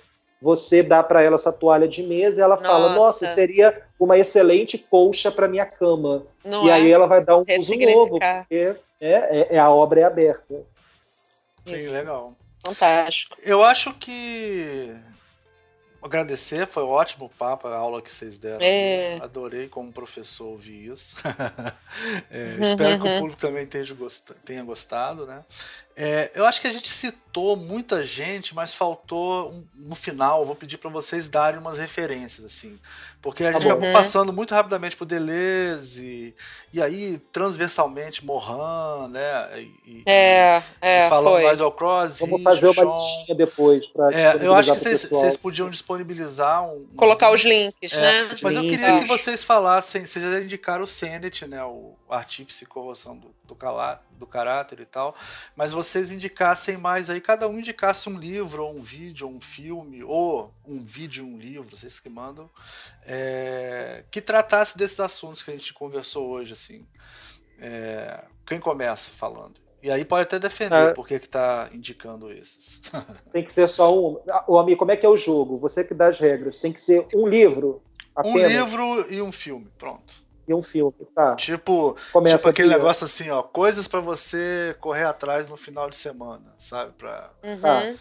você 0.42 0.84
dá 0.84 1.02
para 1.02 1.22
ela 1.22 1.36
essa 1.36 1.54
toalha 1.54 1.88
de 1.88 2.04
mesa 2.04 2.40
e 2.40 2.44
ela 2.44 2.56
nossa. 2.56 2.68
fala: 2.68 2.96
Nossa, 2.96 3.28
seria 3.28 3.82
uma 3.98 4.18
excelente 4.18 4.78
colcha 4.78 5.32
para 5.32 5.48
minha 5.48 5.66
cama. 5.66 6.26
Não 6.44 6.66
e 6.66 6.70
é? 6.70 6.74
aí 6.74 6.92
ela 6.92 7.08
vai 7.08 7.24
dar 7.24 7.38
um 7.38 7.46
uso 7.58 7.74
novo, 7.76 8.20
porque 8.20 8.76
é, 9.00 9.40
é, 9.40 9.48
é, 9.56 9.60
a 9.60 9.70
obra 9.70 10.02
é 10.02 10.04
aberta. 10.04 10.64
Sim, 11.64 11.78
Isso. 11.78 11.94
legal. 11.94 12.34
Fantástico. 12.66 13.38
Eu 13.42 13.64
acho 13.64 13.94
que 13.94 14.96
agradecer, 16.02 16.68
foi 16.68 16.84
ótimo 16.84 17.26
o 17.26 17.30
papo, 17.30 17.68
a 17.68 17.76
aula 17.76 18.02
que 18.02 18.14
vocês 18.14 18.38
deram. 18.38 18.60
É. 18.62 19.18
Adorei 19.22 19.70
como 19.70 19.92
professor 19.92 20.48
ouvir 20.48 20.92
isso. 20.92 21.16
é, 22.30 22.44
espero 22.62 23.02
que 23.02 23.10
o 23.10 23.20
público 23.20 23.40
também 23.40 23.66
tenha 23.66 24.64
gostado, 24.64 25.26
né? 25.26 25.44
É, 25.96 26.32
eu 26.34 26.46
acho 26.46 26.60
que 26.60 26.68
a 26.68 26.72
gente 26.72 26.90
citou 26.90 27.56
muita 27.56 28.04
gente, 28.04 28.56
mas 28.56 28.74
faltou 28.74 29.52
um, 29.52 29.66
no 29.76 29.96
final. 29.96 30.46
Vou 30.46 30.56
pedir 30.56 30.78
para 30.78 30.90
vocês 30.90 31.30
darem 31.30 31.60
umas 31.60 31.78
referências, 31.78 32.46
assim. 32.46 32.80
Porque 33.22 33.44
a 33.44 33.54
tá 33.54 33.60
gente 33.60 33.70
acabou 33.70 33.88
uhum. 33.88 33.94
passando 33.94 34.34
muito 34.34 34.54
rapidamente 34.54 34.98
por 34.98 35.06
Deleuze, 35.06 36.36
e 36.74 36.82
aí 36.82 37.22
transversalmente 37.32 38.26
Morin, 38.26 39.12
né? 39.12 39.62
E, 39.86 40.04
é, 40.06 40.62
é, 40.82 41.06
e 41.06 41.10
falando 41.10 41.42
mais 41.42 41.58
do 41.58 41.72
Cross. 41.72 42.20
Vamos 42.20 42.44
fazer 42.44 42.68
uma 42.68 42.84
listinha 42.84 43.38
depois. 43.38 43.82
É, 44.12 44.46
eu 44.46 44.54
acho 44.54 44.74
que 44.74 44.80
vocês 44.80 45.38
podiam 45.38 45.70
disponibilizar. 45.70 46.68
Um, 46.68 46.86
Colocar 46.98 47.32
os 47.32 47.44
links, 47.44 47.94
é, 47.94 48.02
né? 48.02 48.36
Mas 48.42 48.56
eu 48.56 48.62
queria 48.64 49.00
que 49.00 49.06
vocês 49.06 49.44
falassem, 49.44 50.06
vocês 50.06 50.26
já 50.26 50.42
indicaram 50.42 50.84
o 50.84 50.88
Senet, 50.88 51.48
né? 51.48 51.64
O 51.64 51.96
artífice 52.10 52.64
e 52.64 52.68
corrosão 52.68 53.18
do, 53.18 53.34
do, 53.44 53.58
do 54.20 54.28
caráter 54.28 54.80
e 54.82 54.86
tal. 54.86 55.16
Mas 55.56 55.72
vocês 55.72 55.83
indicassem 56.12 56.78
mais 56.78 57.10
aí, 57.10 57.20
cada 57.20 57.48
um 57.48 57.60
indicasse 57.60 58.10
um 58.10 58.18
livro, 58.18 58.64
ou 58.64 58.76
um 58.76 58.82
vídeo, 58.82 59.28
ou 59.28 59.34
um 59.34 59.42
filme, 59.42 60.04
ou 60.04 60.54
um 60.66 60.84
vídeo, 60.84 61.26
um 61.26 61.38
livro, 61.38 61.76
vocês 61.76 62.00
que 62.00 62.10
mandam 62.10 62.50
é, 63.06 64.04
que 64.10 64.22
tratasse 64.22 64.78
desses 64.78 65.00
assuntos 65.00 65.44
que 65.44 65.52
a 65.52 65.54
gente 65.54 65.74
conversou 65.74 66.30
hoje, 66.30 66.54
assim. 66.54 66.86
É, 67.60 68.24
quem 68.46 68.60
começa 68.60 69.12
falando? 69.12 69.62
E 69.82 69.92
aí 69.92 70.06
pode 70.06 70.24
até 70.24 70.40
defender 70.40 70.92
é. 70.92 70.94
por 70.94 71.06
que 71.06 71.16
está 71.16 71.70
indicando 71.74 72.32
esses. 72.32 72.82
Tem 73.32 73.44
que 73.44 73.54
ser 73.54 73.68
só 73.68 73.94
um. 73.94 74.18
O 74.48 74.58
amigo, 74.58 74.80
como 74.80 74.92
é 74.92 74.98
que 74.98 75.06
é 75.06 75.10
o 75.10 75.18
jogo? 75.18 75.58
Você 75.58 75.84
que 75.84 75.94
dá 75.94 76.08
as 76.08 76.20
regras. 76.20 76.60
Tem 76.60 76.72
que 76.72 76.80
ser 76.80 77.06
um 77.14 77.28
livro. 77.28 77.82
Apenas. 78.16 78.36
Um 78.36 78.48
livro 78.48 79.14
e 79.14 79.22
um 79.22 79.32
filme, 79.32 79.70
pronto. 79.78 80.23
E 80.48 80.54
um 80.54 80.62
filme, 80.62 80.94
tá. 81.16 81.36
Tipo, 81.36 81.96
Começa 82.12 82.38
tipo 82.38 82.50
aquele 82.50 82.70
aqui, 82.70 82.78
negócio 82.78 83.06
assim, 83.06 83.30
ó, 83.30 83.42
coisas 83.42 83.88
para 83.88 84.02
você 84.02 84.76
correr 84.80 85.06
atrás 85.06 85.48
no 85.48 85.56
final 85.56 85.90
de 85.90 85.96
semana, 85.96 86.54
sabe? 86.58 86.92
Pra... 86.94 87.32
Uhum. 87.44 87.62
Tá. 87.62 87.94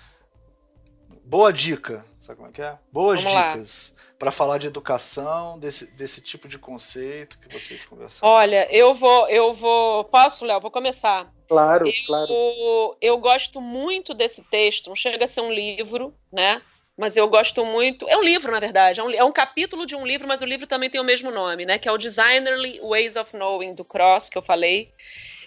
Boa 1.25 1.53
dica, 1.53 2.05
sabe 2.21 2.39
como 2.39 2.49
é 2.49 2.53
que 2.53 2.63
é? 2.63 2.79
Boas 2.91 3.23
Vamos 3.23 3.39
dicas 3.39 3.95
para 4.23 4.31
falar 4.31 4.59
de 4.59 4.69
educação, 4.69 5.59
desse, 5.59 5.91
desse 5.97 6.21
tipo 6.21 6.47
de 6.47 6.57
conceito 6.57 7.39
que 7.41 7.53
vocês 7.59 7.85
conversaram? 7.85 8.33
Olha, 8.33 8.69
eu 8.73 8.95
vou, 8.95 9.29
eu 9.29 9.53
vou. 9.53 10.05
Posso, 10.05 10.45
Léo? 10.45 10.61
Vou 10.61 10.71
começar. 10.71 11.33
Claro, 11.49 11.89
eu, 11.89 11.93
claro. 12.07 12.97
Eu 13.01 13.19
gosto 13.19 13.61
muito 13.61 14.15
desse 14.15 14.41
texto, 14.43 14.89
não 14.89 14.95
chega 14.95 15.25
a 15.25 15.29
ser 15.29 15.41
um 15.41 15.53
livro, 15.53 16.15
né? 16.33 16.63
Mas 17.03 17.17
eu 17.17 17.27
gosto 17.27 17.67
muito. 17.67 18.09
É 18.09 18.17
um 18.17 18.23
livro, 18.23 18.53
na 18.53 18.61
verdade. 18.61 19.01
É 19.01 19.03
um, 19.03 19.11
é 19.11 19.25
um 19.25 19.33
capítulo 19.33 19.85
de 19.85 19.97
um 19.97 20.07
livro, 20.07 20.29
mas 20.29 20.41
o 20.41 20.45
livro 20.45 20.69
também 20.69 20.89
tem 20.89 21.01
o 21.01 21.05
mesmo 21.05 21.33
nome, 21.33 21.67
né? 21.67 21.77
Que 21.77 21.89
é 21.89 21.93
o 21.93 21.99
Designerly 21.99 22.79
Ways 22.81 23.17
of 23.17 23.37
Knowing, 23.37 23.75
do 23.75 23.85
Cross, 23.85 24.31
que 24.31 24.39
eu 24.39 24.43
falei. 24.43 24.89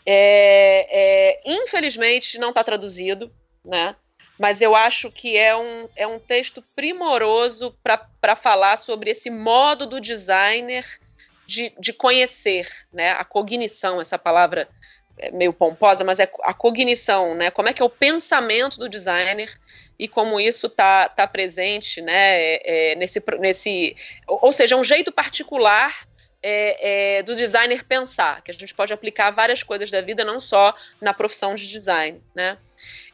É, 0.06 0.86
é, 0.92 1.42
infelizmente, 1.46 2.38
não 2.38 2.50
está 2.50 2.62
traduzido, 2.62 3.32
né? 3.64 3.96
mas 4.38 4.60
eu 4.60 4.76
acho 4.76 5.10
que 5.10 5.38
é 5.38 5.56
um, 5.56 5.88
é 5.96 6.06
um 6.06 6.20
texto 6.20 6.62
primoroso 6.76 7.74
para 7.82 8.36
falar 8.36 8.76
sobre 8.76 9.12
esse 9.12 9.30
modo 9.30 9.88
do 9.88 10.02
designer 10.02 10.86
de, 11.48 11.74
de 11.80 11.94
conhecer, 11.94 12.68
né? 12.92 13.12
A 13.12 13.24
cognição, 13.24 14.02
essa 14.02 14.20
palavra 14.20 14.68
é 15.18 15.32
meio 15.32 15.54
pomposa, 15.54 16.04
mas 16.04 16.20
é 16.20 16.30
a 16.44 16.54
cognição, 16.54 17.34
né? 17.34 17.50
Como 17.50 17.70
é 17.70 17.74
que 17.74 17.82
é 17.82 17.86
o 17.86 17.90
pensamento 17.90 18.78
do 18.78 18.90
designer 18.90 19.58
e 19.98 20.08
como 20.08 20.40
isso 20.40 20.68
está 20.68 21.10
tá 21.10 21.28
presente, 21.28 22.02
né? 22.02 22.42
É, 22.42 22.92
é, 22.92 22.96
nesse, 22.96 23.24
nesse, 23.40 23.96
ou 24.28 24.52
seja, 24.52 24.76
um 24.76 24.84
jeito 24.84 25.12
particular 25.12 26.08
é, 26.48 27.18
é, 27.18 27.24
do 27.24 27.36
designer 27.36 27.84
pensar, 27.86 28.42
que 28.44 28.52
a 28.52 28.54
gente 28.54 28.74
pode 28.74 28.94
aplicar 28.94 29.32
várias 29.32 29.64
coisas 29.64 29.90
da 29.90 30.00
vida, 30.02 30.24
não 30.24 30.40
só 30.40 30.76
na 31.02 31.12
profissão 31.12 31.56
de 31.56 31.68
design, 31.68 32.22
né? 32.36 32.58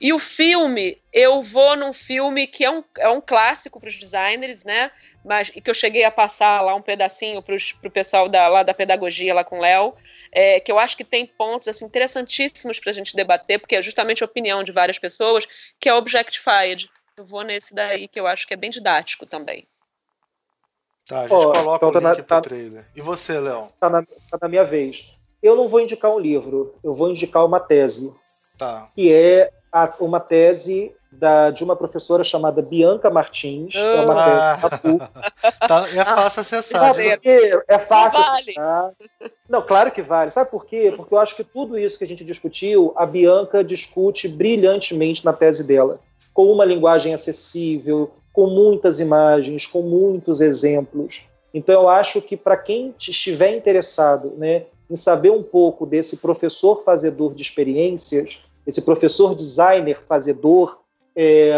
E 0.01 0.11
o 0.11 0.19
filme, 0.19 0.97
eu 1.13 1.41
vou 1.41 1.77
num 1.77 1.93
filme 1.93 2.45
que 2.45 2.65
é 2.65 2.69
um, 2.69 2.83
é 2.97 3.07
um 3.07 3.21
clássico 3.21 3.79
para 3.79 3.87
os 3.87 3.97
designers, 3.97 4.65
né? 4.65 4.91
Mas 5.23 5.51
e 5.55 5.61
que 5.61 5.69
eu 5.69 5.73
cheguei 5.73 6.03
a 6.03 6.11
passar 6.11 6.61
lá 6.61 6.73
um 6.73 6.81
pedacinho 6.81 7.41
para 7.41 7.55
o 7.55 7.91
pessoal 7.91 8.27
da, 8.27 8.47
lá 8.47 8.63
da 8.63 8.73
pedagogia 8.73 9.33
lá 9.33 9.43
com 9.43 9.57
o 9.57 9.61
Léo, 9.61 9.93
é, 10.31 10.59
que 10.59 10.71
eu 10.71 10.79
acho 10.79 10.97
que 10.97 11.03
tem 11.03 11.25
pontos 11.25 11.67
assim 11.67 11.85
interessantíssimos 11.85 12.79
para 12.79 12.91
a 12.91 12.93
gente 12.93 13.15
debater, 13.15 13.59
porque 13.59 13.75
é 13.75 13.81
justamente 13.81 14.23
a 14.23 14.25
opinião 14.25 14.63
de 14.63 14.71
várias 14.71 14.97
pessoas, 14.97 15.47
que 15.79 15.87
é 15.87 15.93
Objectified. 15.93 16.89
Eu 17.15 17.25
vou 17.25 17.43
nesse 17.43 17.73
daí 17.73 18.07
que 18.07 18.19
eu 18.19 18.25
acho 18.25 18.47
que 18.47 18.53
é 18.53 18.57
bem 18.57 18.69
didático 18.69 19.25
também. 19.25 19.67
Tá, 21.07 21.19
a 21.19 21.27
gente 21.27 21.33
oh, 21.33 21.51
coloca 21.51 21.85
então 21.85 21.89
o 21.89 21.91
tá 21.91 21.99
link 21.99 22.17
na, 22.17 22.23
tá, 22.23 22.41
pro 22.41 22.49
trailer. 22.49 22.85
E 22.95 23.01
você, 23.01 23.39
Léo? 23.39 23.69
Tá 23.79 23.89
na, 23.89 24.01
tá 24.03 24.37
na 24.41 24.47
minha 24.47 24.63
vez. 24.63 25.17
Eu 25.43 25.55
não 25.55 25.67
vou 25.67 25.81
indicar 25.81 26.11
um 26.11 26.19
livro, 26.19 26.75
eu 26.83 26.93
vou 26.93 27.09
indicar 27.09 27.45
uma 27.45 27.59
tese. 27.59 28.15
Tá. 28.57 28.89
Que 28.95 29.11
é 29.11 29.51
a, 29.71 29.93
uma 29.99 30.19
tese 30.19 30.93
da, 31.11 31.51
de 31.51 31.63
uma 31.63 31.75
professora 31.75 32.23
chamada 32.23 32.61
Bianca 32.61 33.09
Martins. 33.09 33.75
é 33.75 34.01
uma 34.01 34.13
ah. 34.13 34.57
tese 34.57 34.97
tá, 35.67 35.87
É 35.89 36.05
fácil 36.05 36.41
acessar. 36.41 36.95
é 37.67 37.79
fácil 37.79 38.19
vale. 38.19 38.41
acessar. 38.41 38.91
Não, 39.49 39.61
claro 39.61 39.91
que 39.91 40.01
vale. 40.01 40.31
Sabe 40.31 40.49
por 40.49 40.65
quê? 40.65 40.93
Porque 40.95 41.13
eu 41.13 41.19
acho 41.19 41.35
que 41.35 41.43
tudo 41.43 41.77
isso 41.77 41.97
que 41.97 42.03
a 42.03 42.07
gente 42.07 42.23
discutiu, 42.23 42.93
a 42.95 43.05
Bianca 43.05 43.63
discute 43.63 44.27
brilhantemente 44.27 45.25
na 45.25 45.33
tese 45.33 45.67
dela. 45.67 45.99
Com 46.33 46.49
uma 46.51 46.63
linguagem 46.63 47.13
acessível, 47.13 48.11
com 48.31 48.47
muitas 48.47 48.99
imagens, 48.99 49.65
com 49.65 49.81
muitos 49.81 50.39
exemplos. 50.39 51.25
Então, 51.53 51.81
eu 51.81 51.89
acho 51.89 52.21
que 52.21 52.37
para 52.37 52.55
quem 52.55 52.95
estiver 52.97 53.53
interessado 53.55 54.33
né, 54.37 54.63
em 54.89 54.95
saber 54.95 55.31
um 55.31 55.43
pouco 55.43 55.85
desse 55.85 56.17
professor 56.17 56.81
fazedor 56.83 57.33
de 57.33 57.41
experiências, 57.41 58.45
esse 58.65 58.81
professor 58.81 59.35
designer 59.35 60.01
fazedor 60.03 60.79
é, 61.15 61.53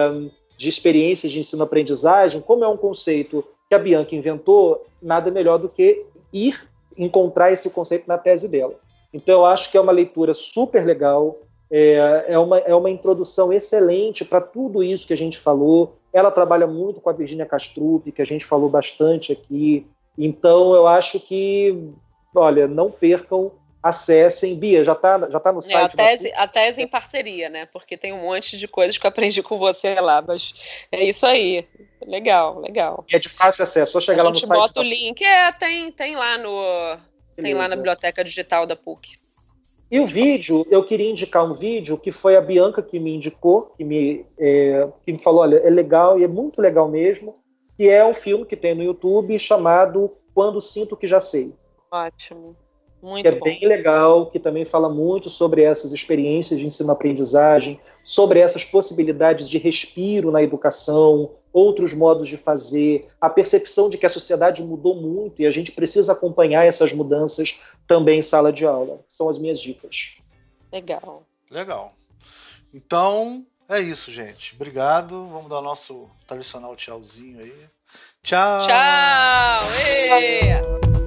de 0.57 0.69
experiências 0.69 1.31
de 1.31 1.39
ensino-aprendizagem, 1.39 2.41
como 2.41 2.63
é 2.63 2.67
um 2.67 2.77
conceito 2.77 3.43
que 3.67 3.75
a 3.75 3.79
Bianca 3.79 4.15
inventou, 4.15 4.85
nada 5.01 5.31
melhor 5.31 5.57
do 5.57 5.69
que 5.69 6.05
ir 6.31 6.67
encontrar 6.97 7.51
esse 7.51 7.69
conceito 7.69 8.07
na 8.07 8.17
tese 8.17 8.49
dela. 8.49 8.75
Então, 9.13 9.41
eu 9.41 9.45
acho 9.45 9.69
que 9.69 9.77
é 9.77 9.81
uma 9.81 9.91
leitura 9.91 10.33
super 10.33 10.85
legal, 10.85 11.37
é, 11.69 12.25
é, 12.27 12.39
uma, 12.39 12.59
é 12.59 12.73
uma 12.73 12.89
introdução 12.89 13.51
excelente 13.51 14.23
para 14.23 14.41
tudo 14.41 14.83
isso 14.83 15.07
que 15.07 15.13
a 15.13 15.17
gente 15.17 15.39
falou, 15.39 15.95
ela 16.11 16.31
trabalha 16.31 16.67
muito 16.67 17.01
com 17.01 17.09
a 17.09 17.13
Virginia 17.13 17.45
Castrup, 17.45 18.11
que 18.11 18.21
a 18.21 18.25
gente 18.25 18.45
falou 18.45 18.69
bastante 18.69 19.31
aqui. 19.31 19.87
Então, 20.15 20.75
eu 20.75 20.85
acho 20.85 21.19
que, 21.19 21.89
olha, 22.35 22.67
não 22.67 22.91
percam, 22.91 23.51
acessem. 23.83 24.57
Bia, 24.57 24.83
já 24.83 24.93
está 24.93 25.29
já 25.29 25.39
tá 25.39 25.51
no 25.51 25.61
site? 25.61 25.75
É, 25.75 26.01
a, 26.01 26.07
tese, 26.07 26.31
da... 26.31 26.39
a 26.39 26.47
tese 26.47 26.81
em 26.81 26.87
parceria, 26.87 27.49
né? 27.49 27.67
Porque 27.73 27.97
tem 27.97 28.13
um 28.13 28.21
monte 28.21 28.57
de 28.57 28.67
coisas 28.67 28.97
que 28.97 29.05
eu 29.05 29.09
aprendi 29.09 29.43
com 29.43 29.57
você 29.57 29.93
lá, 29.99 30.21
mas 30.21 30.53
é 30.91 31.03
isso 31.03 31.25
aí. 31.25 31.67
Legal, 32.05 32.59
legal. 32.59 33.05
E 33.11 33.15
é 33.15 33.19
de 33.19 33.29
fácil 33.29 33.63
acesso, 33.63 33.91
só 33.91 33.99
chegar 33.99 34.23
lá 34.23 34.29
no 34.29 34.35
site. 34.35 34.49
A 34.49 34.55
gente 34.55 34.61
bota 34.61 34.79
o 34.79 34.83
link, 34.83 35.23
é, 35.23 35.51
tem, 35.51 35.91
tem 35.91 36.15
lá 36.15 36.37
no... 36.37 36.97
Beleza. 37.35 37.41
Tem 37.41 37.53
lá 37.53 37.67
na 37.67 37.75
biblioteca 37.75 38.23
digital 38.23 38.65
da 38.65 38.75
PUC. 38.75 39.17
E 39.89 39.99
o 39.99 40.05
vídeo, 40.05 40.65
eu 40.69 40.83
queria 40.83 41.09
indicar 41.09 41.45
um 41.45 41.53
vídeo 41.53 41.97
que 41.97 42.11
foi 42.11 42.35
a 42.35 42.41
Bianca 42.41 42.81
que 42.81 42.99
me 42.99 43.15
indicou, 43.15 43.73
que 43.77 43.83
me, 43.83 44.25
é, 44.39 44.87
que 45.03 45.13
me 45.13 45.21
falou, 45.21 45.41
olha, 45.41 45.57
é 45.57 45.69
legal 45.69 46.19
e 46.19 46.23
é 46.23 46.27
muito 46.27 46.59
legal 46.59 46.87
mesmo, 46.87 47.35
que 47.77 47.89
é 47.89 48.05
um 48.05 48.13
filme 48.13 48.45
que 48.45 48.55
tem 48.55 48.73
no 48.73 48.83
YouTube 48.83 49.37
chamado 49.37 50.15
Quando 50.33 50.59
Sinto 50.61 50.97
Que 50.97 51.07
Já 51.07 51.19
Sei. 51.19 51.55
Ótimo. 51.91 52.55
Muito 53.03 53.23
que 53.23 53.27
é 53.27 53.37
bom. 53.37 53.43
bem 53.43 53.67
legal, 53.67 54.27
que 54.27 54.39
também 54.39 54.63
fala 54.63 54.87
muito 54.87 55.29
sobre 55.29 55.61
essas 55.61 55.91
experiências 55.91 56.57
de 56.57 56.65
ensino-aprendizagem, 56.65 57.77
sobre 58.01 58.39
essas 58.39 58.63
possibilidades 58.63 59.49
de 59.49 59.57
respiro 59.57 60.31
na 60.31 60.41
educação, 60.41 61.31
outros 61.51 61.93
modos 61.93 62.29
de 62.29 62.37
fazer, 62.37 63.09
a 63.19 63.29
percepção 63.29 63.89
de 63.89 63.97
que 63.97 64.05
a 64.05 64.09
sociedade 64.09 64.63
mudou 64.63 64.95
muito 64.95 65.41
e 65.41 65.45
a 65.45 65.51
gente 65.51 65.73
precisa 65.73 66.13
acompanhar 66.13 66.65
essas 66.65 66.93
mudanças 66.93 67.61
também 67.85 68.19
em 68.19 68.23
sala 68.23 68.53
de 68.53 68.65
aula. 68.65 69.01
São 69.05 69.27
as 69.27 69.37
minhas 69.37 69.59
dicas. 69.59 70.15
Legal. 70.71 71.27
Legal. 71.51 71.93
Então, 72.73 73.45
é 73.69 73.81
isso, 73.81 74.13
gente. 74.13 74.55
Obrigado. 74.55 75.27
Vamos 75.27 75.49
dar 75.49 75.59
o 75.59 75.61
nosso 75.61 76.09
tradicional 76.25 76.73
tchauzinho 76.77 77.41
aí. 77.41 77.53
Tchau. 78.23 78.59
Tchau. 78.65 79.71
Ei. 79.77 81.02